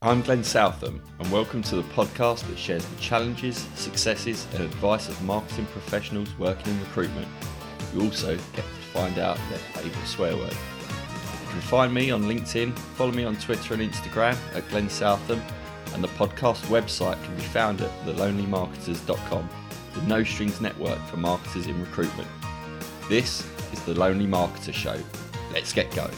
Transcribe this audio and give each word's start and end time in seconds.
I'm 0.00 0.22
Glenn 0.22 0.44
Southam, 0.44 1.02
and 1.18 1.32
welcome 1.32 1.60
to 1.60 1.74
the 1.74 1.82
podcast 1.82 2.46
that 2.46 2.56
shares 2.56 2.86
the 2.86 3.00
challenges, 3.00 3.66
successes, 3.74 4.46
and 4.52 4.62
advice 4.62 5.08
of 5.08 5.20
marketing 5.24 5.66
professionals 5.72 6.28
working 6.38 6.72
in 6.72 6.78
recruitment. 6.78 7.26
You 7.92 8.02
also 8.02 8.36
get 8.36 8.64
to 8.64 8.80
find 8.92 9.18
out 9.18 9.36
their 9.48 9.58
favourite 9.58 10.06
swear 10.06 10.36
word. 10.36 10.52
You 10.52 11.48
can 11.50 11.60
find 11.62 11.92
me 11.92 12.12
on 12.12 12.22
LinkedIn, 12.22 12.78
follow 12.78 13.10
me 13.10 13.24
on 13.24 13.34
Twitter 13.38 13.74
and 13.74 13.82
Instagram 13.82 14.36
at 14.54 14.68
Glenn 14.68 14.88
Southam, 14.88 15.42
and 15.92 16.04
the 16.04 16.08
podcast 16.10 16.60
website 16.66 17.20
can 17.24 17.34
be 17.34 17.42
found 17.42 17.80
at 17.80 17.90
thelonelymarketers.com, 18.06 19.48
the 19.94 20.02
no 20.02 20.22
strings 20.22 20.60
network 20.60 21.04
for 21.06 21.16
marketers 21.16 21.66
in 21.66 21.80
recruitment. 21.80 22.28
This 23.08 23.44
is 23.72 23.82
the 23.82 23.94
Lonely 23.94 24.28
Marketer 24.28 24.72
Show. 24.72 24.96
Let's 25.52 25.72
get 25.72 25.90
going. 25.90 26.14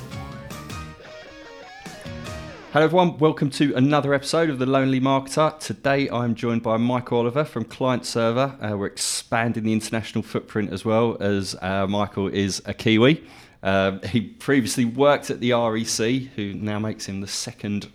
Hello, 2.73 2.85
everyone. 2.85 3.19
Welcome 3.19 3.51
to 3.51 3.75
another 3.75 4.15
episode 4.15 4.49
of 4.49 4.61
The 4.61 4.65
Lonely 4.65 5.01
Marketer. 5.01 5.59
Today, 5.59 6.09
I'm 6.09 6.37
joined 6.37 6.63
by 6.63 6.77
Michael 6.77 7.19
Oliver 7.19 7.45
from 7.45 7.65
Client 7.65 8.07
Server. 8.07 8.57
Uh, 8.63 8.77
we're 8.77 8.87
expanding 8.87 9.65
the 9.65 9.73
international 9.73 10.23
footprint 10.23 10.73
as 10.73 10.85
well, 10.85 11.17
as 11.21 11.57
uh, 11.63 11.89
Michael 11.89 12.29
is 12.29 12.63
a 12.67 12.73
Kiwi. 12.73 13.25
Uh, 13.61 13.99
he 14.07 14.21
previously 14.21 14.85
worked 14.85 15.31
at 15.31 15.41
the 15.41 15.51
REC, 15.51 16.29
who 16.37 16.55
now 16.55 16.79
makes 16.79 17.07
him 17.07 17.21
the 17.21 17.27
second 17.27 17.89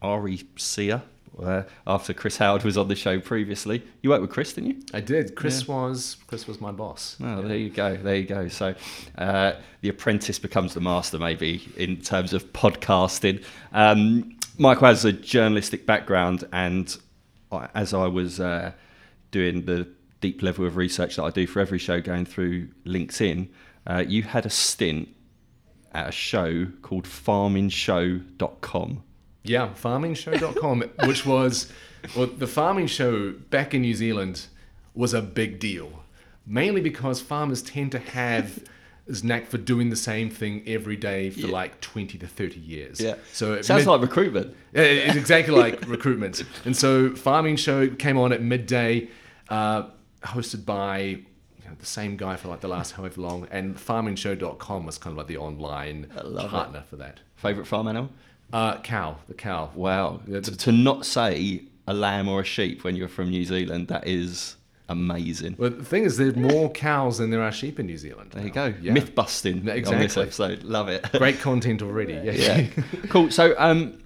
RECer 0.00 1.02
uh, 1.42 1.62
after 1.86 2.12
Chris 2.12 2.36
Howard 2.38 2.64
was 2.64 2.76
on 2.76 2.88
the 2.88 2.94
show 2.94 3.20
previously. 3.20 3.82
You 4.02 4.10
worked 4.10 4.22
with 4.22 4.30
Chris, 4.30 4.52
didn't 4.52 4.70
you? 4.70 4.82
I 4.92 5.00
did. 5.00 5.34
Chris 5.34 5.66
yeah. 5.66 5.74
was 5.74 6.16
Chris 6.26 6.46
was 6.46 6.60
my 6.60 6.72
boss. 6.72 7.16
Oh, 7.22 7.42
there 7.42 7.56
you 7.56 7.70
go. 7.70 7.96
There 7.96 8.16
you 8.16 8.26
go. 8.26 8.48
So 8.48 8.74
uh, 9.18 9.52
the 9.80 9.88
apprentice 9.88 10.38
becomes 10.38 10.74
the 10.74 10.80
master, 10.80 11.18
maybe 11.18 11.68
in 11.76 12.00
terms 12.00 12.32
of 12.32 12.52
podcasting. 12.52 13.44
Um, 13.72 14.36
Michael 14.58 14.86
has 14.86 15.04
a 15.04 15.12
journalistic 15.12 15.86
background, 15.86 16.44
and 16.52 16.96
as 17.74 17.92
I 17.92 18.06
was 18.06 18.40
uh, 18.40 18.72
doing 19.30 19.64
the 19.64 19.88
deep 20.20 20.42
level 20.42 20.64
of 20.66 20.76
research 20.76 21.16
that 21.16 21.24
I 21.24 21.30
do 21.30 21.46
for 21.46 21.60
every 21.60 21.78
show, 21.78 22.00
going 22.00 22.24
through 22.24 22.68
LinkedIn, 22.86 23.48
uh, 23.86 24.04
you 24.06 24.22
had 24.22 24.46
a 24.46 24.50
stint 24.50 25.08
at 25.92 26.08
a 26.08 26.12
show 26.12 26.66
called 26.82 27.04
FarmingShow.com. 27.04 29.02
Yeah, 29.44 29.68
farmingshow.com, 29.74 30.84
which 31.06 31.26
was, 31.26 31.70
well, 32.16 32.26
the 32.26 32.46
farming 32.46 32.86
show 32.86 33.32
back 33.32 33.74
in 33.74 33.82
New 33.82 33.94
Zealand 33.94 34.46
was 34.94 35.12
a 35.12 35.20
big 35.20 35.60
deal, 35.60 36.02
mainly 36.46 36.80
because 36.80 37.20
farmers 37.20 37.60
tend 37.62 37.92
to 37.92 37.98
have 37.98 38.64
this 39.06 39.22
knack 39.22 39.46
for 39.46 39.58
doing 39.58 39.90
the 39.90 39.96
same 39.96 40.30
thing 40.30 40.62
every 40.66 40.96
day 40.96 41.28
for 41.28 41.40
yeah. 41.40 41.52
like 41.52 41.80
20 41.80 42.16
to 42.18 42.26
30 42.26 42.58
years. 42.58 43.00
Yeah. 43.00 43.16
So 43.32 43.52
it 43.52 43.64
sounds 43.64 43.82
mid- 43.82 43.88
like 43.88 44.00
recruitment. 44.00 44.56
It's 44.72 45.16
exactly 45.16 45.54
like 45.54 45.80
recruitment. 45.88 46.42
And 46.64 46.74
so 46.74 47.14
Farming 47.14 47.56
Show 47.56 47.88
came 47.88 48.16
on 48.16 48.32
at 48.32 48.40
midday, 48.40 49.08
uh, 49.50 49.84
hosted 50.22 50.64
by 50.64 50.98
you 50.98 51.66
know, 51.66 51.74
the 51.78 51.86
same 51.86 52.16
guy 52.16 52.36
for 52.36 52.48
like 52.48 52.60
the 52.60 52.68
last 52.68 52.92
however 52.92 53.20
long, 53.20 53.46
and 53.50 53.76
farmingshow.com 53.76 54.86
was 54.86 54.96
kind 54.96 55.12
of 55.12 55.18
like 55.18 55.26
the 55.26 55.36
online 55.36 56.06
partner 56.48 56.78
it. 56.78 56.86
for 56.86 56.96
that. 56.96 57.20
Favorite 57.36 57.66
farm 57.66 57.88
animal? 57.88 58.10
Uh, 58.54 58.80
cow, 58.82 59.16
the 59.26 59.34
cow. 59.34 59.68
Wow. 59.74 60.20
To, 60.26 60.40
to 60.40 60.70
not 60.70 61.04
say 61.04 61.64
a 61.88 61.92
lamb 61.92 62.28
or 62.28 62.40
a 62.40 62.44
sheep 62.44 62.84
when 62.84 62.94
you're 62.94 63.08
from 63.08 63.30
New 63.30 63.44
Zealand, 63.44 63.88
that 63.88 64.06
is 64.06 64.54
amazing. 64.88 65.56
Well, 65.58 65.70
the 65.70 65.84
thing 65.84 66.04
is, 66.04 66.16
there's 66.18 66.36
more 66.36 66.70
cows 66.70 67.18
than 67.18 67.30
there 67.30 67.42
are 67.42 67.50
sheep 67.50 67.80
in 67.80 67.86
New 67.86 67.98
Zealand. 67.98 68.30
There 68.30 68.44
you 68.44 68.50
go. 68.50 68.72
Yeah. 68.80 68.92
Myth 68.92 69.12
busting 69.12 69.68
exactly. 69.68 69.94
on 69.94 70.00
this 70.00 70.16
episode. 70.16 70.62
Love 70.62 70.88
it. 70.88 71.04
Great 71.18 71.40
content 71.40 71.82
already. 71.82 72.12
Yeah. 72.12 72.30
yeah. 72.30 72.66
cool. 73.08 73.32
So, 73.32 73.56
um, 73.58 74.00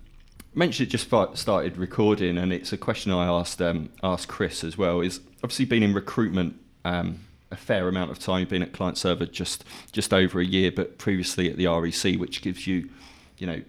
mentioned 0.54 0.88
it 0.88 0.90
just 0.92 1.08
started 1.38 1.76
recording, 1.76 2.38
and 2.38 2.50
it's 2.50 2.72
a 2.72 2.78
question 2.78 3.12
I 3.12 3.26
asked 3.26 3.60
um, 3.60 3.90
asked 4.02 4.28
Chris 4.28 4.64
as 4.64 4.78
well. 4.78 5.02
Is 5.02 5.20
obviously 5.44 5.66
been 5.66 5.82
in 5.82 5.92
recruitment 5.92 6.56
um, 6.86 7.20
a 7.50 7.56
fair 7.56 7.86
amount 7.86 8.12
of 8.12 8.18
time. 8.18 8.48
Been 8.48 8.62
at 8.62 8.72
client 8.72 8.96
server 8.96 9.26
just 9.26 9.64
just 9.92 10.14
over 10.14 10.40
a 10.40 10.46
year, 10.46 10.72
but 10.72 10.96
previously 10.96 11.50
at 11.50 11.58
the 11.58 11.66
REC, 11.66 12.18
which 12.18 12.40
gives 12.40 12.66
you, 12.66 12.88
you 13.36 13.46
know, 13.46 13.60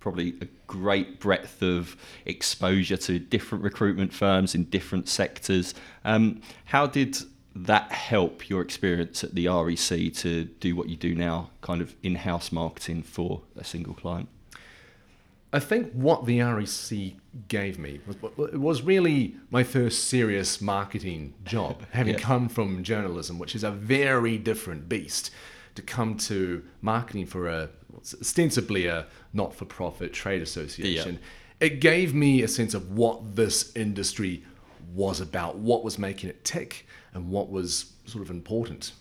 probably 0.00 0.34
a 0.40 0.46
great 0.66 1.20
breadth 1.20 1.62
of 1.62 1.96
exposure 2.24 2.96
to 2.96 3.18
different 3.18 3.64
recruitment 3.64 4.12
firms 4.12 4.54
in 4.54 4.64
different 4.64 5.08
sectors. 5.08 5.74
Um, 6.04 6.40
how 6.66 6.86
did 6.86 7.18
that 7.54 7.90
help 7.90 8.48
your 8.48 8.60
experience 8.62 9.24
at 9.24 9.34
the 9.34 9.48
REC 9.48 10.12
to 10.14 10.44
do 10.44 10.76
what 10.76 10.88
you 10.88 10.96
do 10.96 11.14
now, 11.14 11.50
kind 11.60 11.80
of 11.80 11.94
in 12.02 12.14
house 12.14 12.52
marketing 12.52 13.02
for 13.02 13.42
a 13.56 13.64
single 13.64 13.94
client? 13.94 14.28
I 15.52 15.60
think 15.60 15.92
what 15.92 16.26
the 16.26 16.40
REC 16.40 17.14
gave 17.48 17.78
me 17.78 18.00
was, 18.06 18.52
was 18.52 18.82
really 18.82 19.36
my 19.50 19.64
first 19.64 20.04
serious 20.04 20.60
marketing 20.60 21.34
job, 21.44 21.82
having 21.90 22.14
yeah. 22.14 22.20
come 22.20 22.48
from 22.48 22.82
journalism, 22.82 23.38
which 23.38 23.54
is 23.54 23.64
a 23.64 23.70
very 23.70 24.36
different 24.36 24.88
beast, 24.88 25.30
to 25.78 25.82
come 25.82 26.16
to 26.16 26.62
marketing 26.82 27.24
for 27.24 27.48
a 27.48 27.70
ostensibly 28.20 28.86
a 28.86 29.06
not 29.32 29.54
for 29.54 29.64
profit 29.64 30.12
trade 30.12 30.42
association. 30.42 31.18
It 31.60 31.80
gave 31.80 32.14
me 32.14 32.42
a 32.42 32.48
sense 32.48 32.74
of 32.74 32.96
what 32.96 33.36
this 33.36 33.74
industry 33.76 34.44
was 34.92 35.20
about, 35.20 35.56
what 35.56 35.84
was 35.84 35.98
making 35.98 36.30
it 36.30 36.44
tick, 36.44 36.86
and 37.14 37.30
what 37.30 37.50
was 37.50 37.92
sort 38.06 38.22
of 38.22 38.30
important. 38.30 38.92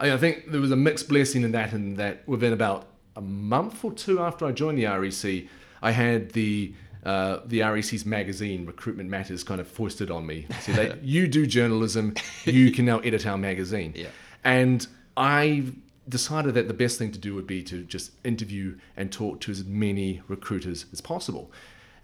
I 0.00 0.16
think 0.16 0.50
there 0.50 0.60
was 0.60 0.72
a 0.72 0.76
mixed 0.76 1.08
blessing 1.08 1.44
in 1.44 1.52
that, 1.52 1.72
and 1.72 1.96
that 1.98 2.26
within 2.26 2.52
about 2.52 2.88
a 3.14 3.20
month 3.20 3.84
or 3.84 3.92
two 3.92 4.20
after 4.20 4.44
I 4.44 4.50
joined 4.50 4.78
the 4.78 4.86
REC, 4.86 5.48
I 5.82 5.92
had 5.92 6.32
the 6.32 6.74
uh, 7.04 7.40
the 7.46 7.60
REC's 7.60 8.04
magazine, 8.06 8.66
Recruitment 8.66 9.10
Matters, 9.10 9.44
kind 9.44 9.60
of 9.60 9.68
foisted 9.68 10.10
on 10.10 10.26
me. 10.26 10.46
So 10.62 10.72
that 10.72 11.04
you 11.04 11.28
do 11.28 11.46
journalism, 11.46 12.14
you 12.44 12.72
can 12.72 12.86
now 12.86 12.98
edit 13.00 13.26
our 13.26 13.38
magazine. 13.38 13.92
Yeah. 13.94 14.08
And 14.42 14.86
I 15.16 15.64
decided 16.08 16.54
that 16.54 16.68
the 16.68 16.74
best 16.74 16.98
thing 16.98 17.12
to 17.12 17.18
do 17.18 17.34
would 17.34 17.46
be 17.46 17.62
to 17.62 17.82
just 17.82 18.12
interview 18.24 18.78
and 18.96 19.10
talk 19.10 19.40
to 19.40 19.50
as 19.50 19.64
many 19.64 20.22
recruiters 20.28 20.86
as 20.92 21.00
possible. 21.00 21.50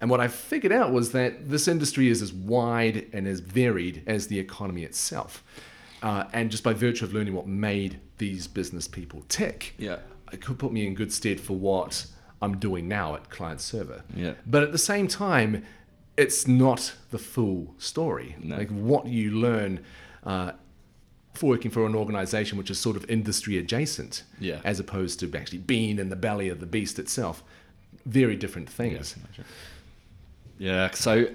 And 0.00 0.08
what 0.08 0.20
I 0.20 0.28
figured 0.28 0.72
out 0.72 0.92
was 0.92 1.12
that 1.12 1.50
this 1.50 1.68
industry 1.68 2.08
is 2.08 2.22
as 2.22 2.32
wide 2.32 3.06
and 3.12 3.28
as 3.28 3.40
varied 3.40 4.02
as 4.06 4.28
the 4.28 4.38
economy 4.38 4.82
itself. 4.82 5.44
Uh, 6.02 6.24
and 6.32 6.50
just 6.50 6.64
by 6.64 6.72
virtue 6.72 7.04
of 7.04 7.12
learning 7.12 7.34
what 7.34 7.46
made 7.46 8.00
these 8.16 8.46
business 8.46 8.88
people 8.88 9.22
tick, 9.28 9.74
yeah. 9.76 9.98
it 10.32 10.40
could 10.40 10.58
put 10.58 10.72
me 10.72 10.86
in 10.86 10.94
good 10.94 11.12
stead 11.12 11.38
for 11.38 11.54
what 11.54 12.06
I'm 12.40 12.56
doing 12.56 12.88
now 12.88 13.14
at 13.14 13.28
Client 13.28 13.60
Server. 13.60 14.02
Yeah. 14.14 14.32
But 14.46 14.62
at 14.62 14.72
the 14.72 14.78
same 14.78 15.08
time, 15.08 15.62
it's 16.16 16.48
not 16.48 16.94
the 17.10 17.18
full 17.18 17.74
story. 17.76 18.36
No. 18.40 18.56
Like 18.56 18.70
what 18.70 19.06
you 19.06 19.32
learn 19.32 19.80
uh, 20.24 20.52
for 21.34 21.46
working 21.46 21.70
for 21.70 21.86
an 21.86 21.94
organization 21.94 22.58
which 22.58 22.70
is 22.70 22.78
sort 22.78 22.96
of 22.96 23.08
industry 23.08 23.56
adjacent, 23.58 24.24
yeah. 24.38 24.60
as 24.64 24.80
opposed 24.80 25.20
to 25.20 25.30
actually 25.36 25.58
being 25.58 25.98
in 25.98 26.08
the 26.08 26.16
belly 26.16 26.48
of 26.48 26.60
the 26.60 26.66
beast 26.66 26.98
itself. 26.98 27.42
Very 28.06 28.36
different 28.36 28.68
things. 28.68 29.16
Yeah. 29.36 29.44
yeah 30.58 30.90
so, 30.90 31.26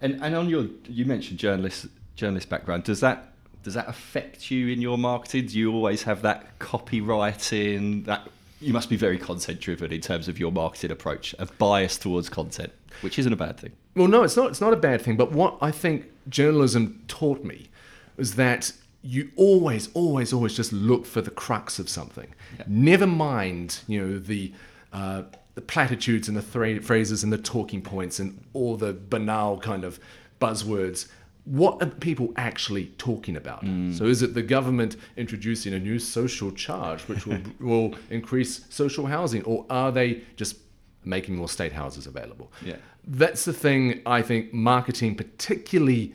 and, 0.00 0.22
and 0.22 0.34
on 0.34 0.48
your, 0.48 0.66
you 0.88 1.04
mentioned 1.04 1.38
journalist 1.38 1.86
journalist 2.16 2.48
background. 2.48 2.84
Does 2.84 3.00
that 3.00 3.32
does 3.62 3.74
that 3.74 3.88
affect 3.88 4.50
you 4.50 4.68
in 4.68 4.80
your 4.80 4.98
marketing? 4.98 5.46
Do 5.46 5.58
you 5.58 5.72
always 5.72 6.02
have 6.04 6.22
that 6.22 6.58
copywriting? 6.58 8.04
That 8.04 8.28
you 8.60 8.72
must 8.72 8.88
be 8.88 8.96
very 8.96 9.18
content 9.18 9.60
driven 9.60 9.92
in 9.92 10.00
terms 10.00 10.28
of 10.28 10.38
your 10.38 10.52
marketing 10.52 10.90
approach, 10.90 11.34
a 11.38 11.46
bias 11.46 11.96
towards 11.96 12.28
content, 12.28 12.72
which 13.02 13.18
isn't 13.18 13.32
a 13.32 13.36
bad 13.36 13.58
thing. 13.58 13.72
Well, 13.94 14.08
no, 14.08 14.22
it's 14.22 14.36
not. 14.36 14.50
It's 14.50 14.60
not 14.60 14.72
a 14.72 14.76
bad 14.76 15.02
thing. 15.02 15.16
But 15.16 15.32
what 15.32 15.56
I 15.60 15.70
think 15.70 16.06
journalism 16.28 17.02
taught 17.08 17.44
me 17.44 17.68
was 18.16 18.34
that 18.34 18.72
you 19.02 19.30
always, 19.36 19.88
always, 19.94 20.32
always 20.32 20.54
just 20.54 20.72
look 20.72 21.06
for 21.06 21.20
the 21.20 21.30
crux 21.30 21.78
of 21.78 21.88
something. 21.88 22.34
Yeah. 22.58 22.64
Never 22.66 23.06
mind, 23.06 23.80
you 23.86 24.00
know, 24.00 24.18
the 24.18 24.52
uh, 24.92 25.22
the 25.54 25.62
platitudes 25.62 26.28
and 26.28 26.36
the 26.36 26.42
thra- 26.42 26.80
phrases 26.80 27.24
and 27.24 27.32
the 27.32 27.38
talking 27.38 27.82
points 27.82 28.20
and 28.20 28.44
all 28.52 28.76
the 28.76 28.92
banal 28.92 29.58
kind 29.58 29.82
of 29.82 29.98
buzzwords. 30.40 31.08
What 31.44 31.82
are 31.82 31.86
people 31.86 32.32
actually 32.36 32.86
talking 32.98 33.36
about? 33.36 33.64
Mm. 33.64 33.96
So, 33.96 34.04
is 34.04 34.22
it 34.22 34.34
the 34.34 34.42
government 34.42 34.96
introducing 35.16 35.74
a 35.74 35.78
new 35.78 35.98
social 35.98 36.52
charge 36.52 37.02
which 37.02 37.26
will, 37.26 37.40
will 37.60 37.94
increase 38.10 38.66
social 38.68 39.06
housing, 39.06 39.42
or 39.44 39.66
are 39.68 39.90
they 39.90 40.22
just 40.36 40.58
making 41.04 41.34
more 41.34 41.48
state 41.48 41.72
houses 41.72 42.06
available? 42.06 42.52
Yeah. 42.64 42.76
That's 43.04 43.44
the 43.44 43.52
thing 43.52 44.02
I 44.06 44.22
think 44.22 44.52
marketing, 44.52 45.16
particularly 45.16 46.14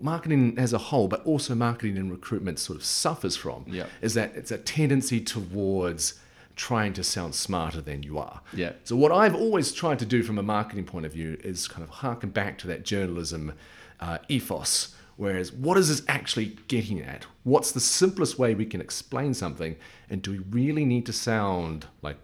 marketing 0.00 0.54
as 0.58 0.72
a 0.72 0.78
whole, 0.78 1.08
but 1.08 1.24
also 1.24 1.54
marketing 1.54 1.96
and 1.96 2.10
recruitment 2.10 2.58
sort 2.58 2.76
of 2.78 2.84
suffers 2.84 3.36
from, 3.36 3.64
yeah. 3.66 3.86
is 4.00 4.14
that 4.14 4.34
it's 4.34 4.50
a 4.50 4.58
tendency 4.58 5.20
towards 5.20 6.20
trying 6.56 6.92
to 6.92 7.02
sound 7.02 7.34
smarter 7.34 7.80
than 7.80 8.02
you 8.02 8.18
are. 8.18 8.40
Yeah. 8.52 8.72
So 8.84 8.96
what 8.96 9.10
I've 9.10 9.34
always 9.34 9.72
tried 9.72 9.98
to 10.00 10.06
do 10.06 10.22
from 10.22 10.38
a 10.38 10.42
marketing 10.42 10.84
point 10.84 11.04
of 11.06 11.12
view 11.12 11.36
is 11.42 11.66
kind 11.66 11.82
of 11.82 11.90
harken 11.90 12.30
back 12.30 12.58
to 12.58 12.66
that 12.68 12.84
journalism 12.84 13.54
uh, 14.00 14.18
ethos. 14.28 14.94
Whereas, 15.16 15.52
what 15.52 15.78
is 15.78 15.88
this 15.88 16.02
actually 16.08 16.56
getting 16.66 17.00
at? 17.00 17.26
What's 17.44 17.70
the 17.70 17.80
simplest 17.80 18.36
way 18.36 18.54
we 18.54 18.66
can 18.66 18.80
explain 18.80 19.32
something? 19.32 19.76
And 20.10 20.22
do 20.22 20.32
we 20.32 20.38
really 20.38 20.84
need 20.84 21.06
to 21.06 21.12
sound 21.12 21.86
like 22.02 22.16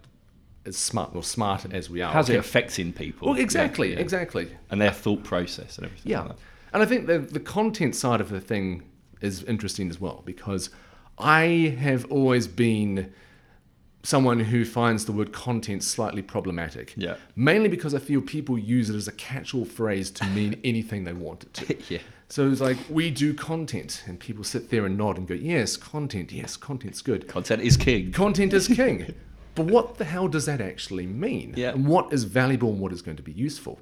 as 0.65 0.77
smart 0.77 1.15
or 1.15 1.23
smart 1.23 1.65
as 1.73 1.89
we 1.89 2.01
are. 2.01 2.11
How's 2.11 2.29
it 2.29 2.37
affecting 2.37 2.93
people? 2.93 3.29
Well, 3.29 3.37
Yeah, 3.37 3.43
exactly, 3.43 3.93
yeah. 3.93 3.99
exactly. 3.99 4.47
And 4.69 4.79
their 4.79 4.91
thought 4.91 5.23
process 5.23 5.77
and 5.77 5.85
everything. 5.85 6.11
Yeah. 6.11 6.21
like. 6.21 6.37
And 6.73 6.81
I 6.81 6.85
think 6.85 7.07
the, 7.07 7.19
the 7.19 7.39
content 7.39 7.95
side 7.95 8.21
of 8.21 8.29
the 8.29 8.41
thing 8.41 8.83
is 9.21 9.43
interesting 9.43 9.89
as 9.89 9.99
well 9.99 10.23
because 10.25 10.69
I 11.17 11.75
have 11.79 12.05
always 12.11 12.47
been 12.47 13.13
someone 14.03 14.39
who 14.39 14.65
finds 14.65 15.05
the 15.05 15.11
word 15.11 15.31
content 15.31 15.83
slightly 15.83 16.21
problematic. 16.21 16.93
Yeah. 16.97 17.17
Mainly 17.35 17.69
because 17.69 17.93
I 17.93 17.99
feel 17.99 18.21
people 18.21 18.57
use 18.57 18.89
it 18.89 18.95
as 18.95 19.07
a 19.07 19.11
catch 19.11 19.53
all 19.53 19.65
phrase 19.65 20.09
to 20.11 20.25
mean 20.27 20.59
anything 20.63 21.03
they 21.03 21.13
want 21.13 21.43
it 21.43 21.53
to. 21.55 21.77
Yeah. 21.89 21.99
So 22.29 22.49
it's 22.49 22.61
like, 22.61 22.77
we 22.89 23.11
do 23.11 23.33
content. 23.33 24.03
And 24.07 24.17
people 24.17 24.45
sit 24.45 24.69
there 24.69 24.85
and 24.85 24.97
nod 24.97 25.17
and 25.17 25.27
go, 25.27 25.33
yes, 25.33 25.75
content, 25.75 26.31
yes, 26.31 26.55
content's 26.55 27.01
good. 27.01 27.27
Content 27.27 27.61
is 27.61 27.75
king. 27.75 28.13
Content 28.13 28.53
is 28.53 28.69
king. 28.69 29.13
but 29.55 29.65
what 29.65 29.97
the 29.97 30.05
hell 30.05 30.29
does 30.29 30.45
that 30.45 30.61
actually 30.61 31.05
mean? 31.05 31.53
Yeah. 31.57 31.71
And 31.71 31.85
what 31.85 32.13
is 32.13 32.23
valuable 32.23 32.69
and 32.69 32.79
what 32.79 32.93
is 32.93 33.01
going 33.01 33.17
to 33.17 33.23
be 33.23 33.33
useful? 33.33 33.81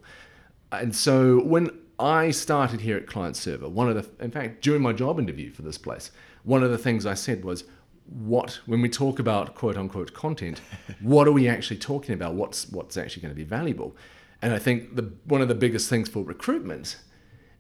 And 0.71 0.95
so 0.95 1.43
when 1.43 1.69
I 1.99 2.31
started 2.31 2.81
here 2.81 2.97
at 2.97 3.07
Client 3.07 3.35
Server, 3.35 3.67
one 3.67 3.89
of 3.89 3.95
the, 3.95 4.23
in 4.23 4.31
fact, 4.31 4.61
during 4.61 4.81
my 4.81 4.93
job 4.93 5.19
interview 5.19 5.51
for 5.51 5.61
this 5.63 5.77
place, 5.77 6.11
one 6.43 6.63
of 6.63 6.71
the 6.71 6.77
things 6.77 7.05
I 7.05 7.13
said 7.13 7.43
was, 7.43 7.65
what, 8.05 8.59
when 8.65 8.81
we 8.81 8.89
talk 8.89 9.19
about 9.19 9.53
quote 9.53 9.77
unquote 9.77 10.13
content, 10.13 10.61
what 11.01 11.27
are 11.27 11.31
we 11.31 11.47
actually 11.47 11.77
talking 11.77 12.13
about? 12.15 12.35
What's, 12.35 12.69
what's 12.69 12.97
actually 12.97 13.21
going 13.21 13.33
to 13.33 13.35
be 13.35 13.43
valuable? 13.43 13.95
And 14.41 14.53
I 14.53 14.59
think 14.59 14.95
the, 14.95 15.11
one 15.25 15.41
of 15.41 15.49
the 15.49 15.55
biggest 15.55 15.89
things 15.89 16.07
for 16.07 16.23
recruitment 16.23 16.97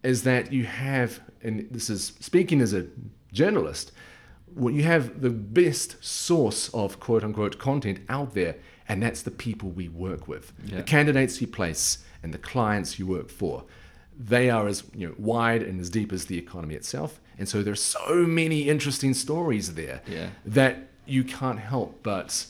is 0.01 0.23
that 0.23 0.53
you 0.53 0.63
have, 0.63 1.19
and 1.43 1.67
this 1.69 1.89
is 1.89 2.13
speaking 2.21 2.61
as 2.61 2.73
a 2.73 2.87
journalist, 3.33 3.91
well, 4.55 4.73
you 4.73 4.83
have 4.83 5.21
the 5.21 5.29
best 5.29 6.03
source 6.03 6.69
of 6.69 6.99
quote 7.01 7.23
unquote 7.23 7.59
content 7.59 7.99
out 8.07 8.33
there, 8.33 8.55
and 8.87 9.03
that's 9.03 9.21
the 9.21 9.31
people 9.31 9.69
we 9.69 9.89
work 9.89 10.27
with, 10.27 10.53
Yeah. 10.63 10.77
the 10.77 10.83
candidates 10.83 11.41
you 11.41 11.47
place, 11.47 11.99
and 12.23 12.33
the 12.33 12.37
clients 12.39 12.97
you 12.97 13.05
work 13.05 13.29
for. 13.29 13.65
They 14.21 14.49
are 14.49 14.67
as 14.67 14.83
you 14.93 15.07
know, 15.07 15.15
wide 15.17 15.63
and 15.63 15.79
as 15.79 15.89
deep 15.89 16.11
as 16.11 16.25
the 16.25 16.37
economy 16.37 16.75
itself, 16.75 17.21
and 17.37 17.47
so 17.47 17.63
there's 17.63 17.81
so 17.81 18.15
many 18.27 18.67
interesting 18.67 19.13
stories 19.13 19.75
there 19.75 20.01
Yeah. 20.07 20.29
that 20.45 20.89
you 21.05 21.23
can't 21.23 21.59
help 21.59 22.03
but 22.03 22.45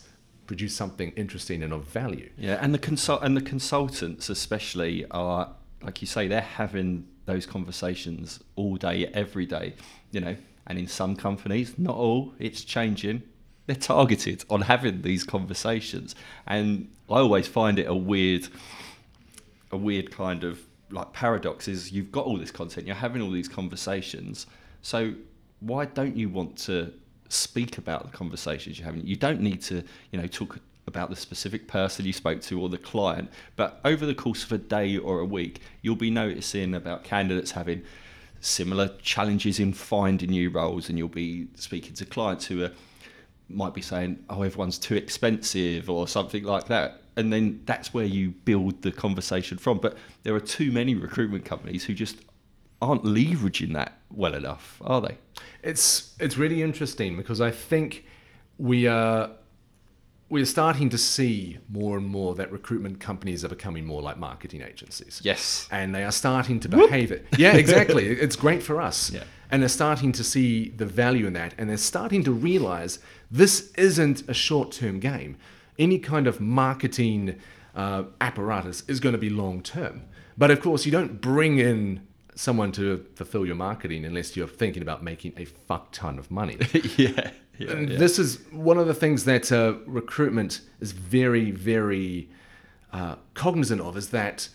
produce 0.48 0.76
something 0.76 1.12
interesting 1.16 1.62
and 1.62 1.72
of 1.72 1.86
value. 1.86 2.30
Yeah, 2.38 2.58
and 2.60 2.74
the 2.74 2.80
consult 2.80 3.22
and 3.22 3.38
the 3.38 3.42
consultants 3.42 4.30
especially 4.30 5.06
are 5.12 5.52
like 5.84 6.02
you 6.02 6.08
say 6.08 6.28
they're 6.28 6.42
having 6.42 7.08
those 7.26 7.46
conversations 7.46 8.40
all 8.56 8.76
day 8.76 9.06
every 9.14 9.46
day, 9.46 9.76
you 10.12 10.20
know. 10.20 10.36
And 10.68 10.78
in 10.78 10.88
some 10.88 11.16
companies, 11.16 11.78
not 11.78 11.96
all, 11.96 12.34
it's 12.40 12.64
changing. 12.64 13.22
They're 13.68 13.76
targeted 13.76 14.44
on 14.50 14.62
having 14.62 15.04
these 15.04 15.24
conversations, 15.24 16.16
and 16.48 16.90
I 17.10 17.20
always 17.20 17.48
find 17.48 17.78
it 17.80 17.88
a 17.88 17.96
weird, 17.96 18.48
a 19.72 19.78
weird 19.78 20.10
kind 20.12 20.44
of 20.44 20.60
like 20.92 21.12
paradox. 21.14 21.68
Is 21.68 21.92
you've 21.92 22.12
got 22.12 22.26
all 22.26 22.38
this 22.38 22.52
content, 22.52 22.88
you're 22.88 22.96
having 22.96 23.22
all 23.22 23.32
these 23.32 23.50
conversations, 23.50 24.48
so 24.82 25.14
why 25.60 25.86
don't 25.86 26.16
you 26.16 26.30
want 26.30 26.58
to 26.58 26.94
speak 27.28 27.78
about 27.78 28.10
the 28.10 28.18
conversations 28.18 28.80
you're 28.80 28.86
having? 28.86 29.06
You 29.06 29.16
don't 29.16 29.42
need 29.42 29.62
to, 29.64 29.84
you 30.12 30.20
know, 30.20 30.28
talk 30.28 30.60
about 30.88 31.10
the 31.10 31.16
specific 31.16 31.68
person 31.68 32.06
you 32.06 32.14
spoke 32.14 32.42
to 32.42 32.60
or 32.60 32.70
the 32.70 32.78
client, 32.78 33.30
but 33.56 33.80
over 33.86 34.06
the 34.06 34.16
course 34.16 34.44
of 34.44 34.52
a 34.52 34.58
day 34.58 34.98
or 34.98 35.20
a 35.20 35.26
week, 35.26 35.62
you'll 35.82 35.96
be 35.96 36.10
noticing 36.10 36.74
about 36.74 37.04
candidates 37.04 37.52
having 37.52 37.84
similar 38.42 38.90
challenges 39.02 39.60
in 39.60 39.74
finding 39.74 40.32
new 40.32 40.50
roles, 40.50 40.90
and 40.90 40.98
you'll 40.98 41.08
be 41.08 41.48
speaking 41.56 41.94
to 41.94 42.06
clients 42.06 42.46
who 42.46 42.64
are 42.64 42.72
might 43.50 43.74
be 43.74 43.82
saying, 43.82 44.24
"Oh, 44.30 44.42
everyone's 44.42 44.78
too 44.78 44.96
expensive" 44.96 45.90
or 45.90 46.08
something 46.08 46.44
like 46.44 46.68
that, 46.68 47.02
and 47.16 47.32
then 47.34 47.62
that's 47.66 47.94
where 47.94 48.06
you 48.06 48.32
build 48.32 48.82
the 48.82 48.92
conversation 48.92 49.58
from. 49.58 49.80
But 49.80 49.98
there 50.24 50.36
are 50.36 50.40
too 50.40 50.72
many 50.72 50.96
recruitment 50.96 51.46
companies 51.46 51.86
who 51.86 51.94
just 51.94 52.18
aren't 52.82 53.04
leveraging 53.04 53.74
that 53.74 54.00
well 54.12 54.34
enough, 54.34 54.82
are 54.86 55.02
they? 55.02 55.18
It's 55.64 56.16
it's 56.20 56.38
really 56.38 56.62
interesting 56.62 57.18
because 57.18 57.42
I 57.42 57.52
think 57.52 58.06
we 58.58 58.88
are 58.88 59.32
we're 60.30 60.46
starting 60.46 60.90
to 60.90 60.98
see 60.98 61.58
more 61.70 61.98
and 61.98 62.08
more 62.08 62.36
that 62.36 62.52
recruitment 62.52 63.00
companies 63.00 63.44
are 63.44 63.50
becoming 63.50 63.86
more 63.86 64.02
like 64.02 64.18
marketing 64.18 64.62
agencies. 64.62 65.22
Yes. 65.24 65.68
And 65.72 65.94
they 65.94 66.04
are 66.04 66.12
starting 66.12 66.60
to 66.62 66.70
behave 66.70 67.12
it. 67.12 67.26
Yeah, 67.38 67.56
exactly. 67.56 68.08
it's 68.08 68.36
great 68.36 68.62
for 68.62 68.80
us. 68.80 69.12
Yeah. 69.12 69.24
And 69.52 69.62
they're 69.62 69.70
starting 69.70 70.12
to 70.14 70.24
see 70.24 70.70
the 70.70 70.86
value 70.86 71.26
in 71.26 71.34
that. 71.34 71.54
And 71.58 71.70
they're 71.70 71.78
starting 71.78 72.24
to 72.24 72.32
realize 72.32 73.00
this 73.32 73.72
isn't 73.74 74.28
a 74.30 74.34
short 74.34 74.72
term 74.72 75.00
game. 75.00 75.38
Any 75.78 75.98
kind 75.98 76.28
of 76.28 76.40
marketing 76.40 77.40
uh, 77.76 78.04
apparatus 78.22 78.84
is 78.88 79.00
going 79.00 79.14
to 79.14 79.20
be 79.20 79.30
long 79.30 79.62
term. 79.62 80.04
But 80.38 80.52
of 80.52 80.62
course, 80.62 80.86
you 80.86 80.92
don't 80.92 81.20
bring 81.20 81.58
in 81.58 82.08
someone 82.36 82.72
to 82.72 83.06
fulfill 83.16 83.46
your 83.46 83.56
marketing 83.56 84.06
unless 84.06 84.38
you're 84.38 84.48
thinking 84.48 84.82
about 84.82 85.04
making 85.04 85.34
a 85.36 85.46
fuck 85.46 85.92
ton 85.92 86.18
of 86.18 86.32
money. 86.32 86.58
yeah. 86.98 87.32
Yeah, 87.58 87.72
And 87.72 87.90
yeah. 87.90 87.98
this 87.98 88.18
is 88.18 88.40
one 88.52 88.78
of 88.78 88.88
the 88.88 88.94
things 88.94 89.26
that 89.26 89.52
uh, 89.52 89.74
recruitment 89.86 90.62
is 90.80 90.94
very, 90.94 91.52
very 91.52 92.30
uh, 92.94 93.16
cognizant 93.34 93.82
of 93.82 93.98
is 93.98 94.12
that 94.12 94.48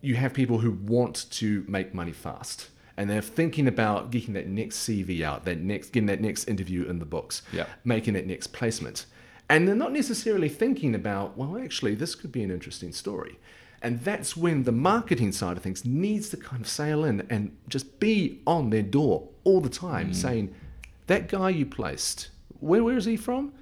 you 0.00 0.14
have 0.14 0.32
people 0.32 0.58
who 0.58 0.70
want 0.70 1.28
to 1.32 1.64
make 1.66 1.92
money 1.92 2.12
fast. 2.12 2.68
And 2.96 3.10
they're 3.10 3.20
thinking 3.22 3.68
about 3.68 4.10
getting 4.10 4.34
that 4.34 4.48
next 4.48 4.76
CV 4.78 5.22
out, 5.22 5.44
that 5.44 5.60
next, 5.60 5.90
getting 5.92 6.06
that 6.06 6.20
next 6.20 6.48
interview 6.48 6.84
in 6.88 6.98
the 6.98 7.04
books, 7.04 7.42
Yeah. 7.52 7.66
making 7.84 8.14
that 8.14 8.26
next 8.26 8.48
placement. 8.54 9.06
And 9.50 9.68
they're 9.68 9.74
not 9.74 9.92
necessarily 9.92 10.48
thinking 10.48 10.94
about, 10.94 11.36
well, 11.36 11.58
actually, 11.58 11.94
this 11.94 12.14
could 12.14 12.32
be 12.32 12.42
an 12.42 12.50
interesting 12.50 12.92
story. 12.92 13.38
And 13.82 14.00
that's 14.00 14.36
when 14.36 14.64
the 14.64 14.72
marketing 14.72 15.32
side 15.32 15.56
of 15.58 15.62
things 15.62 15.84
needs 15.84 16.30
to 16.30 16.36
kind 16.38 16.62
of 16.62 16.68
sail 16.68 17.04
in 17.04 17.26
and 17.28 17.54
just 17.68 18.00
be 18.00 18.40
on 18.46 18.70
their 18.70 18.82
door 18.82 19.28
all 19.44 19.60
the 19.60 19.68
time, 19.68 20.14
saying, 20.14 20.54
that 21.06 21.28
guy 21.28 21.50
you 21.50 21.66
placed, 21.66 22.30
where, 22.58 22.82
where 22.82 22.96
is 22.96 23.04
he 23.04 23.16
from? 23.16 23.52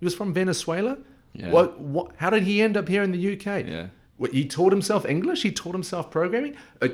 He 0.00 0.04
was 0.06 0.14
from 0.14 0.32
Venezuela? 0.32 0.96
Yeah. 1.34 1.50
What, 1.50 1.78
what, 1.78 2.12
how 2.16 2.30
did 2.30 2.44
he 2.44 2.62
end 2.62 2.76
up 2.76 2.88
here 2.88 3.02
in 3.02 3.12
the 3.12 3.32
UK? 3.34 3.66
Yeah. 3.66 3.88
What, 4.16 4.32
he 4.32 4.44
taught 4.46 4.72
himself 4.72 5.04
English? 5.06 5.42
He 5.42 5.52
taught 5.52 5.74
himself 5.74 6.10
programming? 6.10 6.56
Uh, 6.82 6.88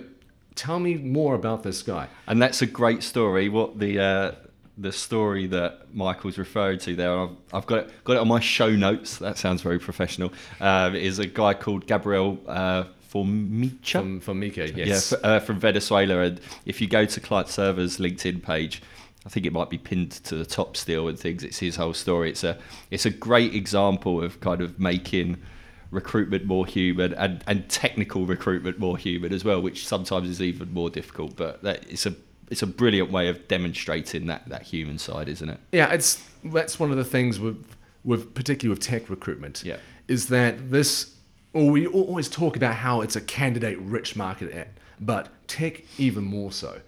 tell 0.55 0.79
me 0.79 0.95
more 0.95 1.35
about 1.35 1.63
this 1.63 1.83
guy. 1.83 2.09
And 2.27 2.41
that's 2.41 2.63
a 2.63 2.67
great 2.67 3.03
story. 3.03 3.49
What 3.49 3.79
the 3.79 4.01
uh, 4.01 4.33
the 4.77 4.93
story 4.93 5.47
that 5.47 5.95
Michael's 5.95 6.39
referring 6.39 6.79
to 6.81 6.97
there, 6.97 7.17
I've, 7.17 7.31
I've 7.53 7.67
got 7.67 7.79
it, 7.81 8.05
got 8.05 8.15
it 8.15 8.19
on 8.19 8.29
my 8.29 8.41
show 8.41 8.71
notes. 8.71 9.19
That 9.19 9.39
sounds 9.39 9.63
very 9.63 9.79
professional. 9.79 10.33
Um, 10.61 10.95
is 10.97 11.19
a 11.19 11.27
guy 11.27 11.55
called 11.55 11.87
Gabriel 11.87 12.39
uh, 12.47 12.85
Formica. 13.01 14.01
From, 14.01 14.21
from 14.21 14.41
Mika, 14.41 14.73
yes. 14.73 15.13
Yeah, 15.13 15.19
f- 15.19 15.25
uh, 15.25 15.41
from 15.41 15.61
Venezuela. 15.61 16.19
And 16.21 16.41
if 16.67 16.81
you 16.81 16.89
go 16.89 17.05
to 17.05 17.21
Client 17.21 17.49
Server's 17.49 17.99
LinkedIn 17.99 18.43
page, 18.43 18.83
I 19.25 19.29
think 19.29 19.47
it 19.47 19.53
might 19.53 19.71
be 19.71 19.79
pinned 19.79 20.11
to 20.25 20.35
the 20.35 20.45
top 20.45 20.77
still 20.77 21.09
and 21.09 21.19
things. 21.19 21.45
It's 21.45 21.59
his 21.59 21.77
whole 21.77 21.95
story. 21.95 22.31
It's 22.31 22.45
a 22.45 22.59
it's 22.91 23.07
a 23.07 23.11
great 23.11 23.55
example 23.55 24.23
of 24.23 24.41
kind 24.41 24.61
of 24.61 24.79
making 24.79 25.41
recruitment 25.95 26.45
more 26.45 26.67
human 26.67 27.15
and, 27.15 27.43
and 27.47 27.69
technical 27.69 28.27
recruitment 28.27 28.79
more 28.79 28.99
human 28.99 29.33
as 29.33 29.45
well, 29.45 29.61
which 29.61 29.87
sometimes 29.87 30.29
is 30.29 30.43
even 30.43 30.73
more 30.73 30.91
difficult. 30.91 31.37
But 31.37 31.63
that 31.63 31.85
it's 31.89 32.07
a 32.07 32.15
it's 32.51 32.63
a 32.63 32.67
brilliant 32.67 33.11
way 33.11 33.29
of 33.29 33.49
demonstrating 33.49 34.27
that 34.27 34.49
that 34.49 34.63
human 34.63 34.99
side, 34.99 35.29
isn't 35.29 35.49
it? 35.49 35.59
Yeah, 35.73 35.93
it's 35.93 36.23
that's 36.45 36.79
one 36.79 36.91
of 36.91 36.97
the 36.97 37.05
things 37.05 37.41
with 37.41 37.65
with 38.05 38.35
particularly 38.35 38.77
with 38.77 38.85
tech 38.85 39.09
recruitment. 39.09 39.65
Yeah. 39.65 39.79
Is 40.09 40.29
that 40.29 40.71
this 40.71 41.15
or 41.53 41.71
we 41.71 41.87
always 41.87 42.29
talk 42.29 42.57
about 42.57 42.75
how 42.75 43.01
it's 43.01 43.17
a 43.17 43.21
candidate 43.21 43.79
rich 43.79 44.17
market 44.17 44.53
at, 44.53 44.69
but 45.01 45.29
tech 45.47 45.83
even 45.99 46.25
more 46.25 46.53
so. 46.53 46.81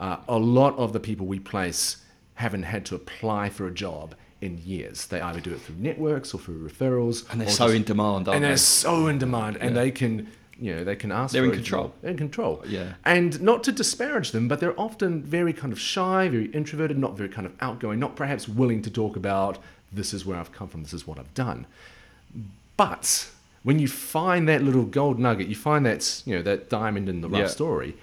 Uh, 0.00 0.16
a 0.28 0.38
lot 0.38 0.76
of 0.76 0.92
the 0.92 1.00
people 1.00 1.26
we 1.26 1.38
place 1.38 1.98
haven't 2.34 2.64
had 2.64 2.84
to 2.86 2.94
apply 2.96 3.48
for 3.48 3.66
a 3.66 3.70
job 3.70 4.14
in 4.44 4.58
years. 4.64 5.06
They 5.06 5.20
either 5.20 5.40
do 5.40 5.52
it 5.52 5.60
through 5.60 5.76
networks 5.78 6.34
or 6.34 6.38
through 6.38 6.68
referrals. 6.68 7.30
And 7.32 7.40
they're 7.40 7.48
so 7.48 7.66
just- 7.66 7.76
in 7.76 7.82
demand, 7.84 8.28
and 8.28 8.44
they? 8.44 8.48
they're 8.48 8.56
so 8.56 9.06
in 9.08 9.18
demand, 9.18 9.56
and 9.56 9.76
they 9.76 9.90
can, 9.90 10.28
you 10.60 10.74
know, 10.74 10.84
they 10.84 10.96
can 10.96 11.10
ask. 11.10 11.32
They're 11.32 11.44
in 11.44 11.50
control. 11.52 11.94
They're 12.02 12.10
in 12.12 12.16
control. 12.18 12.62
Yeah. 12.68 12.94
And 13.04 13.40
not 13.40 13.64
to 13.64 13.72
disparage 13.72 14.30
them, 14.32 14.46
but 14.46 14.60
they're 14.60 14.78
often 14.78 15.22
very 15.22 15.52
kind 15.52 15.72
of 15.72 15.80
shy, 15.80 16.28
very 16.28 16.46
introverted, 16.46 16.98
not 16.98 17.16
very 17.16 17.28
kind 17.30 17.46
of 17.46 17.52
outgoing, 17.60 17.98
not 17.98 18.14
perhaps 18.16 18.48
willing 18.48 18.82
to 18.82 18.90
talk 18.90 19.16
about 19.16 19.58
this 19.92 20.12
is 20.12 20.26
where 20.26 20.38
I've 20.38 20.52
come 20.52 20.68
from, 20.68 20.82
this 20.82 20.92
is 20.92 21.06
what 21.06 21.18
I've 21.18 21.32
done. 21.34 21.66
But 22.76 23.30
when 23.62 23.78
you 23.78 23.88
find 23.88 24.48
that 24.48 24.62
little 24.62 24.84
gold 24.84 25.18
nugget, 25.18 25.46
you 25.46 25.54
find 25.54 25.86
that 25.86 26.22
you 26.26 26.34
know 26.36 26.42
that 26.42 26.68
diamond 26.68 27.08
in 27.08 27.20
the 27.20 27.28
rough 27.28 27.40
Yeah. 27.40 27.46
story. 27.46 27.94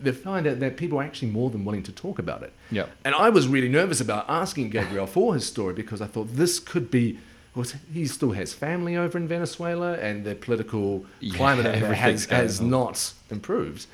They 0.00 0.12
find 0.12 0.46
out 0.46 0.60
that 0.60 0.76
people 0.76 0.98
are 1.00 1.02
actually 1.02 1.30
more 1.30 1.50
than 1.50 1.64
willing 1.64 1.82
to 1.84 1.92
talk 1.92 2.18
about 2.18 2.42
it. 2.42 2.52
Yeah. 2.70 2.86
And 3.04 3.14
I 3.14 3.30
was 3.30 3.48
really 3.48 3.68
nervous 3.68 4.00
about 4.00 4.26
asking 4.28 4.70
Gabriel 4.70 5.06
for 5.16 5.34
his 5.34 5.44
story 5.46 5.74
because 5.74 6.00
I 6.00 6.06
thought 6.06 6.28
this 6.36 6.58
could 6.60 6.90
be. 6.90 7.18
Well, 7.54 7.66
he 7.92 8.06
still 8.06 8.32
has 8.32 8.52
family 8.52 8.96
over 8.96 9.18
in 9.18 9.26
Venezuela, 9.26 9.94
and 9.94 10.24
the 10.24 10.36
political 10.36 11.04
Yeah, 11.18 11.36
climate 11.36 11.66
has, 11.74 12.26
has 12.26 12.60
on. 12.60 12.70
not 12.70 13.12
improved. 13.30 13.86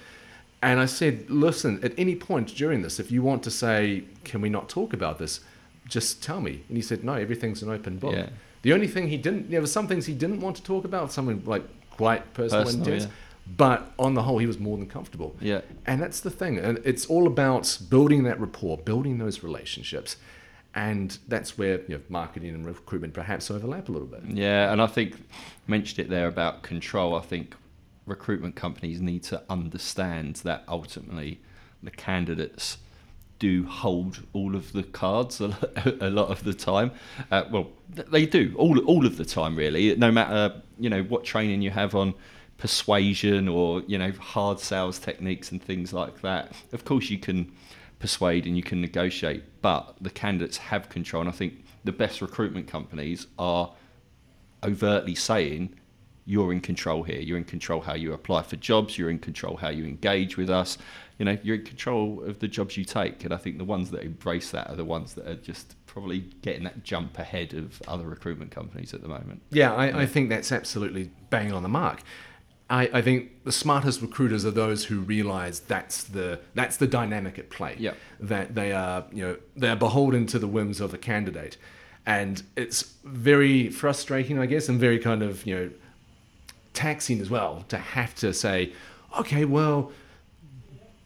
And 0.60 0.80
I 0.80 0.86
said, 0.86 1.30
listen, 1.30 1.78
at 1.82 1.92
any 1.98 2.14
point 2.16 2.54
during 2.54 2.82
this, 2.82 2.98
if 3.00 3.10
you 3.10 3.22
want 3.22 3.42
to 3.44 3.50
say, 3.50 4.04
can 4.24 4.40
we 4.42 4.48
not 4.50 4.68
talk 4.68 4.92
about 4.92 5.18
this, 5.18 5.40
just 5.88 6.22
tell 6.22 6.40
me. 6.40 6.62
And 6.68 6.76
he 6.76 6.82
said, 6.82 7.04
no, 7.04 7.14
everything's 7.14 7.62
an 7.62 7.70
open 7.70 7.98
book. 7.98 8.14
Yeah. 8.14 8.28
The 8.62 8.72
only 8.72 8.88
thing 8.88 9.08
he 9.08 9.16
didn't, 9.18 9.50
there 9.50 9.60
were 9.60 9.66
some 9.66 9.86
things 9.86 10.04
he 10.06 10.14
didn't 10.14 10.40
want 10.40 10.56
to 10.56 10.62
talk 10.62 10.84
about, 10.84 11.12
something 11.12 11.42
like 11.46 11.64
quite 11.90 12.32
personal, 12.34 12.64
Personal, 12.64 12.84
and 12.86 12.94
intense. 12.94 13.12
yeah. 13.12 13.23
But 13.46 13.92
on 13.98 14.14
the 14.14 14.22
whole, 14.22 14.38
he 14.38 14.46
was 14.46 14.58
more 14.58 14.76
than 14.76 14.86
comfortable. 14.86 15.36
Yeah. 15.40 15.60
And 15.86 16.00
that's 16.00 16.20
the 16.20 16.30
thing. 16.30 16.58
And 16.58 16.78
it's 16.84 17.06
all 17.06 17.26
about 17.26 17.78
building 17.90 18.24
that 18.24 18.40
rapport, 18.40 18.78
building 18.78 19.18
those 19.18 19.42
relationships. 19.42 20.16
And 20.74 21.16
that's 21.28 21.56
where 21.56 21.80
you 21.82 21.96
know, 21.96 22.00
marketing 22.08 22.54
and 22.54 22.66
recruitment 22.66 23.14
perhaps 23.14 23.50
overlap 23.50 23.88
a 23.88 23.92
little 23.92 24.08
bit. 24.08 24.22
Yeah, 24.28 24.72
and 24.72 24.82
I 24.82 24.86
think 24.86 25.16
mentioned 25.66 26.00
it 26.00 26.10
there 26.10 26.26
about 26.26 26.62
control. 26.62 27.14
I 27.14 27.20
think 27.20 27.54
recruitment 28.06 28.56
companies 28.56 29.00
need 29.00 29.22
to 29.24 29.42
understand 29.48 30.36
that 30.36 30.64
ultimately 30.66 31.40
the 31.82 31.90
candidates 31.90 32.78
do 33.38 33.66
hold 33.66 34.22
all 34.32 34.56
of 34.56 34.72
the 34.72 34.82
cards 34.82 35.40
a 35.40 35.48
lot, 36.10 36.30
of 36.30 36.44
the 36.44 36.54
time. 36.54 36.90
Uh, 37.30 37.44
well, 37.50 37.68
they 37.88 38.26
do 38.26 38.54
all 38.56 38.78
all 38.80 39.06
of 39.06 39.16
the 39.16 39.24
time, 39.24 39.54
really. 39.54 39.94
No 39.96 40.10
matter 40.10 40.62
you 40.78 40.90
know 40.90 41.02
what 41.02 41.24
training 41.24 41.62
you 41.62 41.70
have 41.70 41.94
on 41.94 42.14
persuasion 42.64 43.46
or 43.46 43.82
you 43.86 43.98
know 43.98 44.10
hard 44.12 44.58
sales 44.58 44.98
techniques 44.98 45.52
and 45.52 45.62
things 45.62 45.92
like 45.92 46.22
that. 46.22 46.50
Of 46.72 46.86
course, 46.86 47.10
you 47.10 47.18
can 47.18 47.52
persuade 47.98 48.46
and 48.46 48.56
you 48.56 48.62
can 48.62 48.80
negotiate, 48.80 49.42
but 49.60 49.94
the 50.00 50.08
candidates 50.08 50.56
have 50.56 50.88
control. 50.88 51.20
And 51.20 51.28
I 51.28 51.34
think 51.34 51.62
the 51.84 51.92
best 51.92 52.22
recruitment 52.22 52.66
companies 52.66 53.26
are 53.38 53.70
overtly 54.62 55.14
saying 55.14 55.74
you're 56.24 56.52
in 56.54 56.62
control 56.62 57.02
here. 57.02 57.20
You're 57.20 57.36
in 57.36 57.44
control 57.44 57.82
how 57.82 57.92
you 57.92 58.14
apply 58.14 58.44
for 58.44 58.56
jobs. 58.56 58.96
You're 58.96 59.10
in 59.10 59.18
control 59.18 59.58
how 59.58 59.68
you 59.68 59.84
engage 59.84 60.38
with 60.38 60.48
us. 60.48 60.78
You 61.18 61.26
know, 61.26 61.36
you're 61.42 61.56
in 61.56 61.66
control 61.66 62.24
of 62.24 62.38
the 62.38 62.48
jobs 62.48 62.78
you 62.78 62.86
take. 62.86 63.24
And 63.24 63.34
I 63.34 63.36
think 63.36 63.58
the 63.58 63.64
ones 63.64 63.90
that 63.90 64.04
embrace 64.04 64.52
that 64.52 64.70
are 64.70 64.76
the 64.76 64.86
ones 64.86 65.12
that 65.14 65.28
are 65.28 65.34
just 65.34 65.76
probably 65.84 66.20
getting 66.40 66.64
that 66.64 66.82
jump 66.82 67.18
ahead 67.18 67.52
of 67.52 67.82
other 67.86 68.04
recruitment 68.08 68.52
companies 68.52 68.94
at 68.94 69.02
the 69.02 69.08
moment. 69.08 69.42
Yeah, 69.50 69.74
I, 69.74 70.00
I 70.00 70.06
think 70.06 70.30
that's 70.30 70.50
absolutely 70.50 71.10
bang 71.28 71.52
on 71.52 71.62
the 71.62 71.68
mark. 71.68 72.00
I, 72.70 72.88
I 72.94 73.02
think 73.02 73.44
the 73.44 73.52
smartest 73.52 74.00
recruiters 74.00 74.44
are 74.46 74.50
those 74.50 74.86
who 74.86 75.00
realize 75.00 75.60
that's 75.60 76.04
the 76.04 76.40
that's 76.54 76.78
the 76.78 76.86
dynamic 76.86 77.38
at 77.38 77.50
play. 77.50 77.76
Yeah. 77.78 77.92
That 78.20 78.54
they 78.54 78.72
are 78.72 79.04
you 79.12 79.22
know 79.22 79.36
they 79.56 79.68
are 79.68 79.76
beholden 79.76 80.26
to 80.28 80.38
the 80.38 80.46
whims 80.48 80.80
of 80.80 80.90
the 80.90 80.98
candidate, 80.98 81.56
and 82.06 82.42
it's 82.56 82.94
very 83.04 83.68
frustrating, 83.68 84.38
I 84.38 84.46
guess, 84.46 84.68
and 84.68 84.80
very 84.80 84.98
kind 84.98 85.22
of 85.22 85.44
you 85.46 85.54
know 85.54 85.70
taxing 86.72 87.20
as 87.20 87.30
well 87.30 87.64
to 87.68 87.76
have 87.78 88.14
to 88.16 88.32
say, 88.32 88.72
okay, 89.20 89.44
well, 89.44 89.92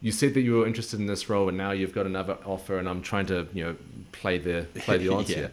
you 0.00 0.12
said 0.12 0.32
that 0.34 0.40
you 0.42 0.54
were 0.56 0.66
interested 0.66 1.00
in 1.00 1.06
this 1.06 1.28
role, 1.28 1.48
and 1.48 1.58
now 1.58 1.72
you've 1.72 1.92
got 1.92 2.06
another 2.06 2.38
offer, 2.44 2.78
and 2.78 2.88
I'm 2.88 3.02
trying 3.02 3.26
to 3.26 3.48
you 3.52 3.64
know 3.64 3.76
play 4.12 4.38
the 4.38 4.66
play 4.76 4.98
the 4.98 5.08
odds 5.12 5.28
Yeah. 5.30 5.36
here. 5.36 5.52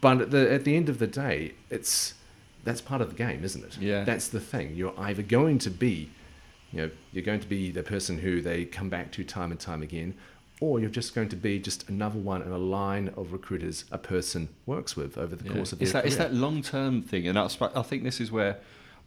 But 0.00 0.20
at 0.20 0.30
the, 0.30 0.52
at 0.52 0.64
the 0.64 0.76
end 0.76 0.88
of 0.88 0.98
the 0.98 1.06
day, 1.06 1.52
it's 1.70 2.12
that's 2.66 2.82
part 2.82 3.00
of 3.00 3.08
the 3.08 3.14
game, 3.14 3.42
isn't 3.44 3.64
it? 3.64 3.78
Yeah. 3.78 4.04
That's 4.04 4.28
the 4.28 4.40
thing. 4.40 4.74
You're 4.74 4.92
either 4.98 5.22
going 5.22 5.58
to 5.60 5.70
be, 5.70 6.10
you 6.72 6.82
know, 6.82 6.90
you're 7.12 7.24
going 7.24 7.40
to 7.40 7.46
be 7.46 7.70
the 7.70 7.82
person 7.82 8.18
who 8.18 8.42
they 8.42 8.64
come 8.66 8.88
back 8.90 9.10
to 9.12 9.24
time 9.24 9.50
and 9.52 9.58
time 9.58 9.82
again, 9.82 10.14
or 10.60 10.80
you're 10.80 10.90
just 10.90 11.14
going 11.14 11.28
to 11.30 11.36
be 11.36 11.58
just 11.58 11.88
another 11.88 12.18
one 12.18 12.42
in 12.42 12.50
a 12.50 12.58
line 12.58 13.08
of 13.16 13.32
recruiters 13.32 13.84
a 13.92 13.98
person 13.98 14.48
works 14.66 14.96
with 14.96 15.16
over 15.16 15.34
the 15.36 15.44
Yeah. 15.46 15.52
course 15.54 15.72
of 15.72 15.80
it's 15.80 15.92
their 15.92 16.02
that, 16.02 16.06
it's 16.08 16.16
that 16.16 16.34
long 16.34 16.60
term 16.60 17.02
thing, 17.02 17.26
and 17.28 17.38
I, 17.38 17.48
I 17.74 17.82
think 17.82 18.02
this 18.04 18.20
is 18.20 18.30
where 18.32 18.58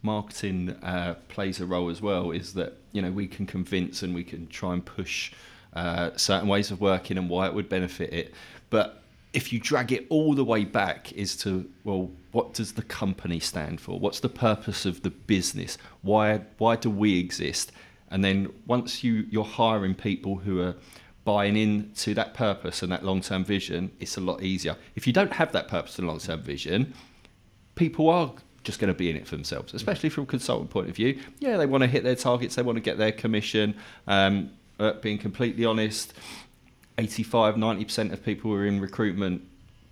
marketing 0.02 0.70
uh, 0.82 1.14
plays 1.28 1.60
a 1.60 1.66
role 1.66 1.90
as 1.90 2.00
well. 2.00 2.30
Is 2.30 2.54
that 2.54 2.78
you 2.92 3.02
know 3.02 3.10
we 3.10 3.26
can 3.28 3.46
convince 3.46 4.02
and 4.02 4.14
we 4.14 4.24
can 4.24 4.46
try 4.48 4.72
and 4.72 4.84
push 4.84 5.32
uh, 5.74 6.10
certain 6.16 6.48
ways 6.48 6.70
of 6.70 6.80
working 6.80 7.18
and 7.18 7.28
why 7.28 7.46
it 7.46 7.54
would 7.54 7.68
benefit 7.68 8.12
it, 8.12 8.34
but 8.70 8.99
if 9.32 9.52
you 9.52 9.60
drag 9.60 9.92
it 9.92 10.06
all 10.08 10.34
the 10.34 10.44
way 10.44 10.64
back, 10.64 11.12
is 11.12 11.36
to 11.38 11.70
well, 11.84 12.10
what 12.32 12.54
does 12.54 12.72
the 12.72 12.82
company 12.82 13.40
stand 13.40 13.80
for? 13.80 13.98
What's 13.98 14.20
the 14.20 14.28
purpose 14.28 14.84
of 14.86 15.02
the 15.02 15.10
business? 15.10 15.78
Why 16.02 16.42
why 16.58 16.76
do 16.76 16.90
we 16.90 17.18
exist? 17.18 17.72
And 18.10 18.24
then 18.24 18.52
once 18.66 19.04
you 19.04 19.26
you're 19.30 19.44
hiring 19.44 19.94
people 19.94 20.36
who 20.36 20.60
are 20.60 20.74
buying 21.24 21.56
into 21.56 22.14
that 22.14 22.34
purpose 22.34 22.82
and 22.82 22.90
that 22.90 23.04
long 23.04 23.20
term 23.20 23.44
vision, 23.44 23.92
it's 24.00 24.16
a 24.16 24.20
lot 24.20 24.42
easier. 24.42 24.76
If 24.96 25.06
you 25.06 25.12
don't 25.12 25.32
have 25.32 25.52
that 25.52 25.68
purpose 25.68 25.98
and 25.98 26.08
long 26.08 26.18
term 26.18 26.42
vision, 26.42 26.92
people 27.76 28.08
are 28.08 28.32
just 28.64 28.78
going 28.78 28.92
to 28.92 28.98
be 28.98 29.08
in 29.08 29.16
it 29.16 29.26
for 29.26 29.36
themselves, 29.36 29.72
especially 29.74 30.10
from 30.10 30.24
a 30.24 30.26
consultant 30.26 30.70
point 30.70 30.88
of 30.88 30.96
view. 30.96 31.18
Yeah, 31.38 31.56
they 31.56 31.66
want 31.66 31.82
to 31.82 31.86
hit 31.88 32.02
their 32.02 32.16
targets, 32.16 32.56
they 32.56 32.62
want 32.62 32.76
to 32.76 32.82
get 32.82 32.98
their 32.98 33.12
commission. 33.12 33.76
Um, 34.06 34.50
being 35.02 35.18
completely 35.18 35.64
honest, 35.64 36.14
85, 37.00 37.54
90% 37.56 38.12
of 38.12 38.24
people 38.24 38.50
who 38.50 38.56
are 38.56 38.66
in 38.66 38.80
recruitment 38.80 39.42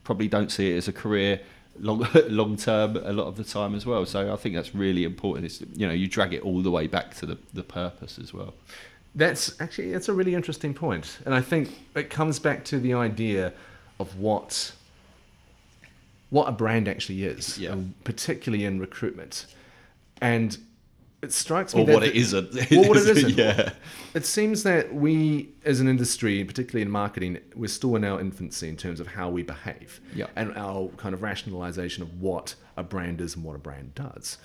probably 0.05 0.29
don't 0.29 0.51
see 0.51 0.73
it 0.73 0.77
as 0.77 0.89
a 0.89 0.93
career 0.93 1.41
long 1.81 2.07
long 2.29 2.57
term 2.57 2.97
a 2.97 3.13
lot 3.13 3.27
of 3.27 3.37
the 3.37 3.45
time 3.45 3.75
as 3.75 3.87
well. 3.87 4.05
So 4.07 4.33
I 4.33 4.37
think 4.37 4.55
that's 4.55 4.75
really 4.75 5.05
important. 5.05 5.47
It's 5.47 5.61
you 5.75 5.87
know 5.87 5.93
you 5.93 6.09
drag 6.09 6.35
it 6.35 6.43
all 6.43 6.61
the 6.61 6.71
way 6.71 6.87
back 6.87 7.15
to 7.17 7.27
the, 7.27 7.39
the 7.53 7.63
purpose 7.63 8.19
as 8.19 8.33
well. 8.35 8.55
That's 9.15 9.61
actually 9.61 9.93
that's 9.93 10.09
a 10.09 10.13
really 10.13 10.35
interesting 10.35 10.75
point, 10.75 11.19
and 11.25 11.35
I 11.35 11.41
think 11.41 11.71
it 11.95 12.11
comes 12.11 12.39
back 12.39 12.65
to 12.67 12.79
the 12.79 12.95
idea 12.95 13.53
of 14.01 14.19
what 14.19 14.73
what 16.31 16.49
a 16.49 16.53
brand 16.53 16.89
actually 16.89 17.25
is, 17.25 17.59
Yeah. 17.59 17.75
particularly 18.05 18.65
in 18.65 18.79
recruitment. 18.81 19.47
And 20.21 20.59
it 21.23 21.33
strikes 21.33 21.75
me 21.75 21.83
Or 21.83 21.87
that 21.87 21.95
what 21.95 22.03
it 22.05 22.15
isn't. 22.15 22.55
What 22.71 22.97
it 22.97 23.09
isn't. 23.17 23.37
yeah. 23.37 23.73
It 24.15 24.25
seems 24.25 24.63
that 24.63 24.95
we, 24.95 25.51
as 25.65 25.81
an 25.81 25.89
industry, 25.89 26.45
particularly 26.45 26.83
in 26.83 26.91
marketing, 26.91 27.39
we're 27.57 27.67
still 27.69 27.97
in 27.97 28.05
our 28.05 28.21
infancy 28.21 28.69
in 28.69 28.77
terms 28.77 29.01
of 29.01 29.09
how 29.09 29.29
we 29.29 29.43
behave 29.43 30.01
Yeah. 30.15 30.27
and 30.37 30.53
our 30.57 30.89
kind 30.97 31.15
of 31.15 31.23
rationalization 31.23 32.03
of 32.03 32.21
what 32.21 32.55
a 32.77 32.83
brand 32.83 33.21
is 33.21 33.35
and 33.35 33.45
what 33.45 33.57
a 33.57 33.59
brand 33.59 33.95
does. 33.95 34.39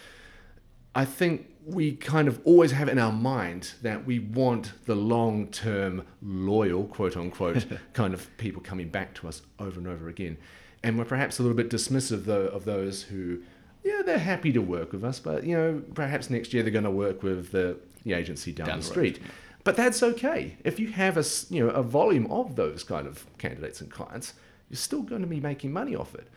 I 0.96 1.06
think 1.06 1.48
we 1.65 1.94
kind 1.96 2.27
of 2.27 2.39
always 2.44 2.72
have 2.72 2.88
in 2.88 3.00
our 3.00 3.12
mind 3.12 3.74
that 3.82 4.06
we 4.06 4.20
want 4.20 4.74
the 4.86 4.96
long 4.96 5.48
term, 5.48 6.03
loyal, 6.22 6.84
quote 6.86 7.18
unquote, 7.18 7.65
kind 7.94 8.13
of 8.13 8.36
people 8.38 8.62
coming 8.62 8.89
back 8.89 9.13
to 9.15 9.27
us 9.27 9.42
over 9.60 9.80
and 9.80 9.88
over 9.88 10.08
again. 10.10 10.38
And 10.84 10.98
we're 10.98 11.06
perhaps 11.06 11.39
a 11.39 11.44
little 11.44 11.56
bit 11.56 11.70
dismissive, 11.70 12.25
though, 12.25 12.46
of 12.48 12.65
those 12.65 13.03
who, 13.03 13.42
yeah, 13.84 14.02
they're 14.06 14.18
happy 14.20 14.52
to 14.54 14.60
work 14.62 14.92
with 14.94 15.04
us, 15.04 15.20
but, 15.20 15.44
you 15.44 15.56
know, 15.56 15.82
perhaps 15.94 16.30
next 16.30 16.54
year 16.54 16.63
they're 16.63 16.72
going 16.72 16.84
to 16.86 16.92
work 16.92 17.24
with 17.24 17.52
the, 17.52 17.78
the 18.04 18.13
agency 18.13 18.52
down, 18.52 18.68
Down 18.68 18.80
the 18.80 18.86
the 18.86 18.90
street. 18.92 19.20
road, 19.22 19.30
But 19.63 19.75
that's 19.75 20.02
okay. 20.04 20.58
If 20.63 20.80
you 20.80 20.88
have 20.92 21.18
a, 21.18 21.24
you 21.50 21.66
know, 21.66 21.70
a 21.72 21.84
volume 21.84 22.28
of 22.32 22.56
those 22.56 22.84
kind 22.84 23.08
of 23.08 23.25
candidates 23.38 23.82
and 23.82 23.90
clients, 23.92 24.34
you're 24.70 24.78
still 24.78 25.02
going 25.02 25.22
to 25.22 25.28
be 25.28 25.40
making 25.40 25.72
money 25.74 25.96
off 25.96 26.16
it. 26.16 26.28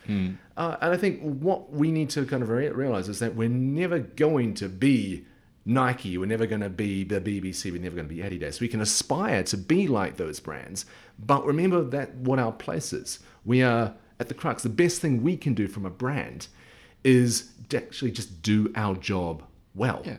Uh, 0.57 0.76
and 0.81 0.93
I 0.93 0.97
think 0.97 1.21
what 1.21 1.71
we 1.73 1.91
need 1.93 2.11
to 2.11 2.26
kind 2.26 2.43
of 2.43 2.49
rea- 2.50 2.71
realize 2.71 3.09
is 3.09 3.21
that 3.21 3.35
we're 3.37 3.49
never 3.49 3.99
going 4.00 4.55
to 4.55 4.69
be 4.69 5.25
Nike, 5.69 6.17
we're 6.17 6.26
never 6.26 6.47
going 6.47 6.61
to 6.61 6.69
be 6.71 7.03
the 7.03 7.21
BBC, 7.21 7.73
we're 7.73 7.81
never 7.83 7.97
going 7.97 8.09
to 8.09 8.15
be 8.15 8.21
Adidas. 8.23 8.61
We 8.61 8.69
can 8.69 8.81
aspire 8.81 9.43
to 9.45 9.57
be 9.57 9.88
like 9.88 10.17
those 10.17 10.38
brands, 10.38 10.87
but 11.19 11.45
remember 11.45 11.83
that 11.83 12.15
what 12.15 12.38
our 12.38 12.53
place 12.53 12.93
is. 12.93 13.19
We 13.45 13.62
are 13.62 13.95
at 14.21 14.29
the 14.29 14.35
crux. 14.35 14.62
The 14.62 14.69
best 14.69 15.00
thing 15.00 15.23
we 15.25 15.37
can 15.37 15.55
do 15.55 15.67
from 15.67 15.85
a 15.85 15.91
brand 15.91 16.47
is 17.06 17.52
to 17.68 17.76
actually 17.76 18.10
just 18.10 18.42
do 18.42 18.72
our 18.75 18.96
job 18.96 19.44
well. 19.75 20.02
Yeah. 20.04 20.16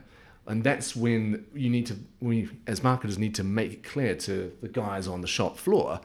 And 0.47 0.63
that's 0.63 0.95
when 0.95 1.45
you 1.53 1.69
need 1.69 1.85
to, 1.87 1.97
we 2.21 2.49
as 2.65 2.81
marketers 2.81 3.17
need 3.17 3.35
to 3.35 3.43
make 3.43 3.73
it 3.73 3.83
clear 3.83 4.15
to 4.15 4.53
the 4.61 4.69
guys 4.69 5.05
on 5.07 5.19
the 5.19 5.27
shop 5.27 5.57
floor, 5.57 5.99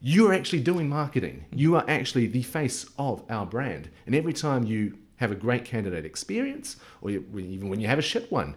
you're 0.00 0.34
actually 0.34 0.60
doing 0.60 0.88
marketing. 0.88 1.44
Mm-hmm. 1.46 1.58
You 1.58 1.76
are 1.76 1.84
actually 1.88 2.26
the 2.26 2.42
face 2.42 2.86
of 2.98 3.22
our 3.30 3.46
brand. 3.46 3.88
And 4.04 4.14
every 4.14 4.32
time 4.32 4.64
you 4.64 4.98
have 5.16 5.30
a 5.30 5.36
great 5.36 5.64
candidate 5.64 6.04
experience, 6.04 6.76
or 7.00 7.10
you, 7.10 7.24
even 7.38 7.68
when 7.68 7.80
you 7.80 7.86
have 7.86 7.98
a 7.98 8.02
shit 8.02 8.30
one, 8.30 8.56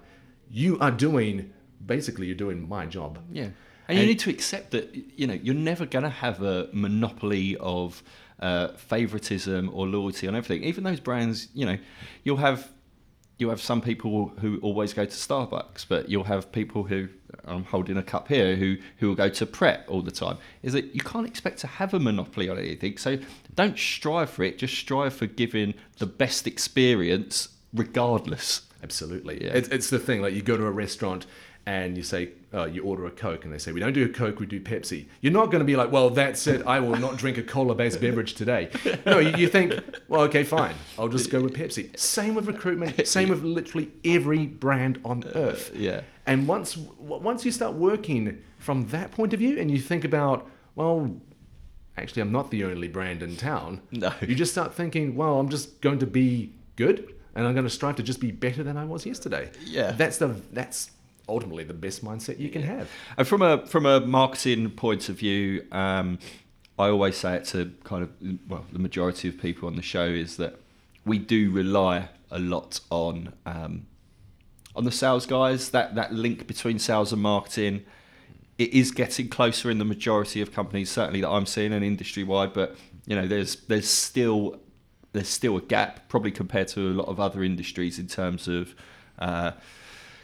you 0.50 0.80
are 0.80 0.92
doing, 0.92 1.54
basically, 1.86 2.26
you're 2.26 2.36
doing 2.36 2.68
my 2.68 2.88
job. 2.88 3.20
Yeah. 3.32 3.50
And, 3.90 4.00
you 4.00 4.06
need 4.06 4.20
to 4.20 4.30
accept 4.30 4.72
that 4.72 4.96
you 5.18 5.28
know 5.28 5.34
you're 5.34 5.56
never 5.56 5.86
going 5.86 6.04
to 6.04 6.10
have 6.10 6.42
a 6.44 6.70
monopoly 6.72 7.58
of 7.58 8.04
uh, 8.40 8.70
favoritism 8.70 9.70
or 9.74 9.88
loyalty 9.88 10.28
on 10.28 10.36
everything. 10.36 10.64
Even 10.64 10.84
those 10.84 11.00
brands, 11.00 11.48
you 11.54 11.66
know, 11.66 11.78
you'll 12.24 12.38
have 12.38 12.72
you'll 13.38 13.50
have 13.50 13.62
some 13.62 13.82
people 13.82 14.28
who 14.42 14.60
always 14.62 14.94
go 14.94 15.06
to 15.06 15.12
Starbucks, 15.12 15.86
but 15.88 16.10
you'll 16.10 16.26
have 16.26 16.52
people 16.52 16.84
who 16.84 17.08
I'm 17.46 17.64
holding 17.64 17.98
a 17.98 18.04
cup 18.04 18.28
here 18.28 18.56
who 18.56 18.78
who 18.98 19.08
will 19.08 19.16
go 19.16 19.30
to 19.30 19.46
Pret 19.46 19.86
all 19.88 20.02
the 20.02 20.12
time. 20.12 20.38
Is 20.62 20.74
that 20.74 20.94
you 20.94 21.02
can't 21.02 21.26
expect 21.26 21.58
to 21.60 21.68
have 21.68 21.94
a 21.94 22.00
monopoly 22.00 22.48
on 22.48 22.60
anything. 22.60 22.98
So 22.98 23.18
don't 23.56 23.78
strive 23.78 24.30
for 24.30 24.44
it. 24.44 24.60
Just 24.60 24.76
strive 24.76 25.14
for 25.14 25.26
giving 25.26 25.74
the 25.98 26.06
best 26.06 26.46
experience 26.48 27.50
regardless. 27.74 28.62
Absolutely. 28.82 29.44
Yeah. 29.44 29.52
It's, 29.54 29.68
it's 29.70 29.90
the 29.90 30.00
thing, 30.00 30.22
like 30.22 30.34
you 30.34 30.42
go 30.42 30.58
to 30.58 30.66
a 30.66 30.72
restaurant 30.72 31.26
and 31.70 31.96
you 31.96 32.02
say, 32.02 32.30
uh, 32.52 32.66
you 32.66 32.84
order 32.84 33.06
a 33.06 33.12
Coke 33.12 33.46
and 33.46 33.54
they 33.54 33.60
say, 33.60 33.72
we 33.72 33.80
don't 33.80 33.94
do 33.94 34.04
a 34.04 34.10
Coke, 34.10 34.40
we 34.40 34.48
do 34.48 34.60
Pepsi. 34.60 35.06
You're 35.22 35.32
not 35.32 35.52
going 35.52 35.60
to 35.60 35.66
be 35.66 35.76
like, 35.76 35.92
well, 35.92 36.10
that's 36.10 36.48
it, 36.48 36.66
I 36.66 36.80
will 36.80 36.96
not 36.96 37.18
drink 37.18 37.38
a 37.38 37.44
cola 37.44 37.76
based 37.76 38.02
beverage 38.06 38.34
today. 38.34 38.72
No, 39.06 39.20
you, 39.20 39.38
you 39.38 39.48
think, 39.48 39.80
well, 40.08 40.22
okay, 40.22 40.44
fine, 40.44 40.74
I'll 40.98 41.10
just 41.10 41.30
go 41.30 41.42
with 41.42 41.54
Pepsi. 41.54 41.96
Same 41.96 42.34
with 42.34 42.48
recruitment, 42.48 43.06
same 43.08 43.30
with 43.30 43.44
literally 43.44 43.92
every 44.04 44.48
brand 44.48 45.00
on 45.06 45.24
earth. 45.36 45.72
yeah. 45.76 46.02
And 46.26 46.48
once, 46.48 46.76
once 46.76 47.46
you 47.46 47.52
start 47.52 47.76
working 47.76 48.42
from 48.58 48.88
that 48.88 49.12
point 49.12 49.34
of 49.34 49.40
view 49.40 49.60
and 49.60 49.70
you 49.70 49.78
think 49.78 50.04
about, 50.04 50.50
well, 50.74 51.22
actually 51.98 52.24
I'm 52.24 52.32
not 52.32 52.50
the 52.50 52.64
only 52.64 52.88
brand 52.88 53.22
in 53.22 53.36
town. 53.36 53.82
No. 53.92 54.12
You 54.22 54.34
just 54.34 54.54
start 54.54 54.74
thinking, 54.74 55.16
well, 55.16 55.40
I'm 55.40 55.50
just 55.50 55.82
going 55.82 56.00
to 56.00 56.08
be 56.08 56.52
good 56.76 57.14
and 57.36 57.46
I'm 57.46 57.54
going 57.54 57.66
to 57.66 57.70
strive 57.70 57.96
to 57.98 58.04
just 58.04 58.20
be 58.20 58.32
better 58.32 58.64
than 58.64 58.76
I 58.76 58.86
was 58.86 59.06
yesterday. 59.06 59.52
Yeah. 59.64 59.92
That's 59.92 60.18
the 60.18 60.36
that's 60.52 60.92
ultimately 61.30 61.64
the 61.64 61.74
best 61.74 62.04
mindset 62.04 62.40
you 62.40 62.50
can 62.50 62.64
have. 62.64 62.90
And 63.18 63.28
from 63.28 63.42
a 63.42 63.66
from 63.68 63.86
a 63.86 64.02
marketing 64.02 64.72
point 64.72 65.10
of 65.10 65.18
view, 65.18 65.66
um, 65.72 66.20
I 66.78 66.90
always 66.90 67.18
say 67.18 67.36
it 67.36 67.46
to 67.46 67.72
kind 67.84 68.04
of 68.04 68.12
well 68.50 68.66
the 68.72 68.80
majority 68.80 69.28
of 69.30 69.38
people 69.38 69.68
on 69.68 69.76
the 69.76 69.82
show 69.82 70.06
is 70.06 70.38
that 70.38 70.60
we 71.06 71.18
do 71.18 71.52
rely 71.52 72.10
a 72.32 72.40
lot 72.40 72.80
on 72.90 73.34
um, 73.46 73.86
on 74.76 74.86
the 74.86 74.92
sales 74.92 75.26
guys. 75.26 75.70
That 75.70 75.96
that 75.96 76.14
link 76.14 76.48
between 76.48 76.80
sales 76.80 77.14
and 77.14 77.22
marketing, 77.22 77.86
it 78.58 78.74
is 78.74 78.92
getting 78.92 79.28
closer 79.28 79.70
in 79.70 79.78
the 79.78 79.86
majority 79.86 80.42
of 80.42 80.52
companies, 80.52 80.90
certainly 80.90 81.22
that 81.22 81.30
I'm 81.30 81.46
seeing 81.46 81.74
and 81.74 81.84
industry 81.84 82.24
wide. 82.24 82.54
But 82.54 82.76
you 83.06 83.16
know, 83.16 83.28
there's 83.28 83.58
there's 83.68 83.90
still 83.90 84.60
there's 85.12 85.28
still 85.28 85.58
a 85.58 85.62
gap, 85.62 86.08
probably 86.08 86.32
compared 86.32 86.68
to 86.70 86.82
a 86.82 86.94
lot 86.94 87.08
of 87.08 87.20
other 87.20 87.44
industries 87.44 88.00
in 88.00 88.08
terms 88.08 88.48
of 88.48 88.76
uh, 89.18 89.52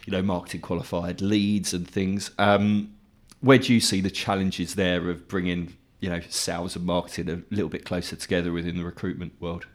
you 0.06 0.12
know 0.12 0.22
marketing 0.22 0.62
qualified 0.62 1.20
leads 1.20 1.74
and 1.74 1.86
things. 1.86 2.30
Um, 2.38 2.94
where 3.40 3.58
do 3.58 3.74
you 3.74 3.80
see 3.80 4.00
the 4.00 4.10
challenges 4.10 4.74
there 4.74 5.10
of 5.10 5.28
bringing 5.28 5.76
you 6.00 6.08
know 6.08 6.20
sales 6.30 6.74
and 6.76 6.86
marketing 6.86 7.28
a 7.28 7.54
little 7.54 7.68
bit 7.68 7.84
closer 7.84 8.16
together 8.16 8.52
within 8.52 8.78
the 8.78 8.84
recruitment 8.84 9.34
world? 9.40 9.66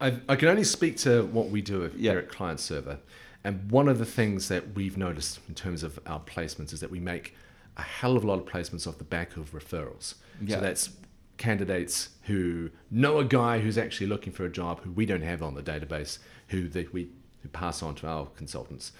I, 0.00 0.14
I 0.28 0.36
can 0.36 0.46
only 0.48 0.62
speak 0.64 0.96
to 0.98 1.24
what 1.26 1.48
we 1.48 1.60
do 1.60 1.90
Yeah. 1.96 2.12
here 2.12 2.20
at 2.20 2.28
Client 2.28 2.60
Server. 2.60 3.00
And 3.42 3.70
one 3.70 3.88
of 3.88 3.98
the 3.98 4.04
things 4.04 4.48
that 4.48 4.74
we've 4.74 4.96
noticed 4.96 5.40
in 5.48 5.54
terms 5.54 5.82
of 5.82 5.98
our 6.06 6.20
placements 6.20 6.72
is 6.72 6.80
that 6.80 6.90
we 6.90 7.00
make 7.00 7.34
a 7.76 7.82
hell 7.82 8.16
of 8.16 8.22
a 8.24 8.26
lot 8.26 8.38
of 8.38 8.44
placements 8.44 8.86
off 8.86 8.98
the 8.98 9.04
back 9.04 9.36
of 9.36 9.52
referrals. 9.52 10.14
Yeah. 10.40 10.56
So 10.56 10.62
that's 10.62 10.90
candidates 11.36 12.10
who 12.24 12.70
know 12.90 13.18
a 13.18 13.24
guy 13.24 13.60
who's 13.60 13.78
actually 13.78 14.08
looking 14.08 14.32
for 14.32 14.44
a 14.44 14.50
job 14.50 14.82
who 14.82 14.90
we 14.92 15.06
don't 15.06 15.22
have 15.22 15.42
on 15.42 15.54
the 15.54 15.62
database, 15.62 16.18
who 16.48 16.68
they, 16.68 16.86
we 16.92 17.08
who 17.42 17.48
pass 17.48 17.82
on 17.82 17.94
to 17.96 18.06
our 18.06 18.26
consultants. 18.36 18.92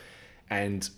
And 0.51 0.89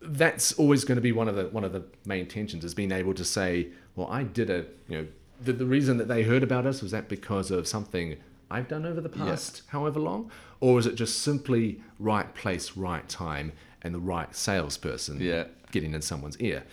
that's 0.00 0.52
always 0.54 0.84
going 0.84 0.96
to 0.96 1.02
be 1.02 1.12
one 1.12 1.28
of 1.28 1.36
the 1.36 1.48
one 1.48 1.64
of 1.64 1.72
the 1.72 1.84
main 2.04 2.26
tensions 2.26 2.64
is 2.64 2.74
being 2.74 2.92
able 2.92 3.14
to 3.14 3.24
say, 3.24 3.68
well, 3.94 4.08
I 4.10 4.22
did 4.22 4.50
a 4.50 4.66
you 4.88 4.98
know 4.98 5.06
the, 5.40 5.52
the 5.52 5.66
reason 5.66 5.96
that 5.98 6.08
they 6.08 6.22
heard 6.22 6.42
about 6.42 6.66
us 6.66 6.82
was 6.82 6.92
that 6.92 7.08
because 7.08 7.50
of 7.50 7.66
something 7.66 8.16
I've 8.50 8.68
done 8.68 8.86
over 8.86 9.00
the 9.00 9.08
past 9.08 9.62
however 9.68 9.98
long, 10.00 10.30
or 10.60 10.78
is 10.78 10.86
it 10.86 10.94
just 10.94 11.18
simply 11.20 11.82
right 11.98 12.32
place, 12.34 12.76
right 12.76 13.06
time, 13.08 13.52
and 13.82 13.94
the 13.94 13.98
right 13.98 14.34
salesperson 14.34 15.20
Yeah. 15.20 15.44
getting 15.72 15.94
in 15.94 16.02
someone's 16.02 16.38
ear? 16.40 16.64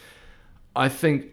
I 0.75 0.89
think 0.89 1.25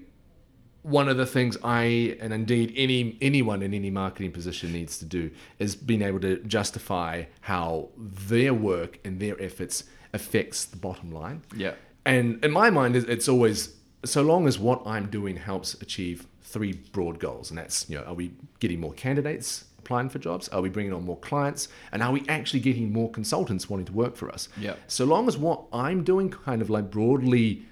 one 0.82 1.08
of 1.10 1.18
the 1.18 1.26
things 1.26 1.58
I 1.62 2.16
and 2.20 2.32
indeed 2.32 2.72
any 2.74 3.18
anyone 3.20 3.62
in 3.62 3.74
any 3.74 3.90
marketing 3.90 4.32
position 4.32 4.72
needs 4.72 4.98
to 4.98 5.04
do 5.04 5.30
is 5.58 5.76
being 5.76 6.00
able 6.02 6.20
to 6.20 6.38
justify 6.44 7.24
how 7.42 7.90
their 7.98 8.54
work 8.54 8.98
and 9.04 9.20
their 9.20 9.40
efforts 9.42 9.84
affects 10.12 10.64
the 10.64 10.76
bottom 10.76 11.10
line. 11.10 11.42
Yeah. 11.54 11.74
And 12.04 12.44
in 12.44 12.50
my 12.50 12.70
mind, 12.70 12.96
it's 12.96 13.28
always 13.28 13.74
so 14.04 14.22
long 14.22 14.46
as 14.48 14.58
what 14.58 14.82
I'm 14.86 15.10
doing 15.10 15.36
helps 15.36 15.74
achieve 15.74 16.26
three 16.42 16.72
broad 16.72 17.18
goals, 17.18 17.50
and 17.50 17.58
that's 17.58 17.88
you 17.88 17.98
know, 17.98 18.04
are 18.04 18.14
we 18.14 18.32
getting 18.58 18.80
more 18.80 18.92
candidates 18.94 19.64
applying 19.78 20.08
for 20.08 20.18
jobs? 20.18 20.48
Are 20.48 20.60
we 20.60 20.68
bringing 20.68 20.92
on 20.92 21.04
more 21.04 21.18
clients? 21.18 21.68
And 21.92 22.02
are 22.02 22.12
we 22.12 22.24
actually 22.28 22.60
getting 22.60 22.92
more 22.92 23.10
consultants 23.10 23.68
wanting 23.68 23.86
to 23.86 23.92
work 23.92 24.16
for 24.16 24.30
us? 24.30 24.48
Yeah. 24.58 24.74
So 24.86 25.04
long 25.04 25.28
as 25.28 25.36
what 25.36 25.64
I'm 25.72 26.04
doing 26.04 26.30
kind 26.30 26.62
of 26.62 26.70
like 26.70 26.90
broadly 26.90 27.62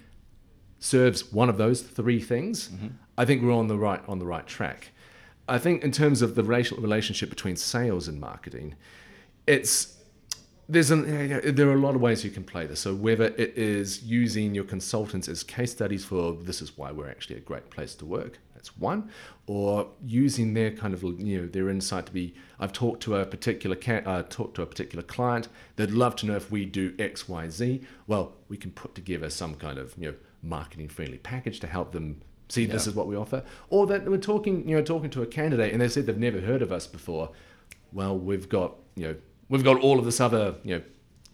serves 0.80 1.32
one 1.32 1.48
of 1.48 1.58
those 1.58 1.82
three 1.82 2.20
things, 2.20 2.68
mm-hmm. 2.68 2.88
I 3.16 3.24
think 3.24 3.42
we're 3.42 3.52
on 3.52 3.68
the 3.68 3.78
right 3.78 4.02
on 4.08 4.18
the 4.18 4.26
right 4.26 4.46
track. 4.46 4.90
I 5.48 5.58
think 5.58 5.82
in 5.82 5.92
terms 5.92 6.20
of 6.20 6.34
the 6.34 6.44
racial 6.44 6.78
relationship 6.78 7.30
between 7.30 7.56
sales 7.56 8.06
and 8.06 8.20
marketing, 8.20 8.74
it's 9.46 9.97
there's 10.68 10.90
an, 10.90 11.08
yeah, 11.08 11.40
yeah, 11.42 11.50
there 11.50 11.68
are 11.68 11.74
a 11.74 11.80
lot 11.80 11.94
of 11.94 12.00
ways 12.02 12.24
you 12.24 12.30
can 12.30 12.44
play 12.44 12.66
this. 12.66 12.80
So 12.80 12.94
whether 12.94 13.26
it 13.26 13.56
is 13.56 14.02
using 14.02 14.54
your 14.54 14.64
consultants 14.64 15.26
as 15.26 15.42
case 15.42 15.72
studies 15.72 16.04
for 16.04 16.34
this 16.34 16.60
is 16.60 16.76
why 16.76 16.92
we're 16.92 17.08
actually 17.08 17.36
a 17.36 17.40
great 17.40 17.70
place 17.70 17.94
to 17.96 18.04
work, 18.04 18.38
that's 18.54 18.76
one, 18.76 19.10
or 19.46 19.88
using 20.04 20.52
their 20.52 20.70
kind 20.70 20.92
of 20.92 21.02
you 21.02 21.40
know 21.40 21.46
their 21.46 21.70
insight 21.70 22.06
to 22.06 22.12
be 22.12 22.34
I've 22.60 22.72
talked 22.72 23.02
to 23.04 23.16
a 23.16 23.24
particular 23.24 23.76
ca- 23.76 24.02
uh, 24.04 24.24
talked 24.28 24.56
to 24.56 24.62
a 24.62 24.66
particular 24.66 25.02
client 25.02 25.48
they'd 25.76 25.90
love 25.90 26.16
to 26.16 26.26
know 26.26 26.36
if 26.36 26.50
we 26.50 26.66
do 26.66 26.94
X 26.98 27.28
Y 27.28 27.48
Z. 27.48 27.82
Well, 28.06 28.32
we 28.48 28.56
can 28.56 28.72
put 28.72 28.94
together 28.94 29.30
some 29.30 29.54
kind 29.54 29.78
of 29.78 29.94
you 29.96 30.10
know 30.10 30.16
marketing 30.42 30.88
friendly 30.88 31.18
package 31.18 31.60
to 31.60 31.66
help 31.66 31.92
them 31.92 32.20
see 32.48 32.64
this 32.66 32.86
is 32.86 32.94
what 32.94 33.06
we 33.06 33.16
offer, 33.16 33.42
or 33.70 33.86
that 33.86 34.04
we're 34.04 34.18
talking 34.18 34.68
you 34.68 34.76
know 34.76 34.82
talking 34.82 35.08
to 35.10 35.22
a 35.22 35.26
candidate 35.26 35.72
and 35.72 35.80
they 35.80 35.88
said 35.88 36.04
they've 36.04 36.18
never 36.18 36.40
heard 36.40 36.60
of 36.60 36.72
us 36.72 36.86
before 36.86 37.30
well, 37.92 38.18
we've 38.18 38.48
got 38.48 38.74
you 38.96 39.08
know 39.08 39.16
we've 39.48 39.64
got 39.64 39.80
all 39.80 39.98
of 39.98 40.04
this 40.04 40.20
other 40.20 40.54
you 40.64 40.76
know 40.76 40.82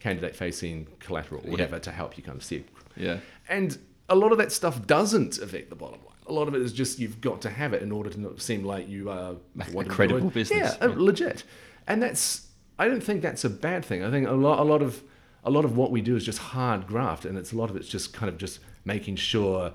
candidate 0.00 0.36
facing 0.36 0.86
collateral 1.00 1.40
or 1.46 1.50
whatever 1.50 1.78
to 1.78 1.90
help 1.90 2.16
you 2.16 2.22
kind 2.22 2.36
of 2.36 2.44
see. 2.44 2.64
Yeah. 2.96 3.18
And 3.48 3.78
a 4.08 4.14
lot 4.14 4.32
of 4.32 4.38
that 4.38 4.52
stuff 4.52 4.86
doesn't 4.86 5.38
affect 5.38 5.70
the 5.70 5.76
bottom 5.76 6.00
line. 6.04 6.14
A 6.26 6.32
lot 6.32 6.46
of 6.46 6.54
it 6.54 6.60
is 6.60 6.72
just 6.72 6.98
you've 6.98 7.20
got 7.20 7.40
to 7.42 7.50
have 7.50 7.72
it 7.72 7.82
in 7.82 7.90
order 7.90 8.10
to 8.10 8.20
not 8.20 8.40
seem 8.40 8.64
like 8.64 8.86
you 8.88 9.10
are 9.10 9.36
a 9.78 9.84
credible 9.84 10.30
business, 10.30 10.76
Yeah, 10.80 10.88
yeah. 10.88 10.94
legit. 10.96 11.44
And 11.86 12.02
that's 12.02 12.48
I 12.78 12.86
don't 12.88 13.02
think 13.02 13.22
that's 13.22 13.44
a 13.44 13.50
bad 13.50 13.84
thing. 13.84 14.04
I 14.04 14.10
think 14.10 14.28
a 14.28 14.32
lot 14.32 14.58
a 14.58 14.64
lot 14.64 14.82
of 14.82 15.02
a 15.42 15.50
lot 15.50 15.64
of 15.64 15.76
what 15.76 15.90
we 15.90 16.00
do 16.00 16.16
is 16.16 16.24
just 16.24 16.38
hard 16.38 16.86
graft, 16.86 17.24
and 17.24 17.36
it's 17.38 17.52
a 17.52 17.56
lot 17.56 17.68
of 17.70 17.76
it's 17.76 17.88
just 17.88 18.12
kind 18.14 18.28
of 18.30 18.38
just 18.38 18.60
making 18.84 19.16
sure. 19.16 19.72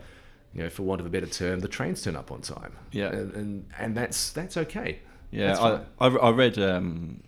You 0.51 0.63
know, 0.63 0.69
for 0.71 0.81
want 0.81 0.99
of 0.99 1.05
a 1.05 1.11
better 1.11 1.27
term, 1.27 1.59
the 1.59 1.67
trains 1.67 2.01
turn 2.01 2.15
up 2.15 2.31
on 2.31 2.41
time. 2.41 2.73
Yeah. 2.91 3.09
and 3.09 3.33
and, 3.35 3.65
and 3.77 3.95
that's 3.95 4.31
that's 4.31 4.57
okay. 4.57 4.97
Yeah, 5.29 5.49
That's 5.53 5.59
I. 5.59 5.81
I, 5.99 6.07
I 6.07 6.29
read 6.31 6.57
um, 6.57 7.21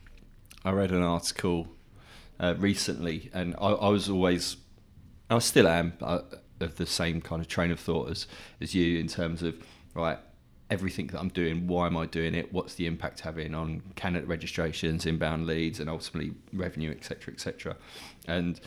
I 0.64 0.72
read 0.72 0.92
an 0.92 1.02
article 1.02 1.68
uh, 2.40 2.56
recently, 2.58 3.30
and 3.34 3.56
I, 3.60 3.70
I 3.70 3.90
was 3.90 4.10
always, 4.10 4.58
I 5.30 5.40
still 5.40 5.68
am 5.68 5.94
uh, 6.02 6.20
of 6.60 6.78
the 6.78 6.86
same 6.86 7.22
kind 7.22 7.42
of 7.42 7.48
train 7.48 7.72
of 7.72 7.80
thought 7.80 8.10
as 8.12 8.28
as 8.60 8.76
you 8.76 9.00
in 9.00 9.08
terms 9.08 9.42
of 9.42 9.56
right, 9.96 10.20
everything 10.70 11.08
that 11.08 11.20
I'm 11.20 11.30
doing, 11.30 11.68
why 11.68 11.88
am 11.88 11.98
I 11.98 12.06
doing 12.06 12.36
it? 12.36 12.54
What's 12.54 12.76
the 12.76 12.86
impact 12.86 13.20
having 13.22 13.54
on 13.54 13.82
candidate 13.96 14.28
registrations, 14.28 15.06
inbound 15.06 15.48
leads, 15.48 15.80
and 15.80 15.90
ultimately 15.90 16.34
revenue, 16.54 16.92
etc., 16.92 17.34
etc. 17.34 17.76
And 18.28 18.62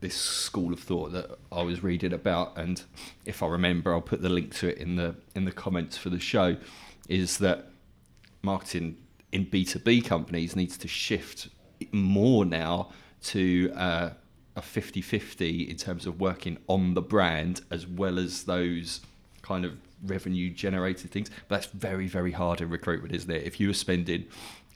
this 0.00 0.16
school 0.16 0.72
of 0.72 0.80
thought 0.80 1.12
that 1.12 1.38
I 1.52 1.62
was 1.62 1.82
reading 1.82 2.12
about, 2.12 2.58
and 2.58 2.82
if 3.24 3.42
I 3.42 3.46
remember, 3.46 3.92
I'll 3.92 4.00
put 4.00 4.22
the 4.22 4.28
link 4.28 4.54
to 4.56 4.68
it 4.68 4.78
in 4.78 4.96
the 4.96 5.14
in 5.34 5.44
the 5.44 5.52
comments 5.52 5.96
for 5.96 6.10
the 6.10 6.18
show, 6.18 6.56
is 7.08 7.38
that 7.38 7.68
marketing 8.42 8.96
in 9.32 9.46
B2B 9.46 10.04
companies 10.04 10.54
needs 10.54 10.76
to 10.78 10.88
shift 10.88 11.48
more 11.90 12.44
now 12.44 12.90
to 13.24 13.72
uh, 13.74 14.10
a 14.56 14.60
50-50 14.60 15.68
in 15.68 15.76
terms 15.76 16.06
of 16.06 16.20
working 16.20 16.58
on 16.68 16.94
the 16.94 17.02
brand 17.02 17.62
as 17.70 17.86
well 17.86 18.18
as 18.18 18.44
those 18.44 19.00
kind 19.40 19.64
of 19.64 19.76
revenue 20.04 20.50
generated 20.50 21.10
things. 21.10 21.30
But 21.48 21.60
that's 21.60 21.66
very, 21.72 22.06
very 22.06 22.32
hard 22.32 22.60
in 22.60 22.68
recruitment, 22.68 23.14
isn't 23.14 23.30
it? 23.30 23.44
If 23.44 23.58
you 23.58 23.68
were 23.68 23.74
spending 23.74 24.26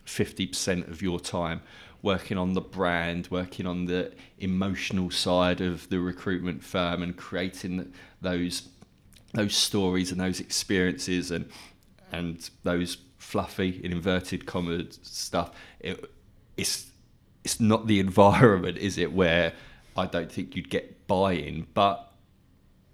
50% 0.07 0.89
of 0.89 1.03
your 1.03 1.21
time 1.21 1.61
working 2.03 2.39
on 2.39 2.55
the 2.55 2.61
brand, 2.61 3.29
working 3.31 3.67
on 3.67 3.87
the 3.87 4.13
emotional 4.39 5.11
side 5.11 5.61
of 5.61 5.89
the 5.91 6.01
recruitment 6.01 6.63
firm 6.63 7.03
and 7.03 7.17
creating 7.17 7.93
those 8.21 8.69
those 9.35 9.55
stories 9.55 10.13
and 10.13 10.21
those 10.21 10.41
experiences 10.41 11.31
and 11.31 11.51
and 12.13 12.49
those 12.63 12.99
fluffy 13.19 13.81
in 13.83 13.93
inverted 13.93 14.47
commas 14.47 14.99
stuff 15.03 15.51
it, 15.81 16.05
it's 16.57 16.91
it's 17.45 17.59
not 17.61 17.87
the 17.87 17.99
environment 18.09 18.77
is 18.79 18.99
it 18.99 19.13
where 19.13 19.53
I 19.97 20.07
don't 20.07 20.31
think 20.31 20.55
you'd 20.57 20.71
get 20.71 21.07
buy-in 21.07 21.67
but 21.75 22.13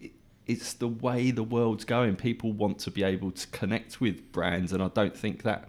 it- 0.01 0.13
it's 0.47 0.73
the 0.75 0.89
way 0.89 1.31
the 1.31 1.43
world's 1.45 1.85
going. 1.85 2.17
People 2.17 2.53
want 2.53 2.79
to 2.81 2.91
be 2.91 3.03
able 3.05 3.31
to 3.31 3.47
connect 3.49 4.01
with 4.01 4.33
brands 4.33 4.73
and 4.73 4.83
I 4.83 4.89
don't 4.89 5.17
think 5.17 5.43
that 5.45 5.69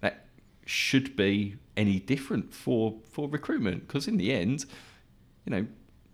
that 0.00 0.26
should 0.64 1.16
be 1.16 1.56
any 1.76 1.98
different 2.00 2.52
for 2.54 2.94
for 3.10 3.28
recruitment 3.28 3.86
because 3.86 4.08
in 4.08 4.16
the 4.16 4.32
end 4.32 4.64
you 5.44 5.50
know 5.50 5.66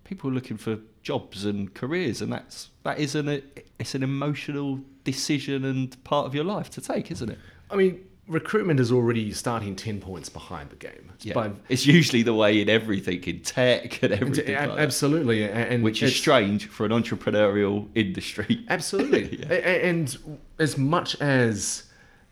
people 0.04 0.28
are 0.30 0.32
looking 0.34 0.56
for 0.56 0.78
jobs 1.02 1.44
and 1.44 1.72
careers 1.74 2.20
and 2.20 2.32
that's 2.32 2.70
that 2.82 2.98
is 2.98 3.14
an 3.14 3.42
it's 3.78 3.94
an 3.94 4.02
emotional 4.02 4.80
decision 5.04 5.64
and 5.64 6.02
part 6.04 6.26
of 6.26 6.34
your 6.34 6.44
life 6.44 6.70
to 6.70 6.80
take 6.80 7.10
isn't 7.10 7.30
it 7.30 7.38
I 7.70 7.76
mean, 7.76 8.04
recruitment 8.28 8.78
is 8.80 8.92
already 8.92 9.32
starting 9.32 9.74
10 9.76 10.00
points 10.00 10.28
behind 10.28 10.68
the 10.70 10.76
game. 10.76 11.10
yeah 11.22 11.32
By- 11.34 11.52
it's 11.70 11.86
usually 11.86 12.22
the 12.22 12.34
way 12.34 12.60
in 12.60 12.68
everything 12.68 13.22
in 13.24 13.40
tech 13.40 14.02
and 14.02 14.12
everything 14.12 14.54
like 14.54 14.78
absolutely. 14.78 15.42
a- 15.44 15.52
And 15.54 15.82
which 15.82 16.02
is 16.02 16.14
strange 16.14 16.66
for 16.68 16.84
an 16.84 16.92
entrepreneurial 16.92 17.88
industry 17.94 18.64
Absolutely. 18.68 19.38
Yeah. 19.48 19.54
And 19.54 20.16
as 20.58 20.76
much 20.78 21.18
as 21.20 21.84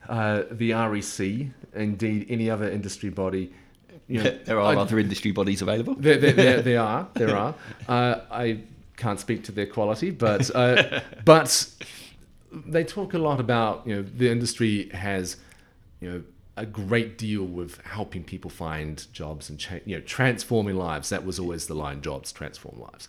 uh, 0.09 0.43
the 0.51 0.73
REC, 0.73 1.49
indeed 1.75 2.27
any 2.29 2.51
other 2.51 2.69
industry 2.71 3.11
body, 3.11 3.53
you 4.09 4.23
know, 4.23 4.31
there 4.45 4.59
are 4.61 4.75
I- 4.77 4.81
other 4.81 4.99
industry 4.99 5.33
bodies 5.33 5.63
available 5.63 5.95
There, 5.95 6.19
there, 6.19 6.33
there, 6.35 6.63
there 6.63 6.81
are. 6.81 7.09
There 7.15 7.35
are. 7.37 7.55
Uh, 7.89 8.21
I 8.31 8.59
can't 8.97 9.19
speak 9.21 9.45
to 9.45 9.53
their 9.53 9.67
quality, 9.67 10.11
but 10.11 10.55
uh, 10.55 11.01
but 11.25 11.67
they 12.53 12.85
talk 12.85 13.15
a 13.15 13.19
lot 13.19 13.41
about 13.41 13.87
you 13.87 13.95
know 13.97 14.03
the 14.03 14.29
industry 14.31 14.89
has 14.91 15.37
you 16.01 16.11
know 16.11 16.23
a 16.57 16.67
great 16.67 17.17
deal 17.17 17.45
with 17.45 17.81
helping 17.85 18.25
people 18.25 18.51
find 18.51 19.07
jobs 19.13 19.49
and 19.49 19.59
cha- 19.59 19.81
you 19.85 19.97
know 19.97 20.03
transforming 20.03 20.77
lives. 20.77 21.09
That 21.11 21.25
was 21.25 21.39
always 21.39 21.67
the 21.67 21.75
line: 21.75 22.03
jobs 22.03 22.33
transform 22.33 22.81
lives. 22.81 23.09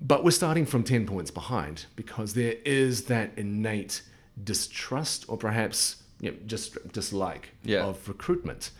But 0.00 0.24
we're 0.24 0.30
starting 0.30 0.66
from 0.66 0.84
ten 0.84 1.06
points 1.06 1.30
behind 1.30 1.86
because 1.96 2.34
there 2.34 2.56
is 2.64 3.04
that 3.04 3.30
innate 3.36 4.02
distrust 4.42 5.24
or 5.28 5.36
perhaps 5.38 6.02
you 6.20 6.30
know, 6.30 6.36
just 6.46 6.92
dislike 6.92 7.50
Yeah. 7.64 7.84
of 7.84 8.06
recruitment, 8.08 8.70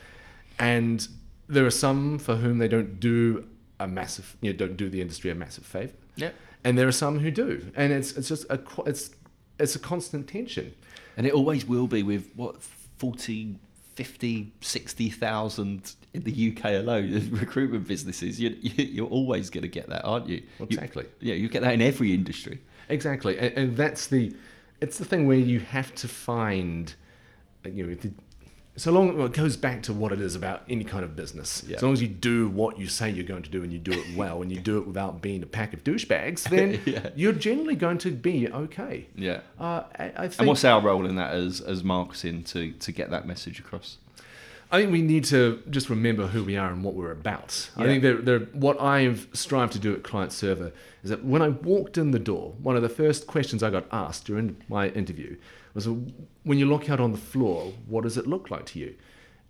and 0.59 1.07
there 1.49 1.65
are 1.67 1.71
some 1.71 2.19
for 2.19 2.37
whom 2.37 2.59
they 2.59 2.69
don't 2.69 3.01
do 3.01 3.47
a 3.79 3.87
massive 3.87 4.37
you 4.41 4.51
know 4.53 4.57
don't 4.57 4.77
do 4.77 4.89
the 4.89 5.01
industry 5.01 5.31
a 5.31 5.35
massive 5.35 5.65
favor 5.65 5.93
Yeah. 6.17 6.31
and 6.65 6.79
there 6.79 6.89
are 6.89 6.93
some 6.93 7.19
who 7.21 7.31
do 7.31 7.71
and 7.77 7.93
it's 7.93 8.13
it's 8.17 8.29
just 8.29 8.47
a 8.51 8.59
it's 8.87 9.11
it's 9.59 9.75
a 9.75 9.79
constant 9.79 10.29
tension 10.29 10.75
And 11.17 11.27
it 11.27 11.33
always 11.33 11.65
will 11.67 11.87
be 11.87 12.03
with 12.03 12.29
what 12.37 12.63
40, 12.99 13.57
50, 13.95 14.53
60,000 14.61 15.95
in 16.15 16.23
the 16.23 16.53
UK 16.57 16.65
alone 16.83 17.29
recruitment 17.33 17.87
businesses. 17.89 18.39
You, 18.41 18.57
you, 18.61 18.85
you're 18.85 19.07
always 19.09 19.49
going 19.51 19.63
to 19.63 19.69
get 19.69 19.89
that, 19.89 20.03
aren't 20.05 20.29
you? 20.29 20.37
You- 20.59 20.67
Exactly. 20.67 21.07
yeah, 21.21 21.35
you 21.35 21.49
get 21.49 21.63
that 21.63 21.75
in 21.75 21.83
every 21.83 22.13
industry. 22.13 22.61
exactly 22.89 23.39
and, 23.39 23.53
and 23.59 23.77
that's 23.77 24.07
the 24.09 24.35
it's 24.81 24.99
the 24.99 25.05
thing 25.05 25.27
where 25.27 25.39
you 25.39 25.59
have 25.61 25.95
to 25.95 26.07
find 26.07 26.95
you 27.65 27.87
know 27.87 27.95
the, 27.95 28.11
so 28.79 28.93
long 28.93 29.17
well, 29.17 29.27
it 29.27 29.33
goes 29.33 29.57
back 29.57 29.83
to 29.85 29.93
what 29.93 30.13
it 30.13 30.21
is 30.21 30.35
about 30.35 30.63
any 30.69 30.85
kind 30.85 31.03
of 31.05 31.17
business 31.17 31.65
Yeah. 31.67 31.77
as 31.77 31.83
long 31.83 31.93
as 31.95 32.03
you 32.03 32.09
do 32.09 32.49
what 32.49 32.79
you 32.79 32.87
say 32.89 33.09
you're 33.11 33.25
going 33.25 33.43
to 33.43 33.51
do 33.51 33.63
and 33.63 33.73
you 33.73 33.79
do 33.79 33.93
it 33.93 34.05
well 34.17 34.43
and 34.43 34.53
you 34.53 34.61
do 34.61 34.79
it 34.79 34.87
without 34.87 35.23
being 35.23 35.43
a 35.43 35.47
pack 35.47 35.73
of 35.73 35.83
douchebags 35.83 36.43
then 36.51 36.81
Yeah. 36.85 37.09
you're 37.15 37.33
generally 37.33 37.75
going 37.77 37.99
to 37.99 38.11
be 38.11 38.49
okay 38.49 39.07
Yeah. 39.17 39.41
uh, 39.59 39.85
I, 39.99 40.13
I 40.17 40.29
think 40.29 40.39
And 40.41 40.49
what's 40.49 40.65
our 40.65 40.81
role 40.81 41.07
in 41.07 41.17
that 41.17 41.33
as, 41.35 41.61
as 41.61 41.83
marketing 41.83 42.45
to, 42.45 42.73
to 42.73 42.93
get 42.93 43.11
that 43.11 43.27
message 43.27 43.59
across? 43.61 43.97
I 44.71 44.81
think 44.81 44.91
we 44.91 45.01
need 45.01 45.25
to 45.27 45.63
just 45.71 45.89
remember 45.89 46.27
who 46.27 46.43
we 46.43 46.57
are 46.57 46.71
and 46.73 46.83
what 46.83 46.95
we're 46.95 47.13
about. 47.13 47.71
I 47.77 47.83
Yeah. 47.83 47.87
think 47.87 48.03
that 48.03 48.25
there, 48.25 48.41
what 48.53 48.81
I've 48.81 49.29
strived 49.33 49.73
to 49.75 49.79
do 49.79 49.95
at 49.95 50.03
Client 50.03 50.33
Server 50.33 50.73
is 51.05 51.11
that 51.11 51.25
when 51.25 51.41
I 51.41 51.51
walked 51.51 51.97
in 51.97 52.11
the 52.11 52.19
door, 52.19 52.55
one 52.61 52.75
of 52.75 52.83
the 52.83 52.89
first 52.89 53.29
questions 53.29 53.63
I 53.63 53.71
got 53.71 53.87
asked 53.93 54.25
during 54.27 54.57
my 54.69 54.89
interview 54.89 55.37
was, 55.77 55.89
"When 56.45 56.59
you 56.59 56.67
look 56.67 56.91
out 56.91 56.99
on 57.01 57.13
the 57.13 57.19
floor, 57.19 57.73
what 57.87 58.03
does 58.05 58.17
it 58.17 58.27
look 58.27 58.51
like 58.51 58.67
to 58.67 58.79
you?" 58.79 58.95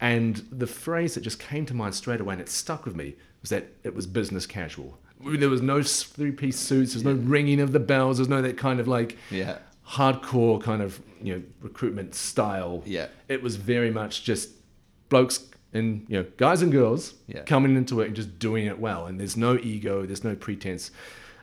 And 0.01 0.45
the 0.53 0.67
phrase 0.67 1.15
that 1.15 1.23
just 1.23 1.39
came 1.39 1.65
to 1.67 1.75
mind 1.75 1.95
straight 1.95 2.21
away 2.21 2.35
and 2.35 2.41
it 2.43 2.49
stuck 2.51 2.85
with 2.85 2.95
me 2.95 3.15
was 3.41 3.49
that 3.51 3.69
it 3.83 3.95
was 3.95 4.07
business 4.07 4.47
casual. 4.47 4.99
There 5.25 5.49
was 5.49 5.63
no 5.63 5.83
three-piece 5.83 6.59
suits. 6.59 6.93
There's 6.93 7.05
no 7.05 7.15
ringing 7.15 7.61
of 7.61 7.73
the 7.73 7.81
bells. 7.81 8.19
There's 8.19 8.29
no 8.29 8.43
that 8.43 8.59
kind 8.59 8.79
of 8.81 8.87
like 8.87 9.17
Yeah. 9.31 9.59
hardcore 9.89 10.61
kind 10.63 10.83
of 10.83 11.01
you 11.23 11.35
know 11.35 11.43
recruitment 11.63 12.15
style. 12.15 12.83
Yeah. 12.85 13.07
It 13.29 13.43
was 13.43 13.57
very 13.57 13.91
much 13.91 14.25
just 14.25 14.51
blokes 15.09 15.41
and 15.73 16.05
you 16.09 16.19
know 16.19 16.27
guys 16.37 16.61
and 16.61 16.71
girls 16.71 17.15
Yeah. 17.27 17.43
coming 17.45 17.77
into 17.77 18.01
it 18.03 18.07
and 18.09 18.17
just 18.17 18.39
doing 18.39 18.67
it 18.67 18.79
well. 18.79 19.07
And 19.07 19.19
there's 19.19 19.37
no 19.37 19.57
ego. 19.59 20.05
There's 20.05 20.25
no 20.25 20.35
pretense. 20.35 20.91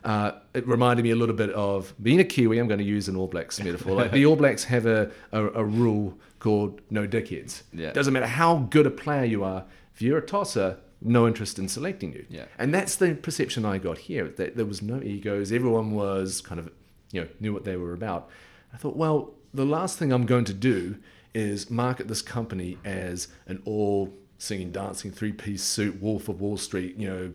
Uh, 0.04 0.32
it 0.52 0.68
reminded 0.68 1.02
me 1.02 1.10
a 1.10 1.16
little 1.16 1.34
bit 1.34 1.50
of 1.50 1.94
being 2.02 2.20
a 2.20 2.24
Kiwi. 2.24 2.58
I'm 2.58 2.68
going 2.68 2.78
to 2.78 2.84
use 2.84 3.08
an 3.08 3.16
All 3.16 3.26
Blacks 3.26 3.58
metaphor. 3.58 3.96
Like 3.96 4.12
the 4.12 4.26
All 4.26 4.36
Blacks 4.36 4.64
have 4.64 4.84
a, 4.84 5.10
a, 5.32 5.46
a 5.46 5.64
rule 5.64 6.18
called 6.40 6.82
no 6.90 7.06
dickheads. 7.06 7.62
Yeah. 7.72 7.92
Doesn't 7.92 8.12
matter 8.12 8.26
how 8.26 8.58
good 8.70 8.86
a 8.86 8.90
player 8.90 9.24
you 9.24 9.42
are. 9.42 9.64
If 9.94 10.02
you're 10.02 10.18
a 10.18 10.26
tosser, 10.26 10.76
no 11.00 11.26
interest 11.26 11.58
in 11.58 11.68
selecting 11.68 12.12
you. 12.12 12.26
Yeah. 12.28 12.44
And 12.58 12.74
that's 12.74 12.96
the 12.96 13.14
perception 13.14 13.64
I 13.64 13.78
got 13.78 13.96
here. 13.96 14.28
That 14.28 14.56
there 14.56 14.66
was 14.66 14.82
no 14.82 15.02
egos. 15.02 15.52
Everyone 15.52 15.92
was 15.92 16.42
kind 16.42 16.58
of, 16.58 16.70
you 17.10 17.22
know, 17.22 17.28
knew 17.40 17.54
what 17.54 17.64
they 17.64 17.76
were 17.76 17.94
about. 17.94 18.28
I 18.74 18.76
thought, 18.76 18.96
well, 18.96 19.34
the 19.54 19.64
last 19.64 19.98
thing 19.98 20.12
I'm 20.12 20.26
going 20.26 20.44
to 20.44 20.54
do 20.54 20.96
is 21.32 21.70
market 21.70 22.08
this 22.08 22.22
company 22.22 22.76
as 22.84 23.28
an 23.46 23.62
all 23.64 24.12
singing, 24.36 24.70
dancing, 24.70 25.10
three 25.10 25.32
piece 25.32 25.62
suit, 25.62 26.02
Wolf 26.02 26.28
of 26.28 26.42
Wall 26.42 26.58
Street. 26.58 26.96
You 26.96 27.08
know, 27.08 27.32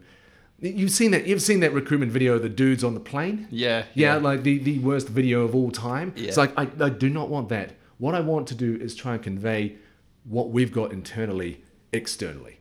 you've 0.62 0.92
seen 0.92 1.12
that. 1.12 1.28
You've 1.28 1.42
seen 1.42 1.60
that 1.62 1.74
recruitment 1.74 2.12
video 2.12 2.36
of 2.36 2.42
the 2.42 2.50
dudes 2.50 2.84
on 2.84 2.94
the 2.94 3.00
plane. 3.00 3.48
Yeah. 3.52 3.86
Yeah, 3.94 4.16
like 4.16 4.44
the, 4.44 4.58
the 4.58 4.80
worst 4.80 5.08
video 5.08 5.44
of 5.44 5.56
all 5.56 5.72
time. 5.72 6.14
Yeah. 6.16 6.28
It's 6.28 6.38
like, 6.38 6.58
I, 6.58 6.68
I 6.80 6.90
do 6.90 7.10
not 7.10 7.30
want 7.30 7.50
that. 7.50 7.74
What 7.98 8.16
I 8.16 8.22
want 8.22 8.48
to 8.48 8.56
do 8.56 8.76
is 8.76 8.96
try 8.96 9.16
and 9.16 9.24
convey 9.24 9.76
what 10.24 10.50
we've 10.50 10.72
got 10.72 10.92
internally, 10.92 11.64
externally. 11.92 12.60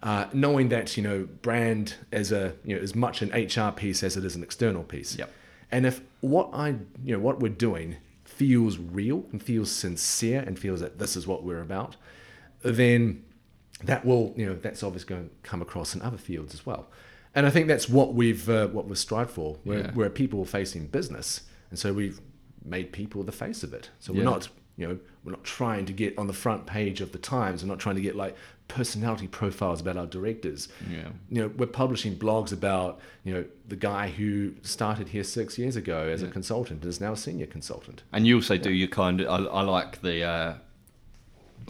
Uh, 0.00 0.26
knowing 0.32 0.68
that, 0.68 0.96
you 0.96 1.02
know, 1.02 1.28
brand 1.42 1.94
as 2.12 2.30
a, 2.30 2.54
you 2.64 2.76
know, 2.76 2.80
as 2.80 2.94
much 2.94 3.20
an 3.20 3.30
HR 3.30 3.72
piece 3.72 4.04
as 4.04 4.16
it 4.16 4.24
is 4.24 4.36
an 4.36 4.44
external 4.44 4.84
piece. 4.84 5.18
Yep. 5.18 5.32
And 5.72 5.86
if 5.86 6.00
what 6.20 6.50
I, 6.52 6.68
you 7.04 7.14
know, 7.14 7.18
what 7.18 7.40
we're 7.40 7.48
doing 7.48 7.96
feels 8.24 8.78
real 8.78 9.24
and 9.32 9.42
feels 9.42 9.70
sincere 9.72 10.40
and 10.46 10.56
feels 10.56 10.80
that 10.80 10.98
this 11.00 11.16
is 11.16 11.26
what 11.26 11.42
we're 11.42 11.60
about, 11.60 11.96
then 12.62 13.24
that 13.82 14.04
will, 14.04 14.32
you 14.36 14.46
know, 14.46 14.54
that's 14.54 14.82
obviously 14.84 15.08
going 15.08 15.28
to 15.28 15.34
come 15.42 15.60
across 15.60 15.94
in 15.94 16.02
other 16.02 16.16
fields 16.16 16.54
as 16.54 16.64
well. 16.64 16.86
And 17.34 17.46
I 17.46 17.50
think 17.50 17.68
that's 17.68 17.88
what 17.88 18.14
we've, 18.14 18.48
uh, 18.48 18.68
what 18.68 18.86
we've 18.88 18.98
strived 18.98 19.30
for. 19.30 19.58
We're, 19.64 19.78
Yeah. 19.78 19.92
we're 19.94 20.10
people 20.10 20.44
facing 20.44 20.86
business, 20.86 21.42
and 21.70 21.78
so 21.78 21.92
we've 21.92 22.20
made 22.64 22.92
people 22.92 23.22
the 23.22 23.32
face 23.32 23.62
of 23.62 23.72
it. 23.72 23.90
So 24.00 24.12
we're 24.12 24.20
Yeah. 24.20 24.24
not, 24.24 24.48
you 24.76 24.88
know, 24.88 24.98
we're 25.24 25.32
not 25.32 25.44
trying 25.44 25.86
to 25.86 25.92
get 25.92 26.16
on 26.18 26.26
the 26.26 26.32
front 26.32 26.66
page 26.66 27.00
of 27.00 27.12
the 27.12 27.18
Times. 27.18 27.62
We're 27.62 27.68
not 27.68 27.78
trying 27.78 27.96
to 27.96 28.02
get 28.02 28.16
like 28.16 28.34
personality 28.68 29.26
profiles 29.26 29.80
about 29.80 29.96
our 29.96 30.06
directors. 30.06 30.68
Yeah. 30.90 31.08
You 31.30 31.42
know, 31.42 31.48
we're 31.56 31.66
publishing 31.66 32.16
blogs 32.16 32.52
about, 32.52 33.00
you 33.24 33.32
know, 33.32 33.44
the 33.66 33.76
guy 33.76 34.08
who 34.10 34.54
started 34.62 35.08
here 35.08 35.24
six 35.24 35.58
years 35.58 35.76
ago 35.76 36.08
as 36.08 36.22
a 36.22 36.28
consultant 36.28 36.82
and 36.82 36.88
is 36.90 37.00
now 37.00 37.12
a 37.12 37.16
senior 37.16 37.46
consultant. 37.46 38.02
And 38.12 38.26
you 38.26 38.36
also 38.36 38.58
do 38.58 38.70
your 38.70 38.88
kind 38.88 39.20
of, 39.22 39.28
I, 39.28 39.48
I 39.48 39.62
like 39.62 40.02
the, 40.02 40.22
uh, 40.22 40.54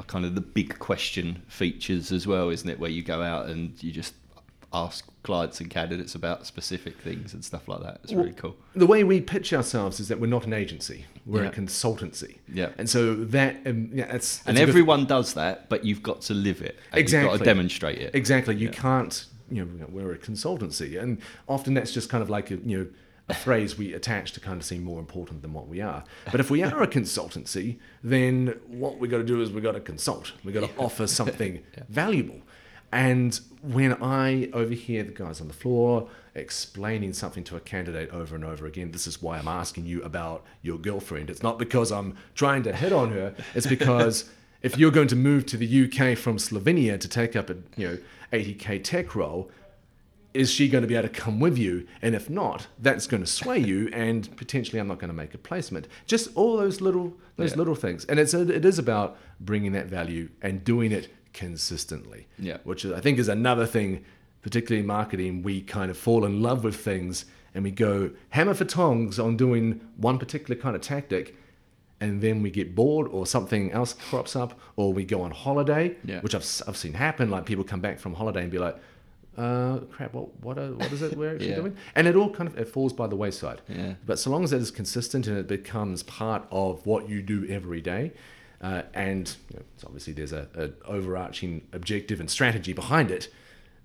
kind 0.06 0.24
of 0.24 0.34
the 0.34 0.40
big 0.40 0.78
question 0.78 1.42
features 1.48 2.10
as 2.12 2.26
well, 2.26 2.50
isn't 2.50 2.68
it? 2.68 2.78
Where 2.80 2.90
you 2.90 3.02
go 3.02 3.22
out 3.22 3.48
and 3.48 3.80
you 3.82 3.90
just 3.92 4.14
ask 4.72 5.06
clients 5.22 5.60
and 5.60 5.70
candidates 5.70 6.14
about 6.14 6.46
specific 6.46 6.98
things 7.00 7.32
and 7.34 7.44
stuff 7.44 7.68
like 7.68 7.80
that. 7.82 8.00
It's 8.04 8.12
really 8.12 8.32
cool. 8.32 8.56
The 8.74 8.86
way 8.86 9.02
we 9.04 9.20
pitch 9.20 9.52
ourselves 9.52 9.98
is 10.00 10.08
that 10.08 10.20
we're 10.20 10.26
not 10.26 10.44
an 10.46 10.52
agency; 10.52 11.06
we're 11.26 11.44
Yeah. 11.44 11.48
a 11.48 11.52
consultancy. 11.52 12.36
Yeah. 12.52 12.70
And 12.78 12.88
so 12.88 13.14
that, 13.14 13.56
um, 13.66 13.90
yeah, 13.92 14.14
it's 14.14 14.42
And 14.46 14.56
a 14.56 14.60
good- 14.60 14.68
everyone 14.68 15.06
does 15.06 15.34
that, 15.34 15.68
but 15.68 15.84
you've 15.84 16.02
got 16.02 16.20
to 16.22 16.34
live 16.34 16.60
it. 16.62 16.78
And 16.92 17.00
You've 17.10 17.22
got 17.24 17.38
to 17.38 17.44
demonstrate 17.44 17.98
it. 17.98 18.14
Exactly. 18.14 18.56
You 18.56 18.68
Yeah. 18.68 18.72
can't, 18.74 19.24
you 19.50 19.64
know, 19.64 19.86
we're 19.90 20.12
a 20.12 20.18
consultancy. 20.18 21.00
And 21.00 21.18
often 21.48 21.72
that's 21.74 21.92
just 21.92 22.08
kind 22.10 22.22
of 22.22 22.28
like, 22.30 22.50
a, 22.50 22.56
you 22.56 22.78
know, 22.78 22.86
a 23.30 23.34
phrase 23.34 23.76
we 23.76 23.92
attach 23.92 24.32
to 24.32 24.40
kind 24.40 24.58
of 24.58 24.64
seem 24.64 24.82
more 24.82 24.98
important 24.98 25.42
than 25.42 25.52
what 25.52 25.68
we 25.68 25.82
are. 25.82 26.02
But 26.30 26.40
if 26.40 26.50
we 26.50 26.62
are 26.62 26.82
a 26.82 26.86
consultancy, 26.86 27.76
then 28.02 28.54
what 28.66 28.98
we've 28.98 29.10
got 29.10 29.18
to 29.18 29.24
do 29.24 29.42
is 29.42 29.50
we've 29.50 29.62
got 29.62 29.72
to 29.72 29.80
consult. 29.80 30.32
We've 30.44 30.54
got 30.54 30.60
to 30.68 30.70
offer 30.78 31.06
something 31.06 31.60
valuable. 31.90 32.40
And 32.92 33.38
when 33.62 33.92
I 34.02 34.48
overhear 34.52 35.02
the 35.02 35.12
guys 35.12 35.40
on 35.40 35.48
the 35.48 35.54
floor 35.54 36.08
explaining 36.34 37.12
something 37.12 37.44
to 37.44 37.56
a 37.56 37.60
candidate 37.60 38.10
over 38.10 38.34
and 38.34 38.44
over 38.44 38.64
again, 38.66 38.92
this 38.92 39.06
is 39.06 39.20
why 39.20 39.38
I'm 39.38 39.48
asking 39.48 39.86
you 39.86 40.02
about 40.02 40.44
your 40.62 40.78
girlfriend. 40.78 41.28
It's 41.30 41.42
not 41.42 41.58
because 41.58 41.90
I'm 41.92 42.16
trying 42.34 42.62
to 42.62 42.72
hit 42.74 42.92
on 42.92 43.10
her. 43.12 43.34
It's 43.54 43.66
because 43.76 44.30
if 44.62 44.78
you're 44.78 44.90
going 44.90 45.08
to 45.08 45.16
move 45.16 45.44
to 45.46 45.56
the 45.56 45.84
UK 45.84 46.16
from 46.16 46.36
Slovenia 46.38 46.98
to 46.98 47.08
take 47.08 47.36
up 47.36 47.50
a 47.50 47.56
you 47.76 47.88
know 47.88 47.98
80k 48.32 48.82
tech 48.84 49.14
role, 49.14 49.50
is 50.34 50.50
she 50.50 50.68
going 50.68 50.82
to 50.82 50.88
be 50.88 50.94
able 50.94 51.08
to 51.08 51.14
come 51.14 51.40
with 51.40 51.58
you? 51.58 51.86
And 52.02 52.14
if 52.14 52.30
not, 52.30 52.68
that's 52.78 53.06
going 53.06 53.22
to 53.22 53.26
sway 53.26 53.58
you, 53.58 53.88
and 53.92 54.34
potentially 54.36 54.78
I'm 54.78 54.88
not 54.88 54.98
going 54.98 55.08
to 55.10 55.14
make 55.16 55.34
a 55.34 55.38
placement. 55.38 55.88
Just 56.06 56.30
all 56.36 56.56
those 56.56 56.80
little 56.80 57.14
those 57.36 57.50
Yeah. 57.52 57.58
little 57.58 57.74
things, 57.74 58.04
and 58.06 58.18
it's 58.18 58.32
it 58.32 58.64
is 58.64 58.78
about 58.78 59.18
bringing 59.40 59.72
that 59.72 59.86
value 59.86 60.28
and 60.40 60.64
doing 60.64 60.92
it 60.92 61.08
consistently. 61.38 62.26
Yeah. 62.38 62.58
which 62.64 62.84
I 62.84 63.00
think 63.00 63.18
is 63.18 63.28
another 63.28 63.66
thing, 63.66 64.04
particularly 64.42 64.80
in 64.80 64.86
marketing. 64.86 65.42
We 65.42 65.60
kind 65.62 65.90
of 65.90 65.96
fall 65.96 66.24
in 66.24 66.42
love 66.42 66.64
with 66.64 66.76
things, 66.76 67.24
and 67.54 67.64
we 67.64 67.70
go 67.70 68.10
hammer 68.30 68.54
for 68.54 68.64
tongs 68.64 69.18
on 69.18 69.36
doing 69.36 69.80
one 69.96 70.18
particular 70.18 70.60
kind 70.60 70.74
of 70.76 70.82
tactic. 70.82 71.36
And 72.00 72.20
then 72.22 72.42
we 72.42 72.50
get 72.50 72.76
bored, 72.76 73.08
or 73.08 73.26
something 73.26 73.72
else 73.72 73.92
crops 73.92 74.36
up, 74.36 74.58
or 74.76 74.92
we 74.92 75.04
go 75.04 75.22
on 75.22 75.32
holiday, 75.32 75.96
Yeah. 76.04 76.20
which 76.20 76.34
I've, 76.34 76.46
I've 76.68 76.76
seen 76.76 76.92
happen. 76.94 77.28
Like 77.28 77.44
people 77.44 77.64
come 77.64 77.80
back 77.80 77.98
from 77.98 78.14
holiday 78.14 78.42
and 78.42 78.52
be 78.52 78.58
like, 78.58 78.76
uh, 79.36 79.78
crap, 79.90 80.12
what 80.14 80.28
what, 80.44 80.58
are, 80.58 80.72
what 80.74 80.92
is 80.92 81.02
it 81.02 81.16
we're 81.16 81.32
actually 81.34 81.50
Yeah. 81.54 81.56
doing? 81.62 81.76
And 81.96 82.06
it 82.06 82.14
all 82.14 82.30
kind 82.30 82.48
of 82.48 82.56
it 82.56 82.68
falls 82.68 82.92
by 82.92 83.06
the 83.08 83.16
wayside. 83.16 83.60
Yeah. 83.68 83.94
But 84.06 84.18
so 84.20 84.30
long 84.30 84.44
as 84.44 84.52
it 84.52 84.60
is 84.62 84.70
consistent 84.70 85.26
and 85.26 85.36
it 85.38 85.48
becomes 85.48 86.02
part 86.04 86.42
of 86.52 86.86
what 86.86 87.08
you 87.08 87.20
do 87.20 87.46
every 87.48 87.80
day, 87.80 88.12
uh, 88.60 88.82
and 88.94 89.36
you 89.50 89.56
know, 89.58 89.64
obviously 89.86 90.12
there's 90.12 90.32
a, 90.32 90.48
a 90.54 90.70
overarching 90.88 91.62
objective 91.72 92.20
and 92.20 92.30
strategy 92.30 92.72
behind 92.72 93.10
it, 93.10 93.28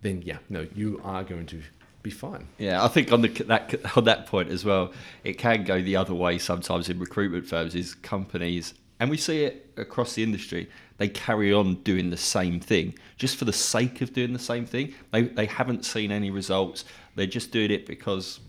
then 0.02 0.22
yeah, 0.26 0.38
no, 0.50 0.68
you 0.76 1.00
are 1.04 1.24
going 1.24 1.46
to 1.48 1.62
be 2.02 2.10
fine. 2.10 2.48
Yeah, 2.58 2.84
I 2.84 2.88
think 2.88 3.12
on 3.12 3.22
the 3.22 3.30
that 3.46 3.74
on 3.98 4.04
that 4.06 4.26
point 4.28 4.50
as 4.50 4.66
well, 4.66 4.94
it 5.24 5.38
can 5.38 5.64
go 5.64 5.82
the 5.82 5.96
other 5.96 6.14
way 6.14 6.38
sometimes 6.38 6.90
in 6.90 7.00
recruitment 7.00 7.48
firms. 7.48 7.76
Is 7.76 7.96
companies, 7.96 8.74
and 9.00 9.10
we 9.10 9.18
see 9.18 9.44
it 9.44 9.72
across 9.78 10.14
the 10.14 10.24
industry, 10.24 10.70
they 10.98 11.08
carry 11.08 11.54
on 11.54 11.76
doing 11.84 12.10
the 12.10 12.18
same 12.18 12.60
thing 12.60 12.96
just 13.18 13.38
for 13.38 13.46
the 13.46 13.54
sake 13.54 14.02
of 14.02 14.14
doing 14.14 14.34
the 14.34 14.40
same 14.40 14.66
thing. 14.66 14.94
They 15.12 15.24
they 15.24 15.46
haven't 15.46 15.86
seen 15.86 16.12
any 16.12 16.30
results. 16.30 16.86
They're 17.16 17.26
just 17.26 17.52
doing 17.52 17.72
it 17.72 17.86
because 17.86 18.40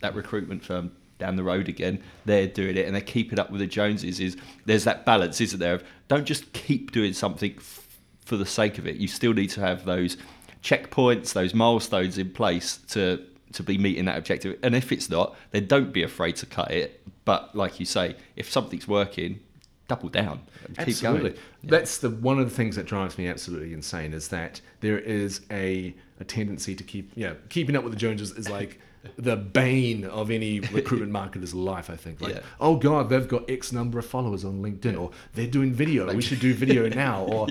that 0.00 0.14
recruitment 0.14 0.64
firm 0.64 0.92
down 1.18 1.36
the 1.36 1.44
road 1.44 1.68
again, 1.68 2.02
they're 2.24 2.46
doing 2.46 2.76
it 2.76 2.86
and 2.86 2.94
they're 2.94 3.02
keeping 3.02 3.38
up 3.38 3.50
with 3.50 3.60
the 3.60 3.66
Joneses. 3.66 4.20
Is 4.20 4.36
there's 4.64 4.84
that 4.84 5.04
balance, 5.04 5.40
isn't 5.40 5.60
there? 5.60 5.80
Don't 6.08 6.24
just 6.24 6.52
keep 6.52 6.92
doing 6.92 7.12
something 7.12 7.54
f- 7.56 7.86
for 8.24 8.36
the 8.36 8.46
sake 8.46 8.78
of 8.78 8.86
it. 8.86 8.96
You 8.96 9.08
still 9.08 9.32
need 9.32 9.50
to 9.50 9.60
have 9.60 9.84
those 9.84 10.16
checkpoints, 10.62 11.32
those 11.32 11.54
milestones 11.54 12.18
in 12.18 12.30
place 12.30 12.78
to 12.88 13.24
to 13.52 13.62
be 13.62 13.78
meeting 13.78 14.04
that 14.04 14.18
objective. 14.18 14.58
And 14.62 14.74
if 14.74 14.92
it's 14.92 15.08
not, 15.08 15.36
then 15.50 15.66
don't 15.66 15.92
be 15.92 16.02
afraid 16.02 16.36
to 16.36 16.46
cut 16.46 16.70
it. 16.70 17.00
But 17.24 17.54
like 17.54 17.80
you 17.80 17.86
say, 17.86 18.16
if 18.36 18.50
something's 18.50 18.86
working, 18.86 19.40
double 19.88 20.08
down. 20.08 20.40
Keep 20.68 20.88
absolutely. 20.88 21.30
going. 21.30 21.42
That's 21.64 21.98
the 21.98 22.10
one 22.10 22.38
of 22.38 22.48
the 22.48 22.54
things 22.54 22.76
that 22.76 22.86
drives 22.86 23.16
me 23.18 23.28
absolutely 23.28 23.72
insane 23.72 24.12
is 24.12 24.28
that 24.28 24.60
there 24.80 24.98
is 24.98 25.40
a, 25.50 25.94
a 26.20 26.24
tendency 26.24 26.74
to 26.74 26.84
keep 26.84 27.12
yeah 27.14 27.34
keeping 27.48 27.76
up 27.76 27.84
with 27.84 27.92
the 27.92 27.98
Joneses 27.98 28.32
is 28.32 28.48
like 28.48 28.80
the 29.16 29.36
bane 29.36 30.04
of 30.04 30.30
any 30.30 30.60
recruitment 30.72 31.12
marketer's 31.12 31.54
life. 31.54 31.88
I 31.90 31.96
think 31.96 32.20
like 32.20 32.34
Yeah. 32.34 32.40
oh 32.60 32.76
god 32.76 33.08
they've 33.08 33.28
got 33.28 33.48
X 33.50 33.72
number 33.72 33.98
of 33.98 34.06
followers 34.06 34.44
on 34.44 34.62
LinkedIn 34.62 34.98
or 34.98 35.10
they're 35.34 35.46
doing 35.46 35.72
video 35.72 36.12
we 36.14 36.22
should 36.22 36.40
do 36.40 36.54
video 36.54 36.88
now 37.06 37.24
or 37.24 37.48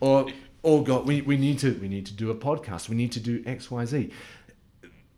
or 0.00 0.26
oh 0.64 0.82
god 0.82 1.06
we, 1.06 1.22
we 1.22 1.36
need 1.36 1.58
to 1.60 1.74
we 1.80 1.88
need 1.88 2.06
to 2.06 2.14
do 2.14 2.30
a 2.30 2.34
podcast 2.34 2.88
we 2.88 2.96
need 2.96 3.12
to 3.12 3.20
do 3.20 3.42
X 3.46 3.70
Y 3.70 3.84
Z. 3.84 4.10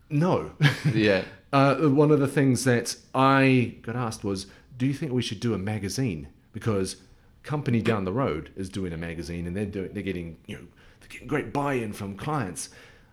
No. 0.09 0.51
Yeah. 0.93 1.23
Uh, 1.51 1.75
one 1.89 2.11
of 2.11 2.19
the 2.19 2.27
things 2.27 2.63
that 2.65 2.95
I 3.15 3.77
got 3.81 3.95
asked 3.95 4.23
was, 4.23 4.45
"Do 4.77 4.85
you 4.85 4.93
think 4.93 5.11
we 5.11 5.23
should 5.23 5.39
do 5.39 5.55
a 5.55 5.57
magazine?" 5.57 6.27
Because 6.53 6.97
company 7.41 7.81
down 7.81 8.05
the 8.05 8.13
road 8.13 8.51
is 8.55 8.69
doing 8.69 8.93
a 8.93 8.97
magazine, 8.97 9.47
and 9.47 9.57
they're 9.57 9.65
doing, 9.65 9.89
they're 9.91 10.03
getting 10.03 10.37
you 10.45 10.57
know 10.57 10.61
they're 10.99 11.09
getting 11.09 11.27
great 11.27 11.51
buy-in 11.51 11.91
from 11.93 12.15
clients. 12.15 12.69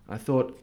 I 0.06 0.18
thought, 0.18 0.60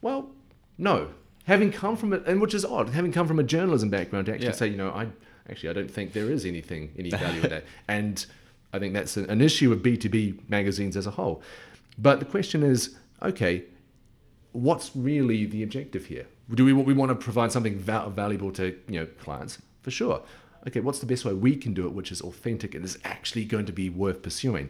well, 0.00 0.30
no. 0.78 1.08
Having 1.48 1.72
come 1.72 1.96
from 1.96 2.12
it, 2.12 2.22
and 2.26 2.42
which 2.42 2.52
is 2.52 2.62
odd, 2.64 2.90
having 2.90 3.10
come 3.10 3.26
from 3.26 3.38
a 3.38 3.42
journalism 3.42 3.88
background 3.88 4.26
to 4.26 4.32
actually 4.34 4.48
Yeah. 4.48 4.52
say, 4.52 4.68
you 4.68 4.76
know, 4.76 4.90
I 4.90 5.06
actually 5.48 5.70
I 5.70 5.72
don't 5.72 5.90
think 5.90 6.12
there 6.12 6.30
is 6.30 6.44
anything 6.44 6.92
any 6.98 7.08
value 7.08 7.40
in 7.42 7.48
that, 7.48 7.64
and 7.88 8.24
I 8.74 8.78
think 8.78 8.92
that's 8.92 9.16
an, 9.16 9.30
an 9.30 9.40
issue 9.40 9.70
with 9.70 9.82
B 9.82 9.96
two 9.96 10.10
B 10.10 10.38
magazines 10.48 10.94
as 10.94 11.06
a 11.06 11.10
whole. 11.12 11.42
But 11.96 12.18
the 12.20 12.26
question 12.26 12.62
is, 12.62 12.96
okay, 13.22 13.64
what's 14.52 14.94
really 14.94 15.46
the 15.46 15.62
objective 15.62 16.04
here? 16.06 16.26
Do 16.54 16.66
we 16.66 16.74
we 16.74 16.92
want 16.92 17.08
to 17.10 17.14
provide 17.14 17.50
something 17.50 17.78
val- 17.78 18.10
valuable 18.10 18.52
to 18.52 18.76
you 18.86 19.00
know 19.00 19.06
clients 19.06 19.56
for 19.80 19.90
sure? 19.90 20.20
Okay, 20.66 20.80
what's 20.80 20.98
the 20.98 21.06
best 21.06 21.24
way 21.24 21.32
we 21.32 21.56
can 21.56 21.72
do 21.72 21.86
it, 21.86 21.94
which 21.94 22.12
is 22.12 22.20
authentic 22.20 22.74
and 22.74 22.84
is 22.84 22.98
actually 23.04 23.46
going 23.46 23.64
to 23.64 23.72
be 23.72 23.88
worth 23.88 24.20
pursuing? 24.22 24.68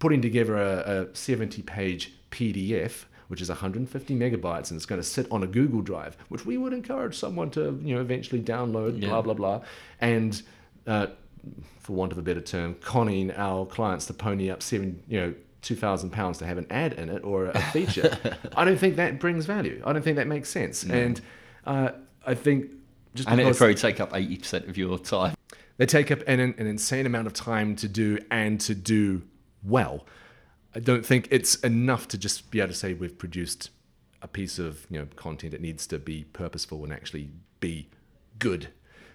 Putting 0.00 0.20
together 0.22 0.56
a, 0.56 1.08
a 1.12 1.14
70 1.14 1.62
page 1.62 2.14
PDF, 2.32 3.04
which 3.30 3.40
is 3.40 3.48
150 3.48 4.14
megabytes, 4.14 4.70
and 4.70 4.76
it's 4.76 4.86
going 4.86 5.00
to 5.00 5.06
sit 5.06 5.26
on 5.30 5.42
a 5.42 5.46
Google 5.46 5.80
Drive, 5.82 6.16
which 6.28 6.44
we 6.44 6.58
would 6.58 6.72
encourage 6.72 7.16
someone 7.16 7.50
to 7.52 7.80
you 7.82 7.94
know 7.94 8.00
eventually 8.00 8.42
download, 8.42 9.00
Yeah. 9.00 9.08
blah 9.08 9.22
blah 9.22 9.34
blah, 9.34 9.60
and 10.00 10.40
uh, 10.86 11.06
for 11.78 11.92
want 11.94 12.12
of 12.12 12.18
a 12.18 12.22
better 12.22 12.40
term, 12.40 12.74
conning 12.82 13.30
our 13.32 13.64
clients 13.66 14.06
to 14.06 14.12
pony 14.14 14.50
up 14.50 14.62
seven, 14.62 15.02
you 15.08 15.20
know, 15.20 15.34
two 15.62 15.76
thousand 15.76 16.10
pounds 16.10 16.38
to 16.38 16.46
have 16.46 16.58
an 16.58 16.66
ad 16.70 16.92
in 16.94 17.08
it 17.08 17.22
or 17.24 17.46
a 17.46 17.60
feature. 17.72 18.18
I 18.56 18.64
don't 18.64 18.76
think 18.78 18.96
that 18.96 19.18
brings 19.20 19.46
value. 19.46 19.80
I 19.86 19.92
don't 19.92 20.02
think 20.02 20.16
that 20.16 20.26
makes 20.26 20.48
sense. 20.48 20.82
And 20.84 21.20
uh, 21.66 21.90
I 22.26 22.34
think 22.34 22.70
just 23.14 23.28
And 23.28 23.40
it'll 23.40 23.54
probably 23.54 23.74
take 23.74 24.00
up 24.00 24.12
80% 24.12 24.68
of 24.68 24.76
your 24.78 24.98
time. 24.98 25.34
they 25.78 25.86
take 25.86 26.10
up 26.10 26.20
an, 26.26 26.38
an 26.40 26.66
insane 26.66 27.06
amount 27.06 27.26
of 27.26 27.32
time 27.32 27.74
to 27.76 27.88
do 27.88 28.18
and 28.30 28.60
to 28.62 28.74
do 28.74 29.22
well. 29.64 30.06
I 30.74 30.80
don't 30.80 31.04
think 31.04 31.28
it's 31.30 31.56
enough 31.56 32.06
to 32.08 32.18
just 32.18 32.50
be 32.50 32.60
able 32.60 32.68
to 32.68 32.74
say 32.74 32.94
we've 32.94 33.18
produced 33.18 33.70
a 34.22 34.28
piece 34.28 34.58
of 34.58 34.86
you 34.90 34.98
know 34.98 35.06
content. 35.16 35.54
It 35.54 35.60
needs 35.60 35.86
to 35.88 35.98
be 35.98 36.24
purposeful 36.32 36.84
and 36.84 36.92
actually 36.92 37.30
be 37.58 37.88
good. 38.38 38.68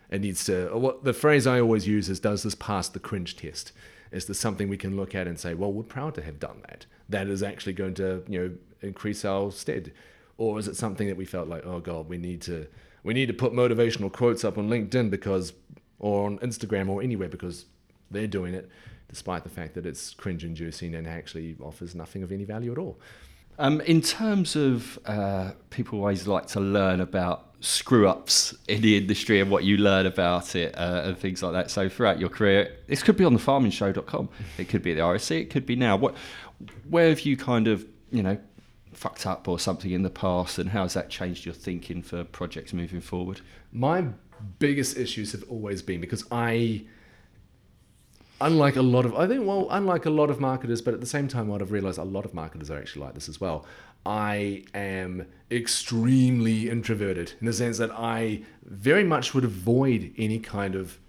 It 0.10 0.22
needs 0.22 0.44
to. 0.46 0.74
Uh, 0.74 0.78
what 0.78 1.04
the 1.04 1.14
phrase 1.14 1.48
I 1.48 1.60
always 1.60 1.88
use 1.88 2.10
is, 2.10 2.20
"Does 2.20 2.44
this 2.44 2.56
pass 2.56 2.90
the 2.90 3.00
cringe 3.00 3.36
test?" 3.36 3.72
Is 4.12 4.26
this 4.26 4.40
something 4.40 4.70
we 4.70 4.78
can 4.78 4.96
look 4.96 5.16
at 5.16 5.28
and 5.28 5.40
say, 5.40 5.54
"Well, 5.54 5.72
we're 5.72 5.84
proud 5.84 6.16
to 6.16 6.22
have 6.22 6.40
done 6.40 6.62
that. 6.68 6.86
That 7.10 7.28
is 7.28 7.44
actually 7.44 7.74
going 7.74 7.94
to 7.96 8.24
you 8.28 8.40
know 8.40 8.52
increase 8.82 9.24
our 9.24 9.52
stead," 9.52 9.92
or 10.38 10.60
is 10.60 10.68
it 10.68 10.76
something 10.76 11.08
that 11.08 11.18
we 11.18 11.26
felt 11.26 11.48
like, 11.48 11.66
"Oh 11.66 11.80
God, 11.80 12.10
we 12.10 12.18
need 12.18 12.42
to 12.44 12.68
we 13.04 13.14
need 13.14 13.28
to 13.28 13.34
put 13.34 13.54
motivational 13.54 14.12
quotes 14.12 14.44
up 14.44 14.58
on 14.58 14.70
LinkedIn 14.70 15.10
because 15.10 15.54
or 16.00 16.26
on 16.26 16.38
Instagram 16.40 16.90
or 16.90 17.02
anywhere 17.02 17.30
because 17.30 17.66
they're 18.12 18.28
doing 18.28 18.54
it, 18.54 18.70
despite 19.08 19.44
the 19.44 19.50
fact 19.50 19.76
that 19.76 19.86
it's 19.86 20.14
cringe 20.14 20.44
inducing 20.44 20.96
and 20.96 21.08
actually 21.08 21.56
offers 21.62 21.96
nothing 21.96 22.24
of 22.24 22.32
any 22.32 22.44
value 22.44 22.72
at 22.72 22.78
all. 22.78 23.00
Um, 23.58 23.80
in 23.82 24.02
terms 24.02 24.56
of 24.56 25.00
uh, 25.06 25.52
people 25.70 26.00
always 26.00 26.28
like 26.28 26.48
to 26.48 26.60
learn 26.60 27.00
about 27.00 27.56
screw 27.62 28.08
ups 28.08 28.54
in 28.68 28.82
the 28.82 28.98
industry 28.98 29.40
and 29.40 29.50
what 29.50 29.64
you 29.64 29.78
learn 29.78 30.06
about 30.06 30.56
it 30.56 30.78
uh, 30.78 31.04
and 31.06 31.18
things 31.18 31.42
like 31.42 31.54
that. 31.54 31.72
So 31.72 31.88
throughout 31.88 32.20
your 32.20 32.30
career, 32.30 32.76
this 32.88 33.02
could 33.02 33.18
be 33.18 33.24
on 33.24 33.38
thefarmingshow.com. 33.38 34.30
It 34.58 34.70
could 34.70 34.84
be 34.84 34.92
at 34.92 34.98
the 34.98 35.06
REC. 35.06 35.32
It 35.32 35.50
could 35.50 35.66
be 35.66 35.76
now. 35.76 35.96
What, 35.96 36.16
where 36.90 37.10
have 37.10 37.22
you 37.22 37.38
kind 37.38 37.68
of 37.68 37.86
you 38.12 38.24
know 38.24 38.38
fucked 38.94 39.26
up 39.26 39.48
or 39.48 39.60
something 39.60 39.92
in 39.92 40.04
the 40.04 40.10
past, 40.10 40.60
and 40.60 40.70
how 40.70 40.84
has 40.84 40.94
that 40.94 41.10
changed 41.10 41.46
your 41.46 41.56
thinking 41.56 42.02
for 42.02 42.24
projects 42.24 42.74
moving 42.74 43.02
forward? 43.02 43.42
My 43.72 44.06
biggest 44.60 44.98
issues 44.98 45.32
have 45.32 45.44
always 45.50 45.82
been 45.82 46.02
because 46.02 46.26
I, 46.32 46.86
unlike 48.42 48.76
a 48.76 48.82
lot 48.82 49.06
of, 49.06 49.16
I 49.16 49.28
think, 49.28 49.46
well, 49.46 49.68
unlike 49.72 50.06
a 50.06 50.10
lot 50.10 50.30
of 50.30 50.40
marketers, 50.40 50.82
but 50.82 50.94
at 50.94 51.00
the 51.00 51.06
same 51.06 51.28
time, 51.28 51.48
what 51.48 51.62
I've 51.62 51.72
realized 51.72 51.98
a 51.98 52.04
lot 52.04 52.26
of 52.26 52.34
marketers 52.34 52.70
are 52.70 52.78
actually 52.78 53.04
like 53.04 53.14
this 53.14 53.30
as 53.30 53.40
well. 53.40 53.66
I 54.06 54.64
am 54.74 55.26
extremely 55.52 56.70
introverted 56.70 57.34
in 57.40 57.46
the 57.48 57.54
sense 57.54 57.78
that 57.78 57.92
I 57.92 58.42
very 58.64 59.04
much 59.04 59.34
would 59.34 59.44
avoid 59.44 60.14
any 60.18 60.40
kind 60.40 60.76
of 60.76 61.00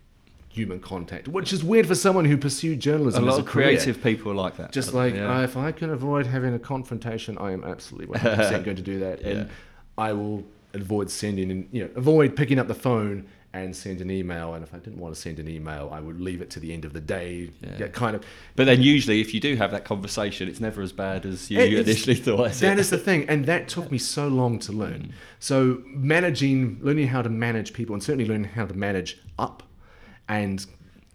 human 0.49 0.81
contact, 0.81 1.29
which 1.29 1.53
is 1.53 1.63
weird 1.63 1.87
for 1.87 1.95
someone 1.95 2.25
who 2.25 2.37
pursued 2.39 2.81
journalism. 2.81 3.23
A 3.25 3.27
lot 3.27 3.33
as 3.35 3.39
a 3.39 3.41
of 3.43 3.47
career. 3.47 3.67
creative 3.69 4.03
people 4.03 4.33
are 4.33 4.35
like 4.35 4.57
that. 4.57 4.73
Just 4.73 4.95
like 4.95 5.15
Yeah. 5.15 5.39
uh, 5.41 5.43
if 5.43 5.57
I 5.57 5.73
can 5.73 5.91
avoid 5.91 6.27
having 6.27 6.55
a 6.55 6.59
confrontation, 6.59 7.37
I 7.39 7.53
am 7.53 7.63
absolutely 7.65 8.19
100% 8.19 8.65
going 8.65 8.77
to 8.77 8.83
do 8.83 8.99
that, 9.01 9.21
and 9.21 9.51
I 9.99 10.13
will 10.15 10.45
avoid 10.73 11.11
sending, 11.11 11.51
and 11.51 11.69
you 11.73 11.85
know, 11.85 11.91
avoid 11.97 12.35
picking 12.37 12.59
up 12.59 12.69
the 12.69 12.75
phone 12.75 13.27
and 13.61 13.75
send 13.75 14.01
an 14.01 14.11
email. 14.11 14.55
And 14.55 14.63
if 14.63 14.75
I 14.75 14.79
didn't 14.79 14.99
want 14.99 15.15
to 15.15 15.21
send 15.21 15.39
an 15.39 15.49
email, 15.49 15.89
I 15.93 16.01
would 16.01 16.21
leave 16.21 16.41
it 16.41 16.51
to 16.51 16.61
the 16.61 16.73
end 16.73 16.85
of 16.85 16.93
the 16.93 17.01
day. 17.01 17.51
Yeah. 17.63 17.71
Yeah, 17.81 17.89
kind 17.89 18.15
of. 18.17 18.25
But 18.55 18.65
then 18.65 18.83
usually, 18.83 19.21
if 19.21 19.33
you 19.35 19.41
do 19.41 19.57
have 19.57 19.71
that 19.71 19.85
conversation, 19.85 20.49
it's 20.49 20.61
never 20.61 20.83
as 20.83 20.93
bad 20.93 21.25
as 21.27 21.51
you 21.51 21.59
initially 21.61 22.15
thought. 22.17 22.51
is 22.51 22.61
That 22.61 22.79
is 22.79 22.91
the 22.91 22.99
thing, 22.99 23.29
and 23.29 23.47
that 23.47 23.69
took 23.69 23.91
me 23.91 23.99
so 23.99 24.29
long 24.29 24.59
to 24.61 24.73
Mm. 24.73 24.79
learn. 24.79 25.13
So 25.41 25.83
managing, 25.87 26.79
learning 26.83 27.09
how 27.09 27.23
to 27.23 27.29
manage 27.29 27.73
people, 27.73 27.95
and 27.95 28.03
certainly 28.03 28.27
learning 28.27 28.51
how 28.51 28.67
to 28.67 28.75
manage 28.75 29.19
up, 29.39 29.63
and 30.29 30.65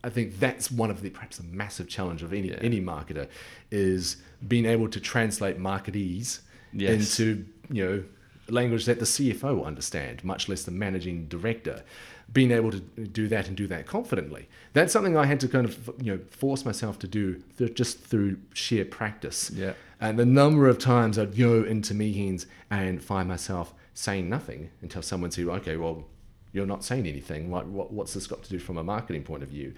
I 0.03 0.09
think 0.09 0.39
that's 0.39 0.71
one 0.71 0.89
of 0.89 1.01
the 1.01 1.09
perhaps 1.11 1.37
a 1.39 1.43
massive 1.43 1.87
challenge 1.87 2.23
of 2.23 2.33
any 2.33 2.49
Yeah. 2.49 2.57
any 2.61 2.81
marketer 2.81 3.27
is 3.69 4.17
being 4.47 4.65
able 4.65 4.87
to 4.89 4.99
translate 4.99 5.59
marketese 5.59 6.39
Yes. 6.73 7.19
into 7.19 7.45
you 7.69 7.85
know 7.85 8.03
language 8.51 8.85
that 8.85 8.99
the 8.99 9.05
CFO 9.05 9.55
will 9.57 9.65
understand, 9.65 10.23
much 10.23 10.47
less 10.49 10.63
the 10.63 10.71
managing 10.71 11.27
director. 11.27 11.83
Being 12.31 12.51
able 12.51 12.71
to 12.71 12.79
do 12.79 13.27
that 13.27 13.49
and 13.49 13.57
do 13.57 13.67
that 13.67 13.85
confidently. 13.85 14.47
That's 14.71 14.93
something 14.93 15.17
I 15.17 15.25
had 15.25 15.41
to 15.41 15.49
kind 15.49 15.65
of 15.65 15.89
you 16.01 16.13
know 16.13 16.19
force 16.29 16.63
myself 16.63 16.97
to 16.99 17.07
do 17.07 17.43
th- 17.57 17.73
just 17.75 17.99
through 17.99 18.37
sheer 18.53 18.85
practice. 18.85 19.51
Yeah. 19.53 19.73
And 19.99 20.17
the 20.17 20.25
number 20.25 20.67
of 20.69 20.79
times 20.79 21.19
I'd 21.19 21.37
go 21.37 21.63
into 21.63 21.93
meetings 21.93 22.45
and 22.69 23.03
find 23.03 23.27
myself 23.27 23.73
saying 23.93 24.29
nothing 24.29 24.69
until 24.81 25.01
someone 25.01 25.29
said, 25.31 25.45
okay, 25.47 25.75
well, 25.75 26.05
you're 26.53 26.65
not 26.65 26.85
saying 26.85 27.05
anything. 27.05 27.49
What, 27.51 27.67
what, 27.67 27.91
what's 27.91 28.13
this 28.13 28.27
got 28.27 28.43
to 28.43 28.49
do 28.49 28.59
from 28.59 28.77
a 28.77 28.83
marketing 28.83 29.23
point 29.23 29.43
of 29.43 29.49
view? 29.49 29.73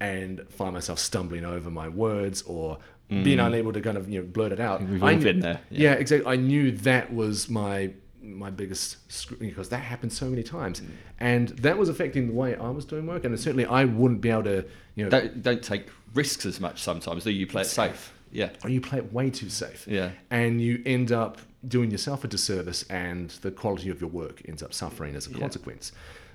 And 0.00 0.40
find 0.48 0.72
myself 0.72 0.98
stumbling 0.98 1.44
over 1.44 1.70
my 1.70 1.88
words 1.88 2.40
or 2.42 2.78
being 3.10 3.40
unable 3.40 3.72
to 3.72 3.80
kind 3.80 3.98
of 3.98 4.08
you 4.08 4.20
know 4.20 4.26
blurt 4.26 4.52
it 4.52 4.60
out. 4.60 4.80
Mm. 4.80 4.90
We've 4.90 5.02
all 5.02 5.16
been 5.16 5.40
there, 5.40 5.60
Yeah. 5.68 5.92
exactly. 5.94 6.32
I 6.32 6.36
knew 6.36 6.70
that 6.72 7.12
was 7.12 7.50
my 7.50 7.90
my 8.22 8.50
biggest 8.50 8.96
because 9.38 9.68
that 9.70 9.78
happened 9.78 10.12
so 10.12 10.26
many 10.26 10.42
times, 10.42 10.80
mm. 10.80 10.88
and 11.18 11.48
that 11.50 11.78
was 11.78 11.88
affecting 11.88 12.26
the 12.28 12.34
way 12.34 12.56
I 12.56 12.70
was 12.70 12.84
doing 12.84 13.06
work. 13.06 13.24
And 13.24 13.38
certainly, 13.38 13.66
I 13.66 13.84
wouldn't 13.84 14.20
be 14.20 14.30
able 14.30 14.44
to 14.44 14.64
you 14.94 15.04
know 15.04 15.10
don't, 15.10 15.42
don't 15.42 15.62
take 15.62 15.86
risks 16.14 16.46
as 16.46 16.60
much 16.60 16.82
sometimes, 16.82 17.24
do 17.24 17.30
you? 17.30 17.46
Play 17.46 17.62
it 17.62 17.66
safe. 17.66 18.12
Yeah. 18.32 18.50
or 18.62 18.70
you 18.70 18.80
play 18.80 18.98
it 18.98 19.12
way 19.12 19.30
too 19.30 19.48
safe. 19.48 19.86
Yeah. 19.88 20.10
And 20.30 20.60
you 20.60 20.82
end 20.86 21.10
up 21.12 21.38
doing 21.66 21.90
yourself 21.90 22.24
a 22.24 22.28
disservice 22.28 22.84
and 22.84 23.30
the 23.42 23.50
quality 23.50 23.90
of 23.90 24.00
your 24.00 24.10
work 24.10 24.42
ends 24.46 24.62
up 24.62 24.72
suffering 24.72 25.16
as 25.16 25.26
a 25.26 25.30
Yeah. 25.30 25.38
consequence. 25.38 25.92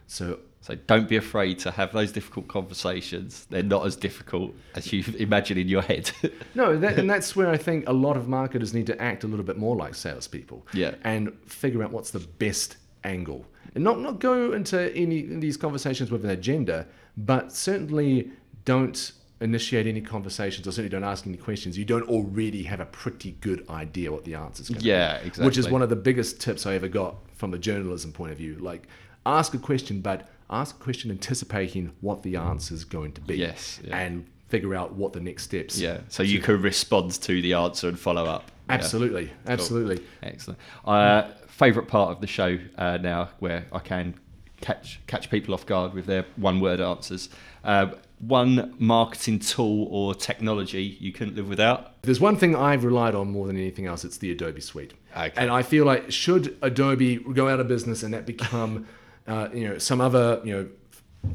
So 0.08 0.39
So 0.65 0.73
don't 0.73 1.08
be 1.08 1.15
afraid 1.15 1.60
to 1.60 1.69
have 1.69 1.93
those 1.93 2.12
difficult 2.12 2.47
conversations. 2.47 3.45
They're 3.51 3.62
not 3.62 3.86
as 3.86 3.95
difficult 3.95 4.56
as 4.73 4.91
you 4.91 5.04
imagine 5.19 5.60
in 5.60 5.67
your 5.67 5.84
head. 5.84 6.10
no, 6.56 6.75
that, 6.75 6.97
and 6.97 7.08
that's 7.13 7.36
where 7.36 7.51
I 7.51 7.58
think 7.58 7.88
a 7.88 7.93
lot 7.93 8.17
of 8.17 8.28
marketers 8.28 8.73
need 8.73 8.88
to 8.88 8.99
act 8.99 9.23
a 9.23 9.28
little 9.28 9.45
bit 9.45 9.58
more 9.58 9.75
like 9.75 9.93
salespeople. 9.93 10.65
Yeah. 10.73 10.95
And 11.04 11.38
figure 11.45 11.84
out 11.84 11.91
what's 11.91 12.10
the 12.10 12.19
best 12.19 12.78
angle. 13.04 13.45
And 13.75 13.84
not, 13.84 13.99
not 13.99 14.17
go 14.17 14.54
into 14.54 14.91
any 14.95 15.21
these 15.21 15.56
conversations 15.56 16.10
with 16.10 16.25
an 16.25 16.32
agenda, 16.32 16.88
but 17.15 17.51
certainly 17.51 18.32
don't 18.63 19.12
initiate 19.41 19.86
any 19.86 20.01
conversations 20.01 20.67
or 20.67 20.71
certainly 20.71 20.89
don't 20.89 21.04
ask 21.04 21.28
any 21.28 21.38
questions. 21.38 21.78
You 21.78 21.86
don't 21.86 22.10
already 22.10 22.63
have 22.63 22.80
a 22.80 22.88
pretty 22.88 23.34
good 23.39 23.69
idea 23.69 24.12
what 24.12 24.23
the 24.23 24.34
answer's 24.34 24.69
going 24.69 24.82
to 24.82 24.88
Yeah, 24.88 25.21
be. 25.21 25.43
Which 25.43 25.60
is 25.60 25.69
one 25.69 25.84
of 25.84 25.89
the 25.89 25.95
biggest 25.95 26.41
tips 26.41 26.65
I 26.65 26.73
ever 26.73 26.88
got 26.88 27.17
from 27.36 27.54
a 27.54 27.60
journalism 27.60 28.12
point 28.12 28.32
of 28.32 28.39
view. 28.39 28.56
Like, 28.56 28.88
ask 29.28 29.54
a 29.54 29.60
question, 29.60 30.01
but 30.01 30.28
ask 30.49 30.75
a 30.75 30.79
question 30.79 31.12
anticipating 31.12 31.91
what 32.01 32.23
the 32.23 32.36
answer 32.36 32.73
is 32.73 32.84
going 32.84 33.13
to 33.13 33.21
be. 33.21 33.38
Yes, 33.38 33.79
yeah. 33.84 33.97
And 33.97 34.25
figure 34.47 34.75
out 34.75 34.93
what 34.93 35.13
the 35.13 35.19
next 35.19 35.43
steps. 35.43 35.79
Yeah, 35.79 35.99
so 36.10 36.23
you 36.23 36.39
can 36.39 36.62
respond 36.62 37.12
to 37.21 37.41
the 37.41 37.53
answer 37.53 37.88
and 37.88 37.99
follow 37.99 38.25
up. 38.25 38.51
Yeah. 38.67 38.75
Absolutely, 38.75 39.31
absolutely. 39.47 40.03
Excellent. 40.23 40.60
Uh, 40.84 41.29
favorite 41.47 41.88
part 41.88 42.12
of 42.12 42.21
the 42.21 42.27
show 42.27 42.58
uh, 42.77 42.97
now, 42.97 43.29
where 43.39 43.65
I 43.71 43.79
can 43.79 44.15
catch 44.62 44.99
catch 45.08 45.29
people 45.29 45.53
off 45.53 45.65
guard 45.65 45.93
with 45.93 46.05
their 46.05 46.25
one 46.36 46.60
word 46.60 46.79
answers. 46.81 47.29
Uh, 47.63 47.91
one 48.19 48.73
marketing 48.79 49.39
tool 49.39 49.88
or 49.91 50.15
technology 50.15 50.97
you 50.99 51.12
couldn't 51.12 51.36
live 51.36 51.49
without. 51.49 52.01
There's 52.03 52.21
one 52.21 52.38
thing 52.38 52.55
I've 52.55 52.84
relied 52.84 53.13
on 53.13 53.29
more 53.29 53.45
than 53.45 53.58
anything 53.58 53.88
else. 53.88 54.05
It's 54.05 54.17
the 54.17 54.31
Adobe 54.31 54.62
Suite. 54.62 54.93
Okay. 55.15 55.34
And 55.36 55.51
I 55.51 55.63
feel 55.63 55.86
like 55.86 56.12
should 56.12 56.58
Adobe 56.62 57.17
go 57.17 57.49
out 57.49 57.60
of 57.60 57.67
business 57.67 58.03
and 58.03 58.13
that 58.13 58.25
become, 58.25 58.88
uh, 59.27 59.49
you 59.53 59.67
know, 59.67 59.77
some 59.77 60.01
other, 60.01 60.41
you 60.43 60.53
know, 60.53 61.31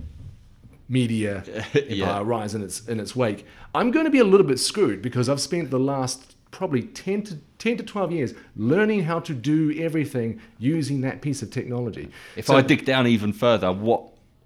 media 0.88 1.44
Yeah. 1.88 2.18
uh, 2.18 2.22
rise 2.22 2.55
in 2.55 2.62
its 2.62 2.87
in 2.88 3.00
its 3.00 3.14
wake, 3.14 3.46
I'm 3.74 3.90
going 3.90 4.05
to 4.05 4.11
be 4.11 4.18
a 4.18 4.24
little 4.24 4.46
bit 4.46 4.59
screwed 4.59 5.03
because 5.03 5.29
I've 5.29 5.40
spent 5.40 5.70
the 5.70 5.79
last 5.79 6.37
probably 6.50 6.83
10 6.83 7.22
to 7.24 7.38
10 7.59 7.76
to 7.76 7.83
12 7.85 8.12
years 8.12 8.35
learning 8.57 9.05
how 9.05 9.20
to 9.20 9.33
do 9.35 9.72
everything 9.79 10.40
using 10.59 11.00
that 11.03 11.20
piece 11.22 11.42
of 11.42 11.50
technology. 11.50 12.11
If 12.37 12.46
So- 12.46 12.57
I 12.57 12.62
dig 12.62 12.85
down 12.85 13.07
even 13.07 13.33
further, 13.33 13.72
what 13.72 14.03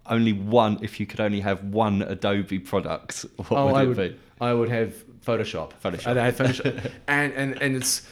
only 0.06 0.32
one? 0.34 0.78
If 0.82 1.00
you 1.00 1.06
could 1.06 1.20
only 1.20 1.40
have 1.40 1.64
one 1.64 2.02
Adobe 2.02 2.58
product, 2.58 3.24
what 3.36 3.52
oh, 3.52 3.66
would 3.66 3.74
I 3.74 3.82
it 3.82 3.86
would, 3.88 3.96
be? 3.96 4.16
I 4.40 4.52
would 4.52 4.68
have 4.68 4.92
Photoshop. 5.24 5.72
Photoshop. 5.82 6.16
Have 6.16 6.36
Photoshop. 6.36 6.90
and, 7.08 7.32
and, 7.32 7.62
and 7.62 7.76
it's, 7.76 8.06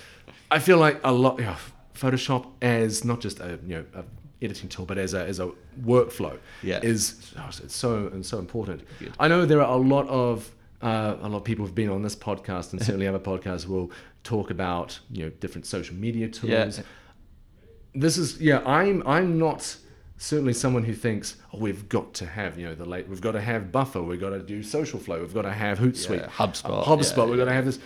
I 0.50 0.58
feel 0.58 0.78
like 0.78 1.00
a 1.04 1.12
lot, 1.12 1.38
yeah, 1.38 1.56
Photoshop 1.94 2.46
as 2.62 3.04
not 3.04 3.20
just 3.20 3.40
a, 3.40 3.58
you 3.66 3.76
know, 3.76 3.84
a 3.94 4.04
editing 4.42 4.68
tool, 4.68 4.85
but 4.85 4.98
as 4.98 5.14
a, 5.14 5.24
as 5.24 5.38
a 5.40 5.50
workflow 5.85 6.38
Yeah. 6.62 6.81
is 6.83 7.33
oh, 7.38 7.48
it's 7.62 7.74
so, 7.74 8.09
and 8.09 8.24
so 8.24 8.38
important. 8.38 8.83
Good. 8.98 9.12
I 9.18 9.28
know 9.28 9.46
there 9.46 9.61
are 9.62 9.72
a 9.72 9.81
lot 9.81 10.09
of, 10.09 10.50
uh, 10.83 11.16
a 11.22 11.28
lot 11.28 11.38
of 11.38 11.44
people 11.44 11.64
who've 11.64 11.74
been 11.74 11.90
on 11.90 12.02
this 12.02 12.16
podcast 12.16 12.72
and 12.72 12.83
certainly 12.83 13.07
other 13.07 13.18
podcasts 13.20 13.66
will 13.66 13.90
talk 14.24 14.50
about, 14.50 14.98
you 15.11 15.24
know, 15.24 15.31
different 15.40 15.66
social 15.66 15.94
media 15.94 16.28
tools. 16.28 16.78
Yeah. 16.78 16.85
This 17.94 18.16
is, 18.18 18.40
yeah, 18.40 18.62
I'm, 18.66 19.07
I'm 19.07 19.38
not 19.38 19.76
certainly 20.16 20.52
someone 20.55 20.85
who 20.85 20.94
thinks, 20.94 21.37
oh, 21.52 21.59
we've 21.59 21.88
got 21.88 22.14
to 22.14 22.26
have, 22.26 22.59
you 22.59 22.66
know, 22.66 22.74
the 22.74 22.85
late, 22.85 23.09
we've 23.09 23.20
got 23.20 23.33
to 23.33 23.40
have 23.40 23.70
Buffer, 23.72 24.02
we've 24.02 24.20
got 24.20 24.31
to 24.31 24.38
do 24.38 24.62
Social 24.62 24.98
Flow, 24.98 25.20
we've 25.20 25.35
got 25.35 25.42
to 25.42 25.52
have 25.52 25.78
Hootsuite, 25.78 26.20
Yeah, 26.20 26.26
HubSpot, 26.28 26.83
uh, 26.83 26.85
HubSpot, 26.85 27.16
yeah, 27.18 27.24
we've 27.26 27.38
got 27.38 27.44
to 27.46 27.52
have 27.52 27.64
this. 27.64 27.78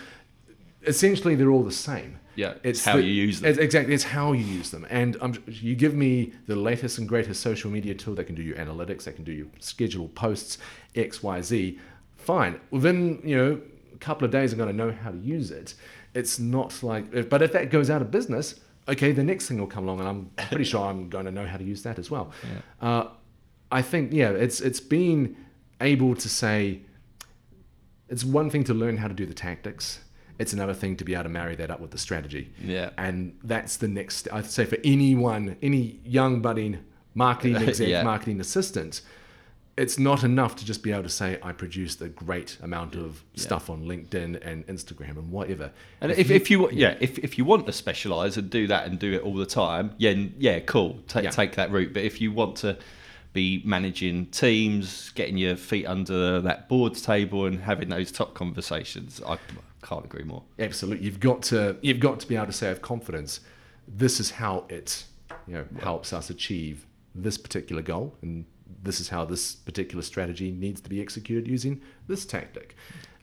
Essentially, 0.85 1.35
they're 1.35 1.49
all 1.49 1.63
the 1.63 1.71
same. 1.71 2.19
Yeah, 2.37 2.53
it's 2.61 2.85
how 2.85 2.97
you 2.97 3.11
use 3.11 3.41
them. 3.41 3.49
It's, 3.49 3.57
exactly, 3.57 3.95
it's 3.95 4.03
how 4.03 4.31
you 4.31 4.45
use 4.45 4.69
them. 4.69 4.85
And 4.91 5.17
um, 5.21 5.43
you 5.47 5.75
give 5.75 5.95
me 5.95 6.33
the 6.45 6.55
latest 6.55 6.99
and 6.99 7.09
greatest 7.09 7.41
social 7.41 7.71
media 7.71 7.95
tool 7.95 8.13
that 8.13 8.25
can 8.25 8.35
do 8.35 8.43
your 8.43 8.55
analytics, 8.57 9.05
that 9.05 9.15
can 9.15 9.23
do 9.23 9.31
your 9.31 9.47
schedule 9.59 10.07
posts, 10.09 10.59
X, 10.95 11.23
Y, 11.23 11.41
Z. 11.41 11.79
Fine. 12.15 12.59
Within 12.69 13.19
you 13.23 13.35
know 13.35 13.61
a 13.91 13.97
couple 13.97 14.23
of 14.23 14.31
days, 14.31 14.53
I'm 14.53 14.59
going 14.59 14.69
to 14.69 14.75
know 14.75 14.91
how 14.91 15.09
to 15.09 15.17
use 15.17 15.49
it. 15.49 15.73
It's 16.13 16.37
not 16.37 16.83
like, 16.83 17.27
but 17.27 17.41
if 17.41 17.51
that 17.53 17.71
goes 17.71 17.89
out 17.89 18.03
of 18.03 18.11
business, 18.11 18.59
okay, 18.87 19.11
the 19.11 19.23
next 19.23 19.47
thing 19.47 19.59
will 19.59 19.67
come 19.67 19.83
along, 19.85 19.99
and 19.99 20.07
I'm 20.07 20.47
pretty 20.47 20.63
sure 20.63 20.85
I'm 20.85 21.09
going 21.09 21.25
to 21.25 21.31
know 21.31 21.47
how 21.47 21.57
to 21.57 21.63
use 21.63 21.81
that 21.83 21.97
as 21.97 22.11
well. 22.11 22.31
Uh, 22.81 23.07
I 23.71 23.81
think 23.81 24.13
yeah, 24.13 24.29
it's 24.29 24.61
it's 24.61 24.79
being 24.79 25.35
able 25.81 26.15
to 26.15 26.29
say 26.29 26.81
it's 28.09 28.23
one 28.23 28.49
thing 28.49 28.63
to 28.65 28.73
learn 28.73 28.97
how 28.97 29.07
to 29.07 29.13
do 29.13 29.25
the 29.25 29.33
tactics. 29.33 29.99
It's 30.39 30.53
another 30.53 30.73
thing 30.73 30.95
to 30.97 31.03
be 31.03 31.13
able 31.13 31.23
to 31.23 31.29
marry 31.29 31.55
that 31.55 31.71
up 31.71 31.79
with 31.79 31.91
the 31.91 31.97
strategy. 31.97 32.51
Yeah. 32.63 32.91
And 32.97 33.37
that's 33.43 33.77
the 33.77 33.87
next, 33.87 34.27
I'd 34.31 34.45
say 34.45 34.65
for 34.65 34.77
anyone, 34.83 35.57
any 35.61 35.99
young 36.05 36.41
budding 36.41 36.79
marketing 37.15 37.55
exec, 37.67 37.87
Yeah. 37.87 38.03
marketing 38.03 38.39
assistant, 38.39 39.01
it's 39.77 39.99
not 39.99 40.23
enough 40.23 40.55
to 40.55 40.65
just 40.65 40.81
be 40.81 40.91
able 40.91 41.03
to 41.03 41.09
say, 41.09 41.37
I 41.43 41.51
produced 41.51 42.01
a 42.01 42.09
great 42.09 42.57
amount 42.63 42.95
of 42.95 43.23
stuff 43.35 43.69
on 43.69 43.83
LinkedIn 43.85 44.39
and 44.43 44.65
Instagram 44.67 45.17
and 45.17 45.31
whatever. 45.31 45.71
And 46.01 46.11
if, 46.11 46.31
if 46.31 46.49
you 46.49 46.69
yeah 46.71 46.95
if, 46.99 47.19
if 47.19 47.37
you 47.37 47.45
want 47.45 47.67
to 47.67 47.71
specialize 47.73 48.37
and 48.37 48.49
do 48.49 48.65
that 48.67 48.87
and 48.87 48.97
do 48.97 49.13
it 49.13 49.21
all 49.21 49.35
the 49.35 49.45
time, 49.45 49.93
yeah 49.99 50.15
yeah 50.39 50.59
cool 50.61 50.99
take 51.07 51.25
Yeah. 51.25 51.29
take 51.29 51.55
that 51.55 51.71
route. 51.71 51.93
But 51.93 52.03
if 52.03 52.19
you 52.21 52.31
want 52.31 52.55
to 52.57 52.77
be 53.33 53.61
managing 53.65 54.25
teams, 54.27 55.11
getting 55.11 55.37
your 55.37 55.55
feet 55.55 55.85
under 55.85 56.41
that 56.41 56.67
boards 56.69 57.03
table 57.03 57.45
and 57.45 57.59
having 57.59 57.89
those 57.89 58.11
top 58.11 58.33
conversations, 58.33 59.21
I 59.27 59.37
can't 59.81 60.05
agree 60.05 60.23
more. 60.23 60.43
Absolutely. 60.59 61.05
You've 61.05 61.19
got 61.19 61.41
to 61.43 61.77
you've 61.81 61.99
got 61.99 62.19
to 62.21 62.27
be 62.27 62.35
able 62.35 62.47
to 62.47 62.51
say 62.53 62.69
with 62.69 62.81
confidence, 62.81 63.39
this 63.87 64.19
is 64.19 64.31
how 64.31 64.65
it 64.69 65.05
you 65.47 65.53
know 65.53 65.65
helps 65.81 66.13
us 66.13 66.29
achieve 66.29 66.85
this 67.15 67.37
particular 67.37 67.81
goal 67.81 68.15
and 68.21 68.45
this 68.83 68.99
is 68.99 69.09
how 69.09 69.25
this 69.25 69.55
particular 69.55 70.01
strategy 70.03 70.51
needs 70.51 70.79
to 70.81 70.89
be 70.89 71.01
executed 71.01 71.47
using 71.47 71.81
this 72.07 72.25
tactic. 72.25 72.75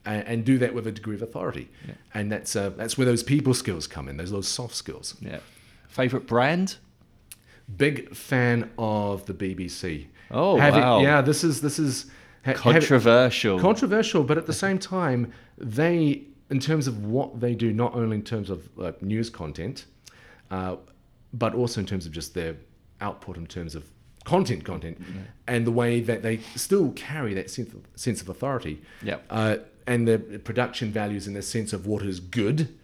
And, 0.06 0.26
and 0.28 0.44
do 0.44 0.58
that 0.58 0.74
with 0.74 0.86
a 0.86 0.92
degree 0.92 1.14
of 1.14 1.22
authority, 1.22 1.70
Yeah. 1.88 1.94
and 2.12 2.30
that's 2.30 2.54
uh, 2.54 2.68
that's 2.76 2.98
where 2.98 3.06
those 3.06 3.22
people 3.22 3.54
skills 3.54 3.86
come 3.86 4.06
in. 4.08 4.18
Those 4.18 4.30
those 4.30 4.48
soft 4.48 4.74
skills. 4.74 5.16
Yeah. 5.22 5.38
Favorite 5.88 6.26
brand? 6.26 6.76
Big 7.78 8.14
fan 8.14 8.70
of 8.76 9.24
the 9.24 9.32
BBC. 9.32 10.08
Oh, 10.30 10.56
wow. 10.56 11.00
Yeah, 11.00 11.22
this 11.22 11.42
is 11.42 11.62
this 11.62 11.78
is 11.78 12.06
ha- 12.44 12.52
Controversial. 12.52 13.58
controversial, 13.58 14.24
but 14.24 14.36
at 14.36 14.44
the 14.44 14.52
same 14.52 14.78
time, 14.78 15.32
they, 15.56 16.24
in 16.50 16.60
terms 16.60 16.86
of 16.86 17.04
what 17.04 17.40
they 17.40 17.54
do, 17.54 17.72
not 17.72 17.94
only 17.94 18.16
in 18.16 18.22
terms 18.22 18.50
of 18.50 18.68
like, 18.76 19.00
news 19.02 19.30
content, 19.30 19.86
uh, 20.50 20.76
but 21.32 21.54
also 21.54 21.80
in 21.80 21.86
terms 21.86 22.06
of 22.06 22.12
just 22.12 22.34
their 22.34 22.56
output 23.00 23.36
in 23.36 23.46
terms 23.46 23.74
of 23.74 23.84
content, 24.24 24.64
content, 24.64 24.98
and 25.46 25.66
the 25.66 25.70
way 25.70 26.00
that 26.00 26.22
they 26.22 26.38
still 26.54 26.92
carry 26.92 27.34
that 27.34 27.50
sense 27.50 27.72
of, 27.72 27.80
sense 27.94 28.22
of 28.22 28.28
authority. 28.28 28.82
Yep. 29.02 29.24
Uh, 29.30 29.56
and 29.86 30.08
the 30.08 30.18
production 30.18 30.90
values 30.90 31.26
and 31.26 31.36
the 31.36 31.42
sense 31.42 31.72
of 31.72 31.86
what 31.86 32.02
is 32.02 32.20
good 32.20 32.74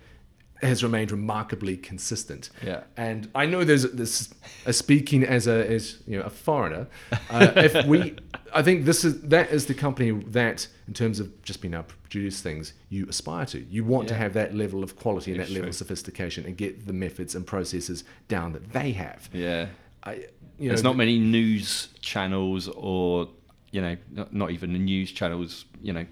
has 0.62 0.82
remained 0.82 1.10
remarkably 1.10 1.76
consistent. 1.76 2.50
Yeah. 2.64 2.82
And 2.96 3.30
I 3.34 3.46
know 3.46 3.64
there's 3.64 3.84
this 3.92 4.32
speaking 4.70 5.24
as 5.24 5.46
a 5.46 5.68
as 5.70 5.98
you 6.06 6.18
know 6.18 6.24
a 6.24 6.30
foreigner. 6.30 6.86
Uh, 7.30 7.52
if 7.56 7.86
we, 7.86 8.16
I 8.54 8.62
think 8.62 8.84
this 8.84 9.04
is 9.04 9.20
that 9.22 9.50
is 9.50 9.66
the 9.66 9.74
company 9.74 10.10
that 10.10 10.66
in 10.86 10.94
terms 10.94 11.20
of 11.20 11.42
just 11.42 11.60
being 11.60 11.74
able 11.74 11.84
to 11.84 11.94
produce 11.96 12.40
things 12.40 12.72
you 12.88 13.06
aspire 13.08 13.46
to. 13.46 13.60
You 13.60 13.84
want 13.84 14.08
to 14.08 14.14
have 14.14 14.34
that 14.34 14.54
level 14.54 14.82
of 14.82 14.96
quality 14.96 15.30
and 15.30 15.40
that 15.40 15.50
level 15.50 15.68
of 15.68 15.74
sophistication 15.74 16.44
and 16.44 16.56
get 16.56 16.86
the 16.86 16.92
methods 16.92 17.34
and 17.34 17.46
processes 17.46 18.04
down 18.28 18.52
that 18.52 18.72
they 18.72 18.92
have. 18.92 19.28
yeah. 19.32 19.66
I, 20.02 20.24
you 20.60 20.68
know, 20.68 20.74
There's 20.74 20.82
not 20.82 20.96
many 20.96 21.18
news 21.18 21.88
channels 22.00 22.68
or, 22.68 23.28
you 23.70 23.80
know, 23.80 23.96
not, 24.10 24.32
not 24.34 24.50
even 24.50 24.72
the 24.72 24.78
news 24.78 25.10
channels, 25.10 25.64
you 25.82 25.92
know, 25.92 26.04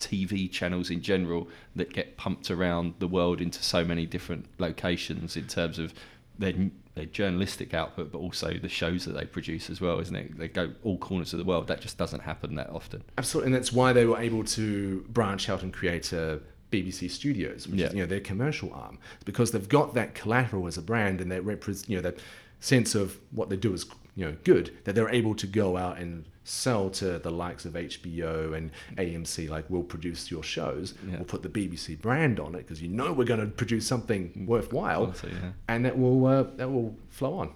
TV 0.00 0.50
channels 0.50 0.90
in 0.90 1.00
general 1.00 1.48
that 1.76 1.92
get 1.92 2.16
pumped 2.16 2.50
around 2.50 2.94
the 2.98 3.08
world 3.08 3.40
into 3.40 3.62
so 3.62 3.84
many 3.84 4.06
different 4.06 4.46
locations 4.58 5.36
in 5.36 5.46
terms 5.46 5.78
of 5.78 5.94
their, 6.38 6.52
their 6.94 7.06
journalistic 7.06 7.74
output, 7.74 8.10
but 8.10 8.18
also 8.18 8.54
the 8.54 8.68
shows 8.68 9.04
that 9.04 9.12
they 9.12 9.24
produce 9.24 9.70
as 9.70 9.80
well, 9.80 10.00
isn't 10.00 10.16
it? 10.16 10.36
They 10.38 10.48
go 10.48 10.72
all 10.82 10.98
corners 10.98 11.32
of 11.32 11.38
the 11.38 11.44
world. 11.44 11.68
That 11.68 11.80
just 11.80 11.96
doesn't 11.96 12.20
happen 12.20 12.56
that 12.56 12.70
often. 12.70 13.02
Absolutely, 13.18 13.48
and 13.48 13.54
that's 13.54 13.72
why 13.72 13.92
they 13.92 14.04
were 14.04 14.18
able 14.18 14.44
to 14.44 15.00
branch 15.10 15.48
out 15.48 15.62
and 15.62 15.72
create 15.72 16.12
uh, 16.12 16.16
a 16.16 16.38
BBC 16.74 17.10
Studios, 17.10 17.68
which 17.68 17.78
Yeah. 17.80 17.86
is 17.86 17.94
you 17.94 18.00
know 18.00 18.06
their 18.06 18.20
commercial 18.20 18.72
arm, 18.74 18.98
because 19.24 19.52
they've 19.52 19.68
got 19.68 19.94
that 19.94 20.14
collateral 20.14 20.66
as 20.66 20.76
a 20.76 20.82
brand 20.82 21.20
and 21.20 21.30
that 21.30 21.44
you 21.88 21.96
know 21.96 22.02
that 22.02 22.18
sense 22.60 22.94
of 22.96 23.18
what 23.30 23.48
they 23.48 23.56
do 23.56 23.72
is 23.72 23.86
you 24.16 24.24
know 24.24 24.36
good 24.42 24.76
that 24.84 24.94
they're 24.96 25.10
able 25.10 25.34
to 25.36 25.46
go 25.46 25.76
out 25.76 25.98
and 25.98 26.24
sell 26.44 26.90
to 26.90 27.18
the 27.18 27.30
likes 27.30 27.64
of 27.64 27.72
HBO 27.72 28.54
and 28.56 28.70
AMC 28.98 29.48
like 29.48 29.64
we'll 29.70 29.82
produce 29.82 30.30
your 30.30 30.42
shows, 30.42 30.94
Yeah. 31.08 31.16
we'll 31.16 31.24
put 31.24 31.42
the 31.42 31.48
BBC 31.48 32.00
brand 32.00 32.38
on 32.38 32.54
it 32.54 32.58
because 32.58 32.82
you 32.82 32.88
know 32.88 33.12
we're 33.12 33.24
going 33.24 33.40
to 33.40 33.46
produce 33.46 33.86
something 33.86 34.44
worthwhile, 34.46 35.06
Also, 35.06 35.28
yeah. 35.28 35.52
and 35.68 35.84
that 35.86 35.98
will 35.98 36.26
uh, 36.26 36.42
that 36.56 36.70
will 36.70 36.96
flow 37.10 37.34
on. 37.38 37.52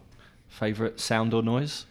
Favorite 0.48 0.98
sound 1.01 1.35
or 1.35 1.42
noise? 1.42 1.85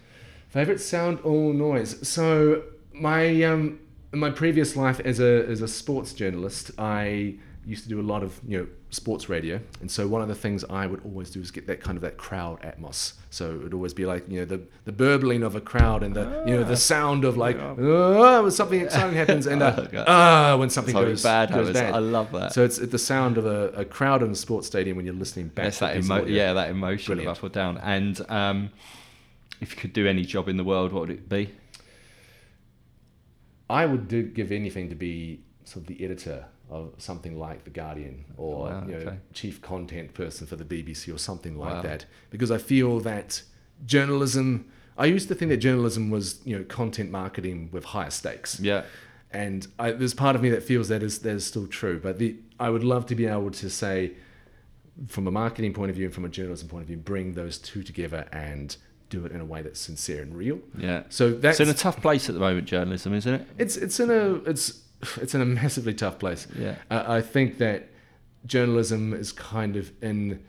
Favorite 0.49 0.79
sound 0.81 1.19
or 1.23 1.53
noise? 1.53 2.07
So 2.07 2.63
my 2.93 3.43
um, 3.43 3.79
in 4.11 4.19
my 4.19 4.31
previous 4.31 4.75
life 4.75 4.99
as 5.01 5.19
a 5.19 5.45
as 5.47 5.61
a 5.61 5.67
sports 5.67 6.13
journalist, 6.13 6.71
I 6.79 7.35
used 7.67 7.83
to 7.83 7.89
do 7.89 7.99
a 7.99 8.07
lot 8.13 8.23
of 8.23 8.39
you 8.47 8.57
know 8.57 8.67
sports 8.91 9.27
radio, 9.27 9.59
and 9.81 9.91
so 9.91 10.07
one 10.07 10.21
of 10.21 10.29
the 10.29 10.35
things 10.35 10.63
I 10.69 10.87
would 10.87 11.03
always 11.03 11.29
do 11.29 11.41
is 11.41 11.51
get 11.51 11.67
that 11.67 11.81
kind 11.81 11.97
of 11.97 12.01
that 12.01 12.15
crowd 12.15 12.61
atmos. 12.61 13.13
So 13.29 13.51
it 13.51 13.63
would 13.63 13.73
always 13.73 13.93
be 13.93 14.05
like 14.05 14.27
you 14.29 14.39
know 14.39 14.45
the 14.45 14.61
the 14.85 14.93
burbling 14.93 15.43
of 15.43 15.55
a 15.55 15.61
crowd 15.61 16.01
and 16.01 16.15
the 16.15 16.43
you 16.47 16.55
know 16.55 16.63
the 16.63 16.77
sound 16.77 17.25
of 17.25 17.35
like 17.35 17.57
ah, 17.59 18.41
when 18.41 18.51
something 18.51 18.79
exciting 18.85 19.17
happens 19.17 19.47
and 19.47 19.61
uh, 19.61 19.85
ah 20.07 20.55
when 20.57 20.69
something 20.69 20.93
goes 20.95 21.21
bad 21.21 21.51
goes 21.51 21.73
bad. 21.73 21.93
I 21.93 21.99
love 21.99 22.31
that. 22.31 22.53
So 22.53 22.63
it's 22.63 22.77
the 22.77 22.99
sound 22.99 23.37
of 23.37 23.45
a, 23.45 23.69
a 23.69 23.85
crowd 23.85 24.23
in 24.23 24.31
a 24.31 24.35
sports 24.35 24.67
stadium 24.67 24.95
when 24.95 25.05
you're 25.05 25.15
listening 25.15 25.49
back. 25.49 25.65
That's 25.65 25.79
to 25.79 25.85
that 25.85 25.97
emo- 25.97 26.25
yeah, 26.25 26.53
that 26.53 26.69
emotion 26.69 27.15
Brilliant. 27.15 27.37
of 27.37 27.43
up 27.43 27.51
or 27.51 27.53
down. 27.53 27.77
And 27.79 28.19
um, 28.31 28.69
if 29.59 29.75
you 29.75 29.77
could 29.81 29.93
do 29.93 30.07
any 30.07 30.23
job 30.23 30.47
in 30.47 30.55
the 30.55 30.63
world, 30.63 30.93
what 30.93 31.01
would 31.01 31.11
it 31.11 31.27
be? 31.27 31.53
I 33.69 33.85
would 33.85 34.07
do, 34.07 34.23
give 34.23 34.53
anything 34.53 34.87
to 34.89 34.95
be 34.95 35.41
sort 35.65 35.83
of 35.83 35.87
the 35.87 36.01
editor 36.03 36.45
of 36.69 36.93
something 36.97 37.39
like 37.39 37.63
The 37.63 37.69
Guardian 37.69 38.25
or 38.37 38.67
oh, 38.67 38.69
Wow, 38.71 38.83
you 38.87 38.91
know, 38.93 38.99
okay. 38.99 39.17
chief 39.33 39.61
content 39.61 40.13
person 40.13 40.45
for 40.47 40.55
the 40.57 40.65
BBC 40.65 41.13
or 41.13 41.17
something 41.17 41.57
like 41.57 41.75
Wow. 41.75 41.81
that. 41.81 42.05
Because 42.29 42.51
I 42.51 42.57
feel 42.57 42.99
that 43.01 43.41
journalism, 43.85 44.65
I 44.97 45.05
used 45.05 45.27
to 45.29 45.35
think 45.35 45.49
that 45.49 45.57
journalism 45.57 46.09
was 46.09 46.39
you 46.45 46.57
know 46.57 46.63
content 46.65 47.09
marketing 47.11 47.69
with 47.71 47.85
higher 47.85 48.09
stakes. 48.09 48.59
Yeah. 48.59 48.83
And 49.31 49.67
I, 49.77 49.91
there's 49.91 50.13
part 50.13 50.35
of 50.35 50.41
me 50.41 50.49
that 50.49 50.63
feels 50.63 50.87
that 50.89 51.03
is 51.03 51.19
that 51.19 51.31
is 51.35 51.45
still 51.45 51.67
true. 51.67 51.99
But 51.99 52.17
the 52.17 52.35
I 52.59 52.69
would 52.69 52.83
love 52.83 53.05
to 53.07 53.15
be 53.15 53.25
able 53.25 53.51
to 53.51 53.69
say, 53.69 54.13
from 55.07 55.27
a 55.27 55.31
marketing 55.31 55.73
point 55.73 55.89
of 55.89 55.95
view 55.95 56.05
and 56.05 56.13
from 56.13 56.25
a 56.25 56.29
journalism 56.29 56.67
point 56.69 56.81
of 56.83 56.87
view, 56.87 56.97
bring 56.97 57.33
those 57.33 57.57
two 57.57 57.83
together 57.83 58.27
and 58.31 58.75
do 59.09 59.25
it 59.25 59.31
in 59.31 59.39
a 59.39 59.45
way 59.45 59.61
that's 59.61 59.79
sincere 59.79 60.21
and 60.21 60.35
real. 60.35 60.59
Yeah. 60.77 61.03
So 61.09 61.31
that's 61.31 61.59
It's 61.59 61.69
in 61.69 61.73
a 61.73 61.77
tough 61.77 62.01
place 62.01 62.27
at 62.29 62.35
the 62.35 62.41
moment, 62.41 62.67
journalism, 62.67 63.13
isn't 63.13 63.33
it? 63.33 63.47
it's 63.57 63.77
it's 63.77 63.99
in 63.99 64.09
a 64.09 64.35
it's 64.49 64.81
it's 65.17 65.33
in 65.35 65.41
a 65.41 65.45
massively 65.45 65.93
tough 65.93 66.19
place. 66.19 66.47
Yeah. 66.57 66.75
I 66.89 67.17
I 67.17 67.21
think 67.21 67.57
that 67.59 67.89
journalism 68.45 69.13
is 69.13 69.31
kind 69.31 69.75
of 69.75 69.91
in. 70.01 70.43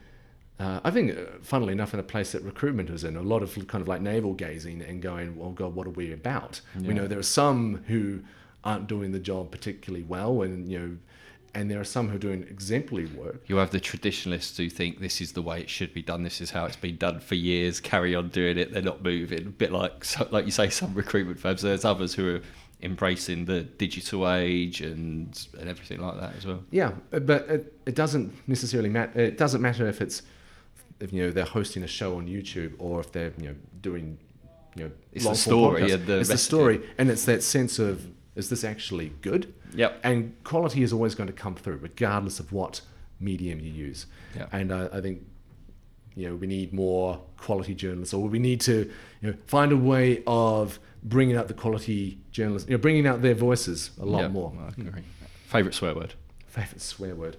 Uh, 0.61 0.81
I 0.83 0.91
think, 0.91 1.17
uh, 1.17 1.23
funnily 1.41 1.73
enough, 1.73 1.95
in 1.95 2.01
a 2.01 2.03
place 2.03 2.33
that 2.33 2.43
recruitment 2.43 2.91
is 2.91 3.05
in, 3.05 3.17
a 3.17 3.23
lot 3.23 3.45
of 3.45 3.55
kind 3.69 3.81
of 3.81 3.87
like 3.87 4.01
navel 4.01 4.35
gazing 4.35 4.83
and 4.83 5.01
going, 5.01 5.37
"Well, 5.37 5.51
God, 5.53 5.75
what 5.77 5.87
are 5.87 5.91
we 5.91 6.13
about?" 6.13 6.61
Yeah. 6.81 6.89
We 6.89 6.95
know 6.95 7.07
there 7.07 7.19
are 7.21 7.23
some 7.23 7.85
who 7.87 8.21
aren't 8.65 8.89
doing 8.89 9.13
the 9.13 9.21
job 9.21 9.53
particularly 9.53 10.05
well, 10.05 10.43
and 10.43 10.69
you 10.69 10.79
know, 10.79 10.97
and 11.55 11.71
there 11.71 11.81
are 11.81 11.85
some 11.85 12.09
who 12.09 12.17
are 12.17 12.19
doing 12.19 12.43
exemplary 12.51 13.07
work. 13.07 13.45
You 13.47 13.57
have 13.59 13.71
the 13.71 13.79
traditionalists 13.79 14.57
who 14.57 14.69
think 14.69 14.99
this 14.99 15.21
is 15.21 15.31
the 15.33 15.43
way 15.43 15.61
it 15.61 15.71
should 15.71 15.95
be 15.95 16.03
done. 16.03 16.25
This 16.25 16.41
is 16.41 16.51
how 16.51 16.65
it's 16.65 16.75
been 16.77 16.97
done 16.97 17.21
for 17.21 17.37
years. 17.37 17.79
Carry 17.79 18.17
on 18.17 18.29
doing 18.29 18.59
it. 18.59 18.73
They're 18.73 18.83
not 18.83 19.05
moving. 19.05 19.47
A 19.47 19.51
bit 19.51 19.71
like, 19.71 20.05
so- 20.05 20.27
like 20.33 20.45
you 20.45 20.51
say, 20.51 20.71
some 20.71 20.93
recruitment 20.93 21.39
firms. 21.39 21.63
There's 21.63 21.85
others 21.85 22.15
who 22.15 22.35
are 22.37 22.41
embracing 22.83 23.45
the 23.47 23.63
digital 23.63 24.31
age 24.31 24.81
and 24.81 25.47
and 25.59 25.69
everything 25.69 26.01
like 26.01 26.19
that 26.21 26.37
as 26.37 26.47
well. 26.47 26.63
Yeah, 26.71 26.93
uh, 27.13 27.19
but 27.19 27.49
it, 27.49 27.73
it 27.87 27.95
doesn't 27.95 28.33
necessarily 28.49 28.89
matter. 28.89 29.19
It 29.21 29.39
doesn't 29.39 29.61
matter 29.61 29.89
if 29.89 30.01
it's 30.01 30.23
if 31.01 31.13
you 31.13 31.23
know 31.23 31.31
they're 31.31 31.45
hosting 31.45 31.83
a 31.83 31.89
show 31.89 32.17
on 32.17 32.27
YouTube 32.27 32.75
or 32.79 33.01
if 33.01 33.13
they're 33.13 33.33
you 33.39 33.49
know 33.49 33.55
doing 33.81 34.19
you 34.77 34.85
know 34.85 34.91
It's 35.13 35.25
the 35.25 35.35
story 35.35 35.91
and 35.91 36.07
the 36.07 36.21
it's 36.21 36.29
the 36.29 36.39
story, 36.39 36.81
and 36.99 37.11
it's 37.11 37.25
that 37.25 37.43
sense 37.43 37.79
of 37.79 38.07
is 38.37 38.49
this 38.49 38.63
actually 38.65 39.13
good? 39.21 39.53
Yep. 39.75 40.01
And 40.05 40.33
quality 40.45 40.83
is 40.83 40.93
always 40.93 41.15
going 41.15 41.27
to 41.27 41.33
come 41.33 41.57
through, 41.57 41.79
regardless 41.79 42.39
of 42.41 42.53
what 42.53 42.81
medium 43.21 43.59
you 43.59 43.71
use. 43.71 44.07
Yeah. 44.37 44.47
And 44.53 44.71
uh, 44.71 44.89
I 44.93 45.01
think 45.01 45.27
you 46.15 46.29
know 46.29 46.37
we 46.37 46.47
need 46.47 46.73
more 46.73 47.21
quality 47.37 47.75
journalists, 47.75 48.15
or 48.15 48.29
we 48.29 48.39
need 48.39 48.61
to 48.63 48.91
you 49.21 49.31
know 49.31 49.37
find 49.47 49.73
a 49.73 49.77
way 49.77 50.23
of 50.27 50.79
bringing 51.03 51.37
out 51.37 51.49
the 51.49 51.55
quality 51.55 52.19
journalists, 52.33 52.69
you 52.69 52.77
know, 52.77 52.81
bringing 52.81 53.07
out 53.07 53.23
their 53.23 53.35
voices 53.35 53.91
a 54.01 54.05
lot 54.05 54.23
Yep. 54.23 54.31
more. 54.33 54.53
Agree. 54.77 55.03
Favorite 55.47 55.75
swear 55.75 55.95
word. 55.95 56.15
Favorite 56.47 56.81
swear 56.83 57.15
word. 57.15 57.37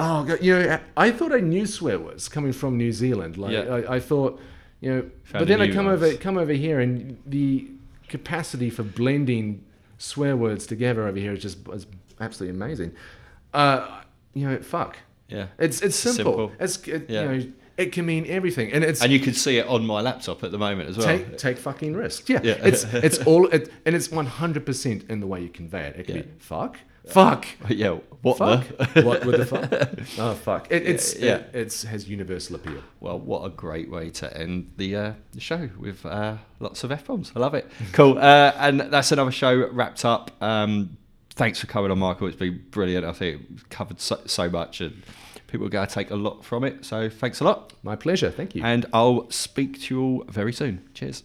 Oh, 0.00 0.24
God, 0.24 0.38
you 0.42 0.54
know, 0.56 0.78
I 0.96 1.10
thought 1.10 1.32
I 1.32 1.40
knew 1.40 1.66
swear 1.66 1.98
words 1.98 2.28
coming 2.28 2.52
from 2.52 2.76
New 2.76 2.92
Zealand. 2.92 3.36
Like, 3.36 3.52
Yeah. 3.52 3.60
I, 3.62 3.96
I 3.96 4.00
thought, 4.00 4.40
you 4.80 4.90
know, 4.94 5.00
Found 5.24 5.40
but 5.40 5.48
then 5.48 5.60
I 5.60 5.70
come 5.72 5.86
ones. 5.86 6.02
over, 6.02 6.14
come 6.16 6.38
over 6.38 6.52
here, 6.52 6.78
and 6.78 7.18
the 7.26 7.66
capacity 8.08 8.70
for 8.70 8.84
blending 8.84 9.64
swear 9.98 10.36
words 10.36 10.66
together 10.66 11.06
over 11.08 11.18
here 11.18 11.32
is 11.32 11.42
just 11.42 11.58
is 11.72 11.86
absolutely 12.20 12.56
amazing. 12.56 12.92
Uh, 13.52 14.02
you 14.34 14.48
know, 14.48 14.58
fuck. 14.60 14.98
Yeah. 15.28 15.46
It's 15.58 15.80
it's 15.82 15.96
simple. 15.96 16.32
Simple. 16.48 16.52
It's 16.60 16.76
it, 16.86 17.10
Yeah. 17.10 17.22
you 17.22 17.28
know, 17.38 17.52
it 17.78 17.92
can 17.92 18.04
mean 18.04 18.26
everything, 18.26 18.72
and 18.72 18.84
it's 18.84 19.00
And 19.02 19.10
you 19.10 19.20
can 19.20 19.32
see 19.32 19.56
it 19.58 19.66
on 19.66 19.86
my 19.86 20.00
laptop 20.02 20.44
at 20.44 20.50
the 20.50 20.58
moment 20.58 20.90
as 20.90 20.98
well. 20.98 21.06
take 21.06 21.38
take 21.38 21.56
fucking 21.56 21.94
risks. 21.94 22.28
Yeah, 22.28 22.40
Yeah. 22.42 22.54
it's 22.62 22.84
it's 22.92 23.18
all 23.20 23.46
it, 23.46 23.72
and 23.86 23.94
it's 23.94 24.10
one 24.10 24.26
hundred 24.26 24.66
percent 24.66 25.04
in 25.08 25.20
the 25.20 25.26
way 25.26 25.40
you 25.40 25.48
convey 25.48 25.86
it. 25.86 25.96
It 26.00 26.06
can 26.06 26.16
Yeah. 26.16 26.22
be 26.22 26.28
fuck, 26.38 26.76
fuck. 27.06 27.46
yeah. 27.68 27.98
What 28.20 28.38
Fuck. 28.38 28.66
the? 28.94 29.02
what 29.02 29.24
with 29.24 29.36
the 29.38 29.46
fuck? 29.46 30.18
Oh 30.18 30.34
fuck! 30.34 30.66
It, 30.72 30.82
it's 30.88 31.14
Yeah, 31.16 31.24
yeah. 31.26 31.34
It, 31.36 31.50
it's 31.54 31.84
has 31.84 32.08
universal 32.08 32.56
appeal. 32.56 32.82
Well, 32.98 33.20
what 33.20 33.44
a 33.44 33.48
great 33.50 33.88
way 33.88 34.10
to 34.10 34.36
end 34.36 34.72
the, 34.76 34.96
uh, 34.96 35.12
the 35.32 35.40
show 35.40 35.70
with 35.78 36.04
uh, 36.04 36.38
lots 36.58 36.82
of 36.82 36.90
f 36.90 37.06
bombs. 37.06 37.30
I 37.36 37.38
love 37.38 37.54
it. 37.54 37.70
Cool. 37.92 38.18
Uh, 38.18 38.52
and 38.58 38.80
that's 38.80 39.12
another 39.12 39.30
show 39.30 39.68
wrapped 39.70 40.04
up. 40.04 40.32
Um, 40.42 40.96
thanks 41.36 41.60
for 41.60 41.68
coming 41.68 41.92
on, 41.92 42.00
Michael. 42.00 42.26
It's 42.26 42.34
been 42.36 42.60
brilliant. 42.72 43.06
I 43.06 43.12
think 43.12 43.70
covered 43.70 44.00
so, 44.00 44.18
so 44.26 44.50
much, 44.50 44.80
and 44.80 45.00
people 45.48 45.66
are 45.66 45.70
going 45.70 45.86
to 45.86 45.92
take 45.92 46.10
a 46.10 46.16
lot 46.16 46.44
from 46.44 46.62
it. 46.62 46.84
So 46.84 47.10
thanks 47.10 47.40
a 47.40 47.44
lot. 47.44 47.72
My 47.82 47.96
pleasure. 47.96 48.30
Thank 48.30 48.54
you. 48.54 48.62
And 48.62 48.86
I'll 48.92 49.28
speak 49.30 49.82
to 49.82 49.94
you 49.94 50.02
all 50.02 50.24
very 50.28 50.52
soon. 50.52 50.88
Cheers. 50.94 51.24